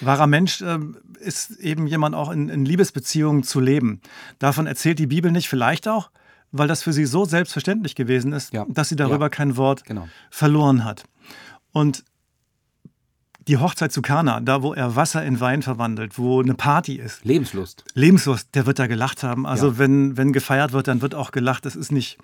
Wahrer 0.01 0.27
Mensch 0.27 0.61
äh, 0.61 0.79
ist 1.19 1.51
eben 1.59 1.87
jemand 1.87 2.15
auch 2.15 2.31
in, 2.31 2.49
in 2.49 2.65
Liebesbeziehungen 2.65 3.43
zu 3.43 3.59
leben. 3.59 4.01
Davon 4.39 4.67
erzählt 4.67 4.99
die 4.99 5.07
Bibel 5.07 5.31
nicht, 5.31 5.49
vielleicht 5.49 5.87
auch, 5.87 6.09
weil 6.51 6.67
das 6.67 6.83
für 6.83 6.93
sie 6.93 7.05
so 7.05 7.25
selbstverständlich 7.25 7.95
gewesen 7.95 8.33
ist, 8.33 8.53
ja. 8.53 8.65
dass 8.69 8.89
sie 8.89 8.95
darüber 8.95 9.25
ja. 9.25 9.29
kein 9.29 9.57
Wort 9.57 9.83
genau. 9.85 10.07
verloren 10.29 10.83
hat. 10.83 11.03
Und 11.71 12.03
die 13.47 13.57
Hochzeit 13.57 13.91
zu 13.91 14.01
Kana, 14.01 14.41
da 14.41 14.61
wo 14.61 14.73
er 14.73 14.95
Wasser 14.95 15.25
in 15.25 15.39
Wein 15.39 15.63
verwandelt, 15.63 16.19
wo 16.19 16.41
eine 16.41 16.53
Party 16.53 16.95
ist. 16.95 17.25
Lebenslust. 17.25 17.83
Lebenslust, 17.95 18.53
der 18.53 18.67
wird 18.67 18.77
da 18.77 18.85
gelacht 18.85 19.23
haben. 19.23 19.47
Also 19.47 19.69
ja. 19.69 19.77
wenn, 19.79 20.17
wenn 20.17 20.33
gefeiert 20.33 20.71
wird, 20.71 20.87
dann 20.87 21.01
wird 21.01 21.15
auch 21.15 21.31
gelacht. 21.31 21.65
Das 21.65 21.75
ist 21.75 21.91
nicht 21.91 22.19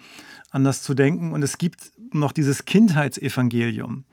anders 0.52 0.84
zu 0.84 0.94
denken. 0.94 1.34
Und 1.34 1.42
es 1.42 1.58
gibt 1.58 1.92
noch 2.14 2.32
dieses 2.32 2.66
Kindheitsevangelium, 2.66 4.06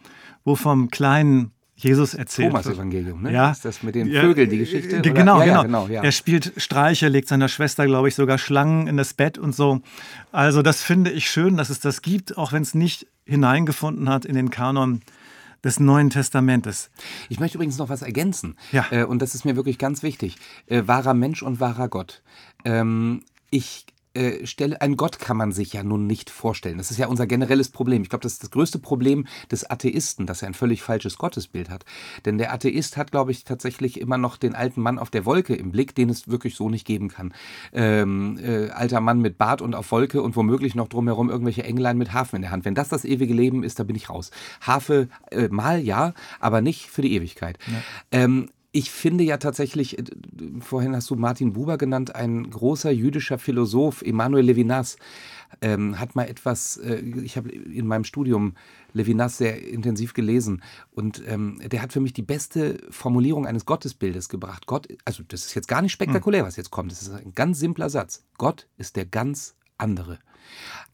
wo 0.45 0.57
vom 0.57 0.91
kleinen 0.91 1.53
Jesus 1.83 2.15
erzählt. 2.15 2.51
Thomas 2.51 2.67
Evangelium, 2.67 3.23
ne? 3.23 3.33
Ja. 3.33 3.51
Ist 3.51 3.65
das 3.65 3.83
mit 3.83 3.95
den 3.95 4.11
Vögeln 4.11 4.49
die 4.49 4.59
Geschichte? 4.59 5.01
Genau, 5.01 5.41
ja, 5.41 5.47
ja, 5.47 5.63
genau. 5.63 5.85
genau 5.85 5.95
ja. 5.95 6.03
Er 6.03 6.13
spielt 6.13 6.53
Streiche, 6.57 7.09
legt 7.09 7.29
seiner 7.29 7.49
Schwester, 7.49 7.87
glaube 7.87 8.09
ich, 8.09 8.15
sogar 8.15 8.39
Schlangen 8.39 8.87
in 8.87 8.97
das 8.97 9.15
Bett 9.15 9.39
und 9.39 9.55
so. 9.55 9.81
Also 10.31 10.63
das 10.63 10.83
finde 10.83 11.11
ich 11.11 11.29
schön, 11.29 11.57
dass 11.57 11.71
es 11.71 11.81
das 11.81 12.03
gibt, 12.03 12.39
auch 12.39 12.53
wenn 12.53 12.63
es 12.63 12.75
nicht 12.75 13.07
hineingefunden 13.25 14.09
hat 14.09 14.25
in 14.25 14.35
den 14.35 14.51
Kanon 14.51 15.03
des 15.65 15.81
Neuen 15.81 16.11
Testamentes. 16.11 16.91
Ich 17.29 17.41
möchte 17.41 17.57
übrigens 17.59 17.79
noch 17.79 17.89
was 17.89 18.03
ergänzen. 18.03 18.57
Ja. 18.73 18.87
Äh, 18.91 19.05
und 19.05 19.23
das 19.23 19.35
ist 19.35 19.45
mir 19.45 19.57
wirklich 19.57 19.79
ganz 19.79 20.03
wichtig. 20.03 20.37
Äh, 20.67 20.83
wahrer 20.87 21.15
Mensch 21.15 21.43
und 21.43 21.61
wahrer 21.61 21.89
Gott. 21.89 22.23
Ähm, 22.65 23.23
ich 23.51 23.87
äh, 24.15 24.47
Stelle, 24.47 24.81
einen 24.81 24.97
Gott 24.97 25.19
kann 25.19 25.37
man 25.37 25.53
sich 25.53 25.73
ja 25.73 25.83
nun 25.83 26.07
nicht 26.07 26.31
vorstellen. 26.31 26.79
Das 26.79 26.91
ist 26.91 26.99
ja 26.99 27.07
unser 27.07 27.27
generelles 27.27 27.71
Problem. 27.71 28.03
Ich 28.03 28.11
glaube, 28.11 28.23
das 28.23 28.35
ist 28.35 28.43
das 28.43 28.51
größte 28.51 28.79
Problem 28.79 29.27
des 29.51 29.69
Atheisten, 29.69 30.27
dass 30.27 30.43
er 30.43 30.49
ein 30.49 30.55
völlig 30.55 30.83
falsches 30.83 31.17
Gottesbild 31.17 31.71
hat. 31.71 31.85
Denn 32.25 32.39
der 32.39 32.53
Atheist 32.53 32.97
hat, 32.97 33.11
glaube 33.11 33.31
ich, 33.31 33.45
tatsächlich 33.45 34.01
immer 34.01 34.19
noch 34.19 34.37
den 34.37 34.55
alten 34.55 34.83
Mann 34.83 34.99
auf 34.99 35.11
der 35.11 35.25
Wolke 35.25 35.55
im 35.55 35.73
Blick, 35.73 35.95
den 35.95 36.11
es 36.11 36.29
wirklich 36.29 36.57
so 36.57 36.69
nicht 36.69 36.87
geben 36.87 37.09
kann. 37.09 37.33
Ähm, 37.73 38.39
äh, 38.43 38.69
alter 38.71 39.01
Mann 39.01 39.21
mit 39.21 39.39
Bart 39.39 39.63
und 39.63 39.75
auf 39.75 39.91
Wolke 39.93 40.23
und 40.23 40.37
womöglich 40.37 40.75
noch 40.75 40.89
drumherum 40.89 41.31
irgendwelche 41.31 41.65
Englein 41.65 41.99
mit 41.99 42.13
Hafen 42.13 42.37
in 42.37 42.43
der 42.43 42.51
Hand. 42.51 42.65
Wenn 42.65 42.75
das 42.75 42.89
das 42.89 43.05
ewige 43.05 43.35
Leben 43.35 43.63
ist, 43.63 43.79
da 43.79 43.85
bin 43.85 43.97
ich 43.97 44.11
raus. 44.11 44.31
Harfe 44.61 45.09
äh, 45.31 45.49
mal 45.49 45.81
ja, 45.81 46.15
aber 46.41 46.61
nicht 46.61 46.91
für 46.91 47.03
die 47.03 47.15
Ewigkeit. 47.15 47.59
Ja. 47.67 47.83
Ähm, 48.11 48.49
ich 48.73 48.91
finde 48.91 49.23
ja 49.23 49.37
tatsächlich, 49.37 49.99
äh, 49.99 50.05
vorhin 50.61 50.97
hast 50.97 51.11
du 51.11 51.15
Martin 51.15 51.53
Buber 51.53 51.77
genannt, 51.77 52.15
ein 52.17 52.51
großer 52.51 52.91
jüdischer 52.91 53.39
Philosoph, 53.39 54.03
Emanuel 54.03 54.47
Levinas, 54.47 54.97
ähm, 55.61 56.01
hat 56.01 56.17
mal 56.17 56.25
etwas, 56.25 56.79
äh, 56.79 56.97
ich 57.01 57.37
habe 57.37 57.51
in 57.51 57.87
meinem 57.87 58.05
Studium 58.05 58.55
Levinas 58.95 59.37
sehr 59.37 59.63
intensiv 59.67 60.15
gelesen 60.15 60.63
und 60.91 61.23
ähm, 61.27 61.61
der 61.65 61.83
hat 61.83 61.93
für 61.93 62.01
mich 62.01 62.15
die 62.15 62.23
beste 62.23 62.79
Formulierung 62.89 63.47
eines 63.47 63.67
Gottesbildes 63.67 64.31
gebracht. 64.31 64.67
Gott, 64.67 64.89
also 65.05 65.23
das 65.29 65.45
ist 65.45 65.55
jetzt 65.55 65.69
gar 65.69 65.83
nicht 65.83 65.93
spektakulär, 65.93 66.45
was 66.45 66.57
jetzt 66.57 66.71
kommt, 66.71 66.91
das 66.91 67.03
ist 67.03 67.13
ein 67.13 67.35
ganz 67.35 67.59
simpler 67.59 67.91
Satz. 67.91 68.25
Gott 68.39 68.69
ist 68.79 68.97
der 68.97 69.05
ganz 69.05 69.55
andere. 69.77 70.19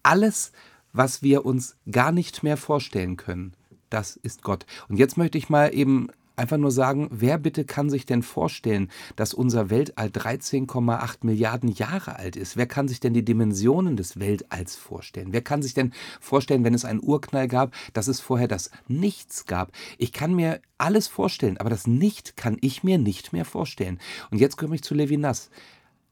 Alles, 0.03 0.51
was 0.93 1.23
wir 1.23 1.47
uns 1.47 1.77
gar 1.91 2.11
nicht 2.11 2.43
mehr 2.43 2.57
vorstellen 2.57 3.17
können, 3.17 3.55
das 3.91 4.17
ist 4.17 4.43
Gott. 4.43 4.67
Und 4.89 4.97
jetzt 4.97 5.17
möchte 5.17 5.39
ich 5.39 5.49
mal 5.49 5.73
eben 5.75 6.09
einfach 6.39 6.57
nur 6.57 6.71
sagen, 6.71 7.09
wer 7.11 7.39
bitte 7.39 7.65
kann 7.65 7.91
sich 7.91 8.07
denn 8.07 8.23
vorstellen, 8.23 8.91
dass 9.17 9.35
unser 9.35 9.71
Weltall 9.71 10.09
13,8 10.09 11.19
Milliarden 11.23 11.71
Jahre 11.71 12.17
alt 12.17 12.37
ist? 12.37 12.57
Wer 12.57 12.67
kann 12.67 12.89
sich 12.89 13.01
denn 13.01 13.15
die 13.15 13.25
Dimensionen 13.25 13.97
des 13.97 14.19
Weltalls 14.19 14.77
vorstellen? 14.77 15.33
Wer 15.33 15.43
kann 15.43 15.63
sich 15.63 15.75
denn 15.75 15.93
vorstellen, 16.21 16.65
wenn 16.65 16.75
es 16.75 16.85
einen 16.85 17.03
Urknall 17.03 17.49
gab, 17.49 17.73
dass 17.93 18.09
es 18.09 18.21
vorher 18.21 18.49
das 18.49 18.71
Nichts 18.87 19.47
gab? 19.47 19.73
Ich 19.99 20.13
kann 20.13 20.35
mir 20.35 20.61
alles 20.79 21.09
vorstellen, 21.09 21.59
aber 21.59 21.71
das 21.71 21.87
Nicht 21.87 22.37
kann 22.37 22.57
ich 22.61 22.85
mir 22.85 22.99
nicht 22.99 23.33
mehr 23.33 23.45
vorstellen. 23.45 23.99
Und 24.31 24.39
jetzt 24.39 24.57
komme 24.57 24.77
ich 24.77 24.83
zu 24.83 24.95
Levinas. 24.95 25.51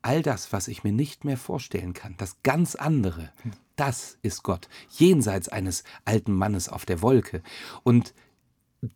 All 0.02 0.22
das, 0.22 0.52
was 0.52 0.68
ich 0.68 0.84
mir 0.84 0.92
nicht 0.92 1.24
mehr 1.24 1.36
vorstellen 1.36 1.92
kann, 1.92 2.14
das 2.16 2.36
ganz 2.44 2.76
andere, 2.76 3.32
das 3.74 4.18
ist 4.22 4.42
Gott, 4.42 4.68
jenseits 4.90 5.48
eines 5.48 5.84
alten 6.04 6.32
Mannes 6.32 6.68
auf 6.68 6.86
der 6.86 7.02
Wolke. 7.02 7.42
Und 7.82 8.14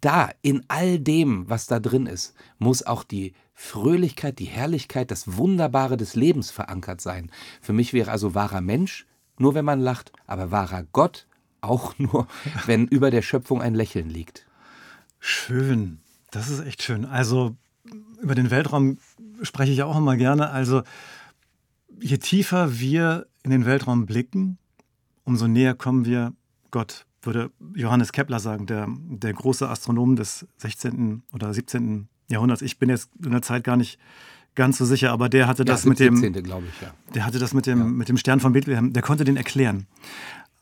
da, 0.01 0.31
in 0.43 0.65
all 0.69 0.99
dem, 0.99 1.49
was 1.49 1.67
da 1.67 1.81
drin 1.81 2.07
ist, 2.07 2.35
muss 2.59 2.83
auch 2.83 3.05
die 3.05 3.35
Fröhlichkeit, 3.55 4.39
die 4.39 4.47
Herrlichkeit, 4.47 5.11
das 5.11 5.37
Wunderbare 5.37 5.97
des 5.97 6.15
Lebens 6.15 6.51
verankert 6.51 7.01
sein. 7.01 7.31
Für 7.61 7.73
mich 7.73 7.93
wäre 7.93 8.11
also 8.11 8.35
wahrer 8.35 8.61
Mensch 8.61 9.07
nur, 9.39 9.55
wenn 9.55 9.65
man 9.65 9.81
lacht, 9.81 10.13
aber 10.27 10.51
wahrer 10.51 10.85
Gott 10.93 11.27
auch 11.61 11.95
nur, 11.99 12.27
wenn 12.67 12.87
über 12.87 13.11
der 13.11 13.23
Schöpfung 13.23 13.61
ein 13.61 13.75
Lächeln 13.75 14.09
liegt. 14.09 14.47
Schön, 15.19 16.01
das 16.31 16.49
ist 16.49 16.61
echt 16.61 16.83
schön. 16.83 17.05
Also 17.05 17.57
über 18.21 18.35
den 18.35 18.51
Weltraum 18.51 18.99
spreche 19.43 19.73
ich 19.73 19.83
auch 19.83 19.97
immer 19.97 20.17
gerne. 20.17 20.51
Also 20.51 20.83
je 22.01 22.19
tiefer 22.19 22.79
wir 22.79 23.27
in 23.43 23.51
den 23.51 23.67
Weltraum 23.67 24.07
blicken, 24.07 24.59
umso 25.25 25.47
näher 25.47 25.75
kommen 25.75 26.05
wir 26.05 26.33
Gott 26.71 27.07
würde 27.23 27.51
Johannes 27.75 28.13
Kepler 28.13 28.41
sagen, 28.41 28.67
der, 28.67 28.87
der 28.89 29.33
große 29.33 29.69
Astronom 29.69 30.17
des 30.17 30.47
16. 30.59 31.23
oder 31.33 31.53
17. 31.53 32.09
Jahrhunderts. 32.29 32.63
Ich 32.63 32.79
bin 32.79 32.89
jetzt 32.89 33.11
in 33.23 33.33
der 33.33 33.43
Zeit 33.43 33.65
gar 33.65 33.77
nicht 33.77 33.99
ganz 34.55 34.79
so 34.79 34.85
sicher, 34.85 35.13
aber 35.13 35.29
der 35.29 35.47
hatte 35.47 35.65
das 35.65 35.85
ja, 35.85 35.91
mit 35.91 36.01
dem, 36.01 36.17
17. 36.17 36.43
glaube 36.43 36.67
ich, 36.69 36.81
ja. 36.81 36.93
Der 37.15 37.27
hatte 37.27 37.39
das 37.39 37.55
mit 37.55 37.67
dem, 37.67 37.79
ja. 37.79 37.85
mit 37.85 38.09
dem 38.09 38.17
Stern 38.17 38.41
von 38.41 38.53
Bethlehem, 38.53 38.93
der 38.93 39.03
konnte 39.03 39.25
den 39.25 39.37
erklären. 39.37 39.87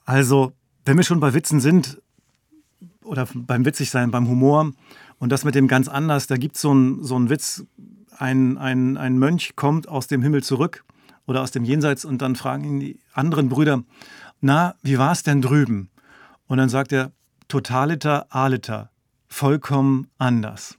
Also, 0.04 0.52
wenn 0.84 0.96
wir 0.96 1.04
schon 1.04 1.20
bei 1.20 1.34
Witzen 1.34 1.60
sind, 1.60 2.00
oder 3.02 3.26
beim 3.34 3.64
Witzigsein, 3.64 4.10
beim 4.10 4.28
Humor, 4.28 4.72
und 5.18 5.32
das 5.32 5.44
mit 5.44 5.54
dem 5.54 5.68
ganz 5.68 5.88
anders, 5.88 6.26
da 6.26 6.36
gibt 6.36 6.56
so 6.56 6.72
es 6.72 7.08
so 7.08 7.16
einen 7.16 7.30
Witz, 7.30 7.64
ein, 8.16 8.58
ein, 8.58 8.96
ein 8.96 9.18
Mönch 9.18 9.56
kommt 9.56 9.88
aus 9.88 10.06
dem 10.06 10.22
Himmel 10.22 10.42
zurück 10.42 10.84
oder 11.26 11.42
aus 11.42 11.50
dem 11.50 11.64
Jenseits 11.64 12.04
und 12.04 12.22
dann 12.22 12.36
fragen 12.36 12.64
ihn 12.64 12.80
die 12.80 13.00
anderen 13.12 13.48
Brüder, 13.48 13.82
na, 14.40 14.74
wie 14.82 14.98
war 14.98 15.12
es 15.12 15.22
denn 15.22 15.42
drüben? 15.42 15.90
Und 16.48 16.58
dann 16.58 16.68
sagt 16.68 16.92
er, 16.92 17.12
totaliter, 17.46 18.26
aliter, 18.30 18.90
vollkommen 19.28 20.08
anders. 20.18 20.76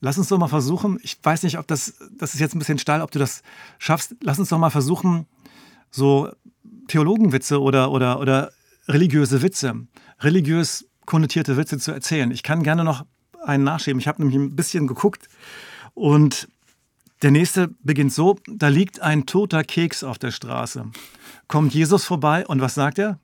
Lass 0.00 0.18
uns 0.18 0.28
doch 0.28 0.38
mal 0.38 0.48
versuchen, 0.48 0.98
ich 1.02 1.18
weiß 1.22 1.42
nicht, 1.42 1.58
ob 1.58 1.66
das, 1.66 1.94
das 2.16 2.34
ist 2.34 2.40
jetzt 2.40 2.54
ein 2.54 2.60
bisschen 2.60 2.78
steil, 2.78 3.02
ob 3.02 3.10
du 3.10 3.18
das 3.18 3.42
schaffst, 3.78 4.14
lass 4.22 4.38
uns 4.38 4.48
doch 4.48 4.58
mal 4.58 4.70
versuchen, 4.70 5.26
so 5.90 6.30
Theologenwitze 6.88 7.60
oder, 7.60 7.90
oder, 7.90 8.20
oder 8.20 8.52
religiöse 8.88 9.42
Witze, 9.42 9.86
religiös 10.20 10.86
konnotierte 11.06 11.56
Witze 11.56 11.78
zu 11.78 11.92
erzählen. 11.92 12.30
Ich 12.30 12.42
kann 12.42 12.62
gerne 12.62 12.84
noch 12.84 13.04
einen 13.44 13.64
nachschieben. 13.64 14.00
Ich 14.00 14.08
habe 14.08 14.22
nämlich 14.22 14.38
ein 14.38 14.56
bisschen 14.56 14.86
geguckt 14.86 15.28
und 15.94 16.48
der 17.22 17.30
nächste 17.30 17.68
beginnt 17.82 18.12
so, 18.12 18.38
da 18.46 18.68
liegt 18.68 19.00
ein 19.00 19.26
toter 19.26 19.64
Keks 19.64 20.04
auf 20.04 20.18
der 20.18 20.30
Straße. 20.30 20.90
Kommt 21.48 21.72
Jesus 21.72 22.04
vorbei 22.04 22.46
und 22.46 22.60
was 22.60 22.74
sagt 22.74 22.98
er? 22.98 23.18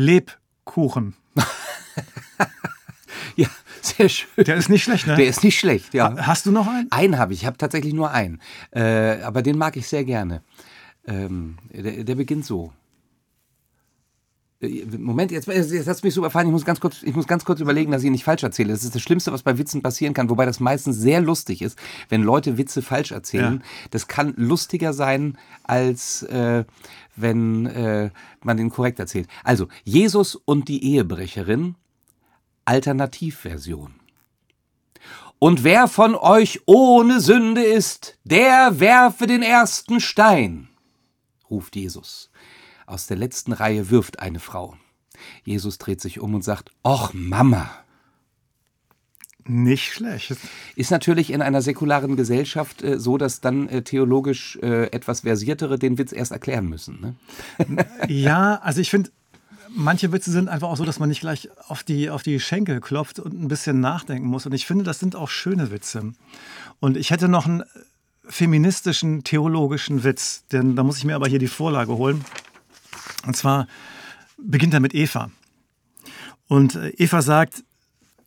Lebkuchen. 0.00 1.14
ja, 3.36 3.48
sehr 3.82 4.08
schön. 4.08 4.44
Der 4.44 4.56
ist 4.56 4.70
nicht 4.70 4.82
schlecht, 4.82 5.06
ne? 5.06 5.16
Der 5.16 5.26
ist 5.26 5.44
nicht 5.44 5.58
schlecht, 5.58 5.92
ja. 5.92 6.16
Hast 6.26 6.46
du 6.46 6.52
noch 6.52 6.66
einen? 6.66 6.90
Einen 6.90 7.18
habe 7.18 7.34
ich. 7.34 7.40
Ich 7.40 7.46
habe 7.46 7.58
tatsächlich 7.58 7.92
nur 7.92 8.10
einen. 8.10 8.40
Äh, 8.70 9.20
aber 9.22 9.42
den 9.42 9.58
mag 9.58 9.76
ich 9.76 9.86
sehr 9.86 10.04
gerne. 10.04 10.42
Ähm, 11.06 11.58
der, 11.70 12.04
der 12.04 12.14
beginnt 12.14 12.46
so. 12.46 12.72
Äh, 14.60 14.84
Moment, 14.98 15.32
jetzt, 15.32 15.48
jetzt 15.48 15.88
hast 15.88 16.02
du 16.02 16.06
mich 16.06 16.14
so 16.14 16.20
überfahren. 16.20 16.46
Ich 16.46 16.52
muss, 16.52 16.64
ganz 16.64 16.80
kurz, 16.80 17.02
ich 17.02 17.14
muss 17.14 17.26
ganz 17.26 17.44
kurz 17.44 17.60
überlegen, 17.60 17.92
dass 17.92 18.02
ich 18.02 18.10
nicht 18.10 18.24
falsch 18.24 18.42
erzähle. 18.42 18.72
Das 18.72 18.84
ist 18.84 18.94
das 18.94 19.02
Schlimmste, 19.02 19.32
was 19.32 19.42
bei 19.42 19.58
Witzen 19.58 19.82
passieren 19.82 20.14
kann, 20.14 20.30
wobei 20.30 20.46
das 20.46 20.60
meistens 20.60 20.96
sehr 20.96 21.20
lustig 21.20 21.62
ist, 21.62 21.78
wenn 22.08 22.22
Leute 22.22 22.58
Witze 22.58 22.82
falsch 22.82 23.12
erzählen. 23.12 23.54
Ja. 23.62 23.88
Das 23.90 24.08
kann 24.08 24.34
lustiger 24.36 24.92
sein, 24.92 25.38
als 25.64 26.22
äh, 26.24 26.64
wenn 27.16 27.66
äh, 27.66 28.10
man 28.42 28.56
den 28.56 28.70
korrekt 28.70 28.98
erzählt. 28.98 29.28
Also, 29.44 29.68
Jesus 29.84 30.34
und 30.36 30.68
die 30.68 30.84
Ehebrecherin, 30.84 31.76
Alternativversion. 32.64 33.94
Und 35.38 35.64
wer 35.64 35.88
von 35.88 36.14
euch 36.14 36.60
ohne 36.66 37.20
Sünde 37.20 37.62
ist, 37.62 38.18
der 38.24 38.78
werfe 38.78 39.26
den 39.26 39.42
ersten 39.42 39.98
Stein, 39.98 40.68
ruft 41.48 41.76
Jesus. 41.76 42.29
Aus 42.90 43.06
der 43.06 43.16
letzten 43.16 43.52
Reihe 43.52 43.88
wirft 43.90 44.18
eine 44.18 44.40
Frau. 44.40 44.76
Jesus 45.44 45.78
dreht 45.78 46.00
sich 46.00 46.18
um 46.18 46.34
und 46.34 46.42
sagt, 46.42 46.72
Och 46.84 47.12
Mama. 47.14 47.70
Nicht 49.44 49.92
schlecht. 49.92 50.34
Ist 50.74 50.90
natürlich 50.90 51.30
in 51.30 51.40
einer 51.40 51.62
säkularen 51.62 52.16
Gesellschaft 52.16 52.82
äh, 52.82 52.98
so, 52.98 53.16
dass 53.16 53.40
dann 53.40 53.68
äh, 53.68 53.82
theologisch 53.82 54.58
äh, 54.60 54.86
etwas 54.90 55.20
Versiertere 55.20 55.78
den 55.78 55.98
Witz 55.98 56.10
erst 56.12 56.32
erklären 56.32 56.68
müssen. 56.68 57.00
Ne? 57.00 57.86
ja, 58.08 58.56
also 58.56 58.80
ich 58.80 58.90
finde, 58.90 59.10
manche 59.68 60.10
Witze 60.10 60.32
sind 60.32 60.48
einfach 60.48 60.68
auch 60.68 60.76
so, 60.76 60.84
dass 60.84 60.98
man 60.98 61.10
nicht 61.10 61.20
gleich 61.20 61.48
auf 61.68 61.84
die, 61.84 62.10
auf 62.10 62.24
die 62.24 62.40
Schenkel 62.40 62.80
klopft 62.80 63.20
und 63.20 63.40
ein 63.40 63.46
bisschen 63.46 63.78
nachdenken 63.78 64.26
muss. 64.26 64.46
Und 64.46 64.52
ich 64.52 64.66
finde, 64.66 64.82
das 64.82 64.98
sind 64.98 65.14
auch 65.14 65.28
schöne 65.28 65.70
Witze. 65.70 66.12
Und 66.80 66.96
ich 66.96 67.12
hätte 67.12 67.28
noch 67.28 67.46
einen 67.46 67.62
feministischen, 68.24 69.22
theologischen 69.22 70.02
Witz, 70.02 70.44
denn 70.50 70.74
da 70.74 70.82
muss 70.82 70.98
ich 70.98 71.04
mir 71.04 71.14
aber 71.14 71.28
hier 71.28 71.38
die 71.38 71.46
Vorlage 71.46 71.96
holen. 71.96 72.24
Und 73.26 73.36
zwar 73.36 73.66
beginnt 74.38 74.74
er 74.74 74.80
mit 74.80 74.94
Eva. 74.94 75.30
Und 76.48 76.74
äh, 76.74 76.90
Eva 76.90 77.22
sagt, 77.22 77.64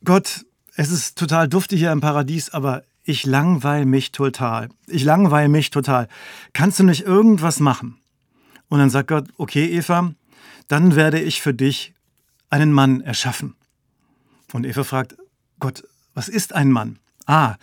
Gott, 0.04 0.46
es 0.76 0.92
ist 0.92 1.18
total 1.18 1.48
duftig 1.48 1.80
hier 1.80 1.92
im 1.92 2.02
Paradies, 2.02 2.50
aber 2.50 2.84
ich 3.04 3.26
langweile 3.26 3.86
mich 3.86 4.12
total. 4.12 4.70
Ich 4.88 5.04
langweile 5.04 5.50
mich 5.50 5.70
total. 5.70 6.08
Kannst 6.54 6.80
du 6.80 6.84
nicht 6.84 7.02
irgendwas 7.02 7.60
machen? 7.60 8.00
Und 8.70 8.80
dann 8.80 8.90
sagt 8.90 9.10
Gott, 9.10 9.28
okay, 9.38 9.66
Eva, 9.66 10.14
dann 10.68 10.96
werde 10.96 11.20
ich 11.20 11.42
für 11.42 11.54
dich 11.54 11.94
einen 12.50 12.72
Mann 12.72 13.02
erschaffen. 13.02 13.56
Und 14.54 14.66
Eva 14.66 14.84
fragt, 14.84 15.16
Gott, 15.60 15.84
was 16.14 16.30
ist 16.30 16.54
ein 16.54 16.72
Mann? 16.72 17.00
Ah, 17.26 17.56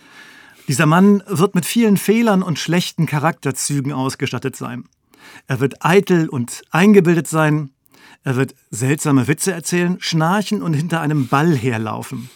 dieser 0.67 0.85
Mann 0.85 1.23
wird 1.27 1.55
mit 1.55 1.65
vielen 1.65 1.97
Fehlern 1.97 2.43
und 2.43 2.59
schlechten 2.59 3.05
Charakterzügen 3.05 3.93
ausgestattet 3.93 4.55
sein. 4.55 4.85
Er 5.47 5.59
wird 5.59 5.85
eitel 5.85 6.29
und 6.29 6.63
eingebildet 6.71 7.27
sein. 7.27 7.71
Er 8.23 8.35
wird 8.35 8.55
seltsame 8.69 9.27
Witze 9.27 9.51
erzählen, 9.51 9.97
schnarchen 9.99 10.61
und 10.61 10.73
hinter 10.73 11.01
einem 11.01 11.27
Ball 11.27 11.55
herlaufen. 11.55 12.29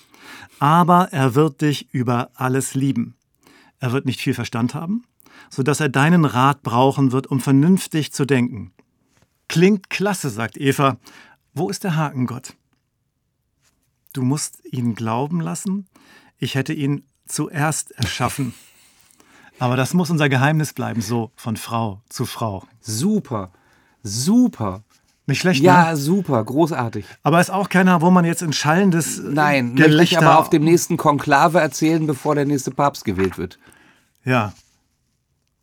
Aber 0.60 1.10
er 1.12 1.36
wird 1.36 1.62
dich 1.62 1.94
über 1.94 2.32
alles 2.34 2.76
lieben. 2.76 3.16
Er 3.80 3.92
wird 3.92 4.06
nicht 4.06 4.22
viel 4.22 4.34
Verstand 4.34 4.74
haben, 4.74 5.04
sodass 5.50 5.80
er 5.80 5.90
deinen 5.90 6.26
Rat 6.26 6.64
brauchen 6.64 7.12
wird, 7.12 7.28
um 7.28 7.40
vernünftig 7.40 8.14
zu 8.14 8.26
denken. 8.26 8.72
Klingt 9.48 9.90
klasse, 9.90 10.30
sagt 10.30 10.58
Eva. 10.58 10.98
Wo 11.54 11.70
ist 11.70 11.84
der 11.84 11.96
Haken, 11.96 12.26
Gott? 12.26 12.56
Du 14.14 14.24
musst 14.24 14.64
ihn 14.66 14.96
glauben 14.96 15.42
lassen, 15.42 15.88
ich 16.38 16.56
hätte 16.56 16.74
ihn 16.74 17.04
zuerst 17.28 17.92
erschaffen. 17.92 18.54
Aber 19.60 19.76
das 19.78 19.94
muss 19.94 20.10
unser 20.10 20.30
Geheimnis 20.30 20.74
bleiben, 20.74 21.02
so 21.02 21.32
von 21.36 21.58
Frau 21.58 22.02
zu 22.10 22.26
Frau. 22.26 22.64
Super, 22.82 23.52
super. 24.04 24.84
Nicht 25.28 25.40
schlecht, 25.42 25.64
Ja, 25.64 25.92
ne? 25.92 25.98
super, 25.98 26.44
großartig. 26.44 27.06
Aber 27.24 27.42
ist 27.42 27.50
auch 27.50 27.70
keiner, 27.70 28.02
wo 28.02 28.12
man 28.12 28.26
jetzt 28.26 28.44
in 28.44 28.54
schallendes 28.54 29.20
Nein, 29.24 29.70
möchte 29.70 29.82
ich 29.82 29.88
Gelächter... 29.88 30.22
aber 30.22 30.40
auf 30.40 30.50
dem 30.50 30.64
nächsten 30.64 30.98
Konklave 30.98 31.60
erzählen, 31.60 32.06
bevor 32.06 32.36
der 32.36 32.46
nächste 32.46 32.72
Papst 32.72 33.06
gewählt 33.06 33.38
wird. 33.38 33.58
Ja. 34.24 34.54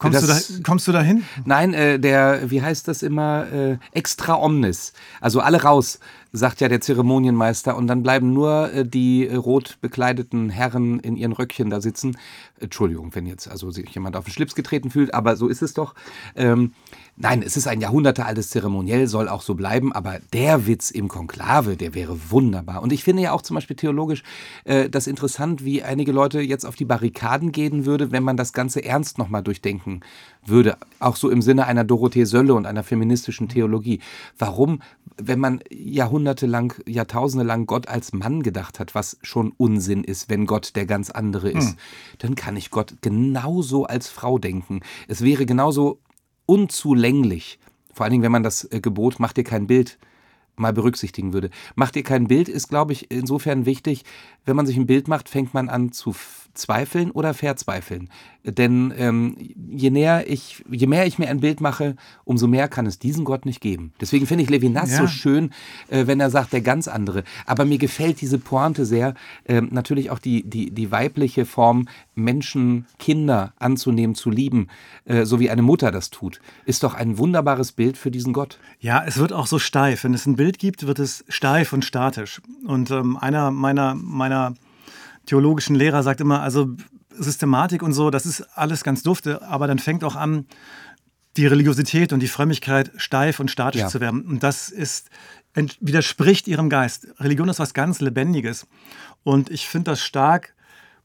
Kommst, 0.03 0.23
du, 0.23 0.27
Das- 0.27 0.49
da, 0.49 0.55
kommst 0.63 0.87
du 0.89 0.93
dahin? 0.93 1.25
Nein, 1.45 1.73
äh, 1.75 1.99
der, 1.99 2.51
wie 2.51 2.61
heißt 2.63 2.87
das 2.89 3.03
immer, 3.03 3.47
äh, 3.53 3.79
extra 3.93 4.35
omnis. 4.35 4.93
Also 5.21 5.41
alle 5.41 5.63
raus, 5.63 5.99
sagt 6.33 6.61
ja 6.61 6.69
der 6.69 6.81
Zeremonienmeister. 6.81 7.77
Und 7.77 7.87
dann 7.87 8.03
bleiben 8.03 8.33
nur 8.33 8.73
äh, 8.73 8.85
die 8.87 9.27
äh, 9.27 9.35
rot 9.37 9.79
bekleideten 9.81 10.51
Herren 10.51 10.99
in 11.01 11.17
ihren 11.17 11.33
Röckchen 11.33 11.71
da 11.71 11.81
sitzen. 11.81 12.17
Entschuldigung, 12.61 13.15
wenn 13.15 13.27
jetzt 13.27 13.49
also 13.49 13.71
sich 13.71 13.89
jemand 13.91 14.17
auf 14.17 14.25
den 14.25 14.33
Schlips 14.33 14.55
getreten 14.55 14.91
fühlt, 14.91 15.15
aber 15.15 15.37
so 15.37 15.49
ist 15.49 15.63
es 15.63 15.75
doch. 15.75 15.95
Ähm, 16.37 16.73
nein, 17.17 17.43
es 17.43 17.57
ist 17.57 17.67
ein 17.67 17.81
jahrhundertealtes 17.81 18.51
Zeremoniell, 18.51 19.07
soll 19.07 19.29
auch 19.29 19.43
so 19.43 19.55
bleiben. 19.55 19.93
Aber 19.93 20.19
der 20.33 20.67
Witz 20.67 20.91
im 20.91 21.09
Konklave, 21.09 21.77
der 21.77 21.95
wäre 21.95 22.31
wunderbar. 22.31 22.83
Und 22.83 22.93
ich 22.93 23.05
finde 23.05 23.23
ja 23.23 23.33
auch 23.33 23.43
zum 23.43 23.55
Beispiel 23.55 23.77
theologisch 23.77 24.23
äh, 24.65 24.89
das 24.89 25.07
interessant, 25.07 25.65
wie 25.65 25.83
einige 25.83 26.13
Leute 26.13 26.41
jetzt 26.41 26.65
auf 26.65 26.77
die 26.77 26.85
Barrikaden 26.85 27.53
gehen 27.53 27.87
würde, 27.87 28.13
wenn 28.13 28.23
man 28.23 28.37
das 28.37 28.53
Ganze 28.53 28.85
ernst 28.85 29.19
nochmal 29.19 29.43
durchdenken 29.43 30.01
würde. 30.45 30.77
Auch 30.99 31.17
so 31.17 31.31
im 31.31 31.43
Sinne 31.43 31.67
einer 31.67 31.85
Dorothee 31.85 32.25
Sölle 32.25 32.55
und 32.55 32.67
einer 32.67 32.83
feministischen 32.83 33.49
Theologie. 33.49 34.01
Warum, 34.39 34.81
wenn 35.17 35.39
man 35.39 35.61
jahrhundertelang, 35.71 36.75
Jahrtausende 36.87 37.45
lang 37.45 37.67
Gott 37.67 37.89
als 37.89 38.13
Mann 38.13 38.43
gedacht 38.43 38.81
hat, 38.81 38.95
was 38.95 39.19
schon 39.23 39.53
Unsinn 39.57 40.03
ist, 40.05 40.29
wenn 40.29 40.47
Gott 40.47 40.75
der 40.77 40.87
ganz 40.87 41.11
andere 41.11 41.51
ist, 41.51 41.77
dann 42.19 42.35
kann 42.35 42.57
ich 42.57 42.71
Gott 42.71 42.97
genauso 43.03 43.85
als 43.85 44.09
Frau 44.09 44.39
denken. 44.39 44.81
Es 45.09 45.23
wäre 45.23 45.47
genauso 45.47 45.99
unzulänglich. 46.53 47.59
Vor 47.95 48.05
allen 48.05 48.11
Dingen, 48.11 48.23
wenn 48.23 48.33
man 48.33 48.43
das 48.43 48.65
äh, 48.71 48.81
Gebot, 48.81 49.19
mach 49.19 49.33
dir 49.33 49.45
kein 49.45 49.67
Bild, 49.67 49.99
mal 50.57 50.75
berücksichtigen 50.75 51.33
würde. 51.33 51.49
Mach 51.77 51.91
dir 51.91 52.03
kein 52.03 52.29
Bild 52.29 52.47
ist, 52.51 52.69
glaube 52.69 52.93
ich, 52.93 53.11
insofern 53.11 53.65
wichtig, 53.65 54.05
wenn 54.45 54.55
man 54.55 54.67
sich 54.67 54.77
ein 54.77 54.87
Bild 54.87 55.09
macht, 55.09 55.31
fängt 55.31 55.55
man 55.55 55.71
an 55.71 55.93
zu 55.93 56.15
zweifeln 56.53 57.11
oder 57.11 57.33
verzweifeln. 57.33 58.11
Denn 58.45 58.93
ähm, 58.97 59.37
je, 59.71 59.91
näher 59.91 60.29
ich, 60.29 60.65
je 60.71 60.87
mehr 60.87 61.07
ich 61.07 61.19
mir 61.19 61.29
ein 61.29 61.41
Bild 61.41 61.61
mache, 61.61 61.95
umso 62.25 62.49
mehr 62.49 62.67
kann 62.69 62.87
es 62.87 62.99
diesen 62.99 63.25
Gott 63.25 63.47
nicht 63.47 63.61
geben. 63.61 63.93
Deswegen 64.01 64.27
finde 64.27 64.43
ich 64.43 64.51
Levinas 64.51 64.91
Ja. 64.91 64.99
so 64.99 65.07
schön, 65.07 65.51
äh, 65.89 66.07
wenn 66.07 66.19
er 66.19 66.31
sagt, 66.31 66.53
der 66.53 66.61
ganz 66.61 66.89
andere. 66.89 67.23
Aber 67.47 67.65
mir 67.65 67.79
gefällt 67.79 68.21
diese 68.21 68.39
Pointe 68.39 68.85
sehr. 68.85 69.15
Ähm, 69.47 69.69
natürlich 69.71 70.11
auch 70.11 70.19
die, 70.19 70.43
die, 70.43 70.73
die 70.73 70.91
weibliche 70.91 71.47
Form, 71.47 71.87
Menschen, 72.15 72.87
Kinder 72.99 73.53
anzunehmen, 73.59 74.15
zu 74.17 74.29
lieben, 74.31 74.69
äh, 75.05 75.25
so 75.25 75.39
wie 75.39 75.51
eine 75.51 75.63
Mutter 75.63 75.93
das 75.93 76.11
tut, 76.11 76.41
ist 76.67 76.83
doch 76.83 76.95
ein 76.95 77.19
wunderbares 77.19 77.73
Bild 77.73 77.97
für 77.97 78.11
diesen 78.11 78.33
Gott. 78.33 78.59
Ja, 78.81 79.05
es 79.07 79.19
wird 79.19 79.33
auch 79.33 79.47
so 79.47 79.59
steif. 79.61 80.05
Wenn 80.05 80.15
es 80.15 80.27
ein 80.27 80.37
Bild 80.37 80.59
gibt, 80.59 80.87
wird 80.87 80.99
es 80.99 81.25
steif 81.29 81.73
und 81.73 81.85
statisch. 81.85 82.43
Und 82.67 82.91
ähm, 82.91 83.17
einer 83.17 83.51
meiner, 83.53 83.95
meiner 83.95 84.55
theologischen 85.27 85.77
Lehrer 85.77 86.03
sagt 86.03 86.21
immer, 86.21 86.43
also 86.43 86.71
Systematik 87.19 87.83
und 87.83 87.93
so, 87.93 88.11
das 88.11 88.27
ist 88.27 88.43
alles 88.57 88.85
ganz 88.85 89.03
dufte, 89.03 89.43
aber 89.43 89.67
dann 89.67 89.79
fängt 89.79 90.05
auch 90.05 90.17
an, 90.17 90.47
die 91.37 91.47
Religiosität 91.47 92.13
und 92.13 92.21
die 92.21 92.29
Frömmigkeit 92.29 92.91
steif 92.97 93.41
und 93.41 93.51
statisch 93.51 93.81
Ja. 93.83 93.89
zu 93.89 94.01
werden. 94.01 94.23
Und 94.27 94.43
das 94.43 94.69
ist, 94.69 95.09
widerspricht 95.81 96.47
ihrem 96.47 96.69
Geist. 96.69 97.09
Religion 97.19 97.49
ist 97.49 97.59
was 97.59 97.73
ganz 97.75 98.01
Lebendiges. 98.01 98.67
Und 99.25 99.51
ich 99.51 99.67
finde 99.69 99.93
das 99.93 100.03
stark, 100.03 100.55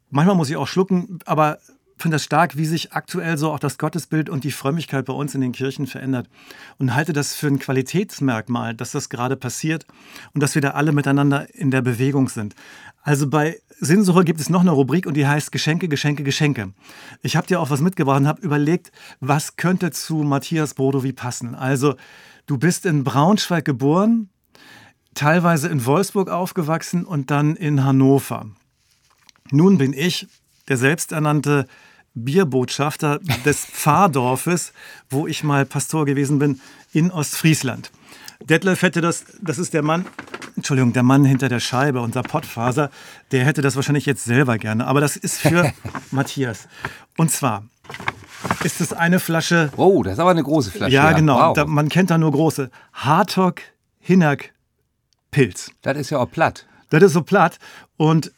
manchmal 0.10 0.36
muss 0.36 0.50
ich 0.50 0.58
auch 0.58 0.68
schlucken, 0.68 1.20
aber 1.26 1.60
finde 1.98 2.16
das 2.16 2.24
stark, 2.24 2.58
wie 2.58 2.66
sich 2.66 2.94
aktuell 2.94 3.38
so 3.38 3.52
auch 3.52 3.60
das 3.60 3.78
Gottesbild 3.78 4.30
und 4.30 4.44
die 4.44 4.52
Frömmigkeit 4.52 5.06
bei 5.06 5.14
uns 5.14 5.36
in 5.36 5.42
den 5.42 5.52
Kirchen 5.52 5.88
verändert. 5.88 6.30
Und 6.78 6.96
halte 6.96 7.14
das 7.14 7.36
für 7.36 7.48
ein 7.48 7.60
Qualitätsmerkmal, 7.60 8.76
dass 8.76 8.92
das 8.92 9.10
gerade 9.10 9.36
passiert 9.36 9.86
und 10.34 10.42
dass 10.42 10.56
wir 10.56 10.62
da 10.62 10.72
alle 10.72 10.92
miteinander 10.92 11.54
in 11.54 11.72
der 11.72 11.82
Bewegung 11.82 12.30
sind. 12.30 12.56
Also 13.02 13.30
bei 13.30 13.60
Sinnsuche 13.80 14.24
gibt 14.24 14.40
es 14.40 14.50
noch 14.50 14.62
eine 14.62 14.72
Rubrik 14.72 15.06
und 15.06 15.14
die 15.14 15.28
heißt 15.28 15.52
Geschenke, 15.52 15.88
Geschenke, 15.88 16.24
Geschenke. 16.24 16.74
Ich 17.22 17.36
habe 17.36 17.48
dir 17.48 17.62
auch 17.62 17.70
was 17.70 17.80
mitgebracht 17.80 18.20
und 18.20 18.28
habe 18.28 18.42
überlegt, 18.42 18.92
was 19.20 19.56
könnte 19.56 19.92
zu 19.92 20.18
Matthias 20.18 20.74
Brodowi 20.74 21.14
passen. 21.14 21.56
Also 21.56 21.96
du 22.48 22.58
bist 22.58 22.86
in 22.86 23.04
Braunschweig 23.04 23.66
geboren, 23.66 24.30
teilweise 25.14 25.68
in 25.70 25.86
Wolfsburg 25.86 26.30
aufgewachsen 26.30 27.06
und 27.06 27.32
dann 27.32 27.56
in 27.56 27.84
Hannover. 27.84 28.48
Nun 29.52 29.78
bin 29.78 29.94
ich 29.94 30.28
der 30.68 30.78
selbsternannte 30.78 31.68
Bierbotschafter 32.26 33.20
des 33.46 33.66
Pfarrdorfes, 33.72 34.74
wo 35.10 35.28
ich 35.28 35.44
mal 35.44 35.66
Pastor 35.66 36.06
gewesen 36.06 36.40
bin, 36.40 36.60
in 36.94 37.12
Ostfriesland. 37.12 37.92
Detlef 38.44 38.82
hätte 38.82 39.02
das, 39.02 39.26
das 39.42 39.58
ist 39.58 39.74
der 39.74 39.82
Mann, 39.84 40.06
Entschuldigung, 40.56 40.94
der 40.94 41.04
Mann 41.04 41.26
hinter 41.26 41.50
der 41.50 41.60
Scheibe, 41.60 42.02
unser 42.02 42.24
Pottfaser, 42.24 42.90
der 43.32 43.46
hätte 43.46 43.62
das 43.62 43.76
wahrscheinlich 43.76 44.06
jetzt 44.06 44.26
selber 44.26 44.58
gerne. 44.58 44.88
Aber 44.88 45.02
das 45.02 45.16
ist 45.18 45.40
für 45.40 45.72
Matthias. 46.12 46.68
Und 47.18 47.32
zwar 47.32 47.64
ist 48.64 48.82
es 48.82 48.94
eine 48.94 49.20
Flasche 49.20 49.72
Oh, 49.78 50.04
das 50.04 50.14
ist 50.14 50.20
aber 50.20 50.32
eine 50.32 50.44
große 50.44 50.72
Flasche. 50.72 50.94
ja, 50.94 51.12
genau. 51.14 51.38
Wow. 51.50 51.54
Da, 51.56 51.66
man 51.66 51.90
kennt 51.90 52.10
da 52.12 52.18
nur 52.18 52.32
große. 52.32 52.70
Hartog 52.94 53.62
Hinnack 54.00 54.54
Pilz. 55.32 55.72
das 55.82 55.98
ist 55.98 56.10
ja 56.12 56.20
auch 56.20 56.30
platt. 56.32 56.66
Das 56.90 57.04
ist 57.04 57.14
so 57.14 57.22
platt. 57.22 57.60
Und 57.98 58.32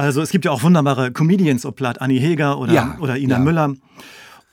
also 0.00 0.22
es 0.22 0.30
gibt 0.30 0.44
ja 0.44 0.50
auch 0.50 0.62
wunderbare 0.62 1.12
Comedians 1.12 1.62
so 1.62 1.72
platt. 1.72 2.00
Annie 2.00 2.20
Heger 2.20 2.58
oder, 2.58 2.72
Ja, 2.72 2.96
oder 3.00 3.16
Ina 3.16 3.36
ja. 3.36 3.40
Müller. 3.40 3.74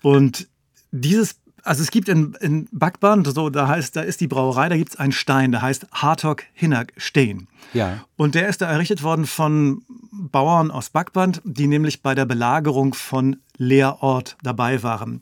Und 0.02 0.48
dieses, 0.92 1.40
also 1.64 1.82
es 1.82 1.92
gibt 1.92 2.10
in, 2.10 2.36
in 2.40 2.68
Backband, 2.72 3.28
so, 3.28 3.50
da 3.50 3.68
heißt, 3.68 3.96
da 3.96 4.02
ist 4.02 4.22
die 4.22 4.28
Brauerei, 4.28 4.70
da 4.70 4.78
gibt 4.78 4.90
es 4.90 4.96
einen 4.98 5.12
Stein, 5.12 5.52
der 5.52 5.62
heißt 5.62 5.88
Hartog 5.92 6.44
Hinnack 6.54 6.94
Steen. 6.98 7.48
Ja. 7.74 8.06
Und 8.16 8.36
der 8.36 8.48
ist 8.48 8.62
da 8.62 8.70
errichtet 8.70 9.04
worden 9.04 9.26
von 9.26 9.84
Bauern 10.12 10.72
aus 10.72 10.90
Backband, 10.90 11.42
die 11.44 11.68
nämlich 11.68 12.02
bei 12.02 12.14
der 12.16 12.26
Belagerung 12.26 12.94
von 12.94 13.38
Leerort 13.58 14.38
dabei 14.44 14.84
waren. 14.84 15.22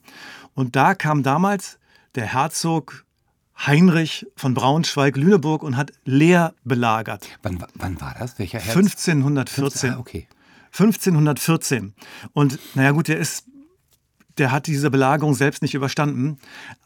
Und 0.53 0.75
da 0.75 0.95
kam 0.95 1.23
damals 1.23 1.79
der 2.15 2.25
Herzog 2.25 3.04
Heinrich 3.57 4.25
von 4.35 4.53
Braunschweig-Lüneburg 4.53 5.63
und 5.63 5.77
hat 5.77 5.91
Leer 6.03 6.53
belagert. 6.63 7.27
Wann, 7.43 7.61
wa- 7.61 7.67
wann 7.75 7.99
war 8.01 8.15
das? 8.19 8.37
Welcher 8.37 8.59
Herz? 8.59 8.75
1514. 8.75 9.91
Ah, 9.93 9.99
okay. 9.99 10.27
1514. 10.73 11.93
Und 12.33 12.59
naja 12.75 12.91
gut, 12.91 13.07
der 13.07 13.17
ist, 13.17 13.45
der 14.37 14.51
hat 14.51 14.67
diese 14.67 14.91
Belagerung 14.91 15.33
selbst 15.33 15.61
nicht 15.61 15.73
überstanden. 15.73 16.37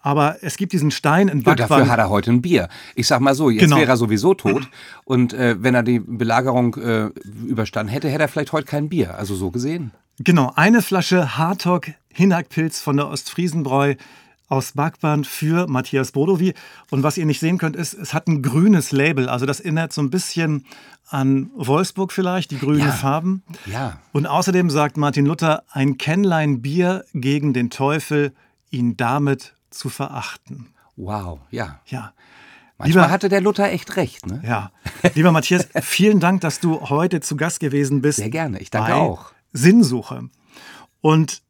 Aber 0.01 0.37
es 0.43 0.57
gibt 0.57 0.71
diesen 0.73 0.91
Stein 0.91 1.27
in 1.27 1.41
Ja, 1.41 1.55
dafür 1.55 1.87
hat 1.89 1.97
er 1.97 2.09
heute 2.09 2.31
ein 2.31 2.41
Bier. 2.41 2.69
Ich 2.93 3.07
sag 3.07 3.19
mal 3.19 3.33
so, 3.33 3.49
jetzt 3.49 3.61
Genau. 3.63 3.77
wäre 3.77 3.89
er 3.89 3.97
sowieso 3.97 4.35
tot. 4.35 4.67
Und 5.05 5.33
äh, 5.33 5.55
wenn 5.61 5.73
er 5.73 5.81
die 5.83 5.99
Belagerung 5.99 6.75
äh, 6.75 7.05
überstanden 7.47 7.91
hätte, 7.91 8.09
hätte 8.09 8.21
er 8.23 8.27
vielleicht 8.29 8.51
heute 8.51 8.67
kein 8.67 8.89
Bier. 8.89 9.15
Also 9.17 9.33
so 9.35 9.49
gesehen. 9.49 9.91
Genau, 10.19 10.51
eine 10.55 10.81
Flasche 10.83 11.37
Hartog 11.37 11.87
Hinnackpilz 12.13 12.79
von 12.81 12.97
der 12.97 13.07
Ostfriesenbräu 13.07 13.95
aus 14.49 14.73
Backband 14.73 15.25
für 15.27 15.67
Matthias 15.67 16.11
Bodowi. 16.11 16.53
Und 16.89 17.03
was 17.03 17.17
ihr 17.17 17.25
nicht 17.25 17.39
sehen 17.39 17.57
könnt, 17.57 17.75
ist, 17.75 17.93
es 17.93 18.13
hat 18.13 18.27
ein 18.27 18.41
grünes 18.41 18.91
Label. 18.91 19.29
Also 19.29 19.45
das 19.45 19.59
erinnert 19.59 19.93
so 19.93 20.01
ein 20.01 20.09
bisschen 20.09 20.65
an 21.09 21.49
Wolfsburg 21.55 22.11
vielleicht, 22.11 22.51
die 22.51 22.57
grünen 22.59 22.79
Ja. 22.87 22.91
Farben. 22.91 23.43
Ja. 23.65 23.99
Und 24.11 24.25
außerdem 24.27 24.69
sagt 24.69 24.97
Martin 24.97 25.25
Luther, 25.25 25.63
ein 25.71 25.97
Kännlein 25.97 26.61
Bier 26.61 27.05
gegen 27.13 27.53
den 27.53 27.69
Teufel, 27.69 28.33
ihn 28.71 28.97
damit 28.97 29.53
zu 29.69 29.89
verachten. 29.89 30.67
Wow. 30.95 31.39
Ja. 31.51 31.79
Ja. 31.85 32.13
Manchmal 32.77 33.03
Lieber- 33.05 33.11
hatte 33.13 33.29
der 33.29 33.41
Luther 33.41 33.71
echt 33.71 33.97
recht, 33.97 34.25
ne? 34.25 34.41
Ja, 34.45 34.71
lieber 35.13 35.31
Matthias, 35.33 35.67
vielen 35.81 36.21
Dank, 36.21 36.39
dass 36.41 36.59
du 36.61 36.79
heute 36.89 37.19
zu 37.19 37.35
Gast 37.35 37.59
gewesen 37.59 38.01
bist. 38.01 38.17
Sehr 38.19 38.29
gerne. 38.29 38.59
Ich 38.59 38.69
danke 38.71 38.95
auch. 38.95 39.31
Sinnsuche. 39.51 40.29
Und 41.01 41.41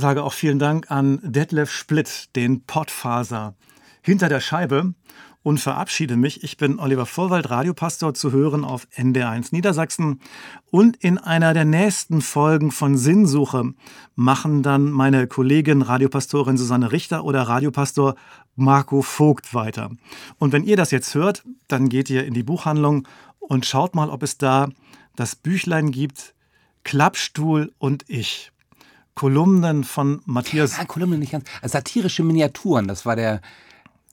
sage 0.00 0.22
auch 0.24 0.32
vielen 0.32 0.58
Dank 0.58 0.90
an 0.90 1.20
Detlef 1.22 1.70
Splitt, 1.70 2.34
den 2.34 2.64
Pottfaser 2.64 3.54
hinter 4.02 4.28
der 4.28 4.40
Scheibe 4.40 4.94
und 5.42 5.58
verabschiede 5.58 6.16
mich. 6.16 6.42
Ich 6.44 6.56
bin 6.56 6.78
Oliver 6.78 7.06
Vorwald, 7.06 7.50
Radiopastor, 7.50 8.14
zu 8.14 8.32
hören 8.32 8.64
auf 8.64 8.86
NDR1 8.94 9.48
Niedersachsen. 9.52 10.20
Und 10.70 10.96
in 10.96 11.18
einer 11.18 11.54
der 11.54 11.64
nächsten 11.64 12.20
Folgen 12.20 12.70
von 12.70 12.98
Sinnsuche 12.98 13.72
machen 14.14 14.62
dann 14.62 14.90
meine 14.90 15.26
Kollegin 15.26 15.82
Radiopastorin 15.82 16.56
Susanne 16.56 16.92
Richter 16.92 17.24
oder 17.24 17.42
Radiopastor 17.42 18.16
Marco 18.56 19.02
Vogt 19.02 19.54
weiter. 19.54 19.90
Und 20.38 20.52
wenn 20.52 20.64
ihr 20.64 20.76
das 20.76 20.90
jetzt 20.90 21.14
hört, 21.14 21.44
dann 21.68 21.88
geht 21.88 22.10
ihr 22.10 22.24
in 22.24 22.34
die 22.34 22.42
Buchhandlung 22.42 23.06
und 23.38 23.64
schaut 23.64 23.94
mal, 23.94 24.10
ob 24.10 24.22
es 24.22 24.36
da 24.36 24.68
das 25.16 25.36
Büchlein 25.36 25.90
gibt, 25.90 26.34
Klappstuhl 26.84 27.72
und 27.78 28.04
ich. 28.08 28.52
Kolumnen 29.20 29.84
von 29.84 30.22
Matthias. 30.24 30.78
Ja, 30.78 30.86
Kolumne 30.86 31.18
nicht 31.18 31.32
ganz. 31.32 31.44
Also 31.60 31.72
satirische 31.72 32.22
Miniaturen, 32.22 32.88
das 32.88 33.04
war 33.04 33.16
der 33.16 33.42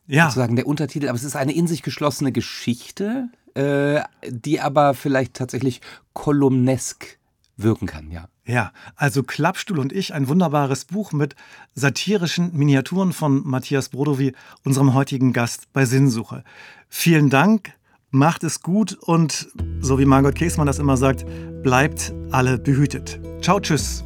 Ja, 0.05 0.25
sozusagen 0.25 0.57
der 0.57 0.67
Untertitel. 0.67 1.07
Aber 1.07 1.15
es 1.15 1.23
ist 1.23 1.37
eine 1.37 1.53
in 1.53 1.65
sich 1.65 1.81
geschlossene 1.81 2.33
Geschichte, 2.33 3.29
äh, 3.53 4.01
die 4.27 4.59
aber 4.59 4.93
vielleicht 4.93 5.33
tatsächlich 5.33 5.79
kolumnesk 6.11 7.19
wirken 7.55 7.87
kann, 7.87 8.11
ja. 8.11 8.27
Ja, 8.45 8.73
also 8.97 9.23
Klappstuhl 9.23 9.79
und 9.79 9.93
ich, 9.93 10.13
ein 10.13 10.27
wunderbares 10.27 10.83
Buch 10.83 11.13
mit 11.13 11.37
satirischen 11.73 12.53
Miniaturen 12.57 13.13
von 13.13 13.47
Matthias 13.47 13.87
Brodowy, 13.87 14.33
unserem 14.65 14.93
heutigen 14.93 15.31
Gast 15.31 15.71
bei 15.71 15.85
Sinnsuche. 15.85 16.43
Vielen 16.89 17.29
Dank, 17.29 17.71
macht 18.11 18.43
es 18.43 18.61
gut 18.61 18.93
und, 18.93 19.47
so 19.79 19.99
wie 19.99 20.05
Margot 20.05 20.35
Käßmann 20.35 20.67
das 20.67 20.79
immer 20.79 20.97
sagt, 20.97 21.25
bleibt 21.63 22.13
alle 22.31 22.57
behütet. 22.57 23.21
Ciao, 23.41 23.61
tschüss. 23.61 24.03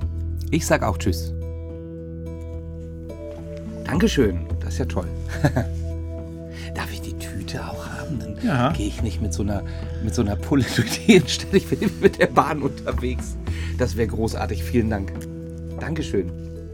Ich 0.51 0.65
sag 0.65 0.83
auch 0.83 0.97
Tschüss. 0.97 1.33
Dankeschön, 3.85 4.41
das 4.59 4.73
ist 4.73 4.79
ja 4.79 4.85
toll. 4.85 5.07
Darf 6.75 6.91
ich 6.91 7.01
die 7.01 7.13
Tüte 7.17 7.65
auch 7.65 7.85
haben? 7.87 8.19
Dann 8.19 8.37
Ja. 8.43 8.71
gehe 8.71 8.87
ich 8.87 9.01
nicht 9.01 9.21
mit 9.21 9.33
so, 9.33 9.43
einer, 9.43 9.63
mit 10.03 10.13
so 10.15 10.21
einer 10.21 10.35
Pulle 10.35 10.65
durch 10.75 10.99
die 11.05 11.15
Innenstadt. 11.15 11.53
Ich 11.53 11.67
bin 11.67 11.89
mit 12.01 12.19
der 12.19 12.27
Bahn 12.27 12.61
unterwegs. 12.61 13.35
Das 13.77 13.95
wäre 13.97 14.07
großartig. 14.07 14.63
Vielen 14.63 14.89
Dank. 14.89 15.11
Dankeschön. 15.79 16.31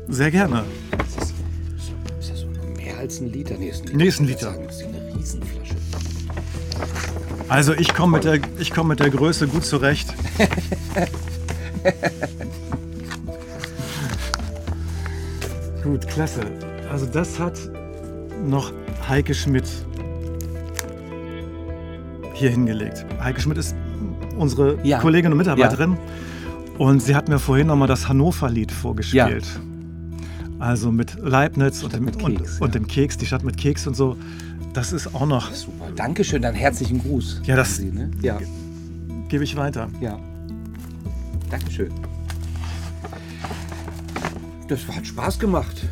Sehr 0.07 0.32
gerne. 0.32 0.63
Das 0.97 1.23
ist, 1.23 1.34
das 2.19 2.39
so 2.39 2.47
mehr 2.75 2.97
als 2.97 3.19
ein 3.19 3.32
Liter? 3.32 3.55
Nee, 3.57 3.69
ist 3.69 3.82
ein 3.82 3.86
Liter. 3.88 3.97
Nee, 3.97 4.07
ist 4.07 4.19
ein 4.19 4.28
Liter. 4.28 4.55
Das 4.65 4.82
ist 4.82 4.88
eine 4.88 5.15
Riesenflasche. 5.15 5.75
Also 7.49 7.73
ich 7.73 7.93
komme 7.93 8.17
mit, 8.17 8.25
der- 8.25 8.39
ich 8.59 8.71
komm 8.71 8.89
mit 8.89 8.99
der 8.99 9.09
Größe 9.09 9.47
gut 9.47 9.65
zurecht. 9.65 10.13
gut, 15.88 16.08
klasse. 16.08 16.42
Also 16.92 17.06
das 17.06 17.40
hat 17.40 17.58
noch 18.46 18.72
Heike 19.08 19.34
Schmidt 19.34 19.66
hier 22.34 22.50
hingelegt. 22.52 23.06
Heike 23.22 23.42
Schmidt 23.42 23.58
ist 23.58 23.76
unsere 24.38 24.78
Ja. 24.84 25.00
Kollegin 25.00 25.32
und 25.32 25.38
Mitarbeiterin. 25.38 25.98
Und 26.78 27.02
sie 27.02 27.16
hat 27.16 27.28
mir 27.28 27.40
vorhin 27.40 27.68
nochmal 27.68 27.88
das 27.88 28.08
Hannover-Lied 28.08 28.72
vorgespielt. 28.72 29.46
Also 30.60 30.92
mit 30.92 31.18
Leibniz 31.20 31.84
und 31.84 31.94
dem, 31.94 32.06
mit 32.06 32.22
und, 32.24 32.38
Keks, 32.38 32.60
und 32.60 32.68
ja. 32.70 32.80
dem 32.80 32.88
Keks, 32.88 33.18
die 33.18 33.26
Stadt 33.26 33.44
mit 33.44 33.58
Keks 33.58 33.88
und 33.88 33.96
so. 33.96 34.16
Das 34.74 34.94
ist 34.94 35.14
auch 35.16 35.26
noch, 35.26 35.52
Super. 35.54 35.86
Dankeschön, 35.96 36.42
dann 36.44 36.54
herzlichen 36.54 37.02
Gruß. 37.02 37.42
Ja, 37.46 37.56
das- 37.56 37.78
Sie, 37.78 37.92
ne? 37.92 38.12
Ja, 38.22 38.40
gebe 39.30 39.44
ich 39.44 39.56
weiter. 39.56 39.88
ja. 40.02 40.20
Dankeschön. 41.50 41.92
Das 44.68 44.86
hat 44.88 45.07
Spaß 45.07 45.39
gemacht. 45.39 45.84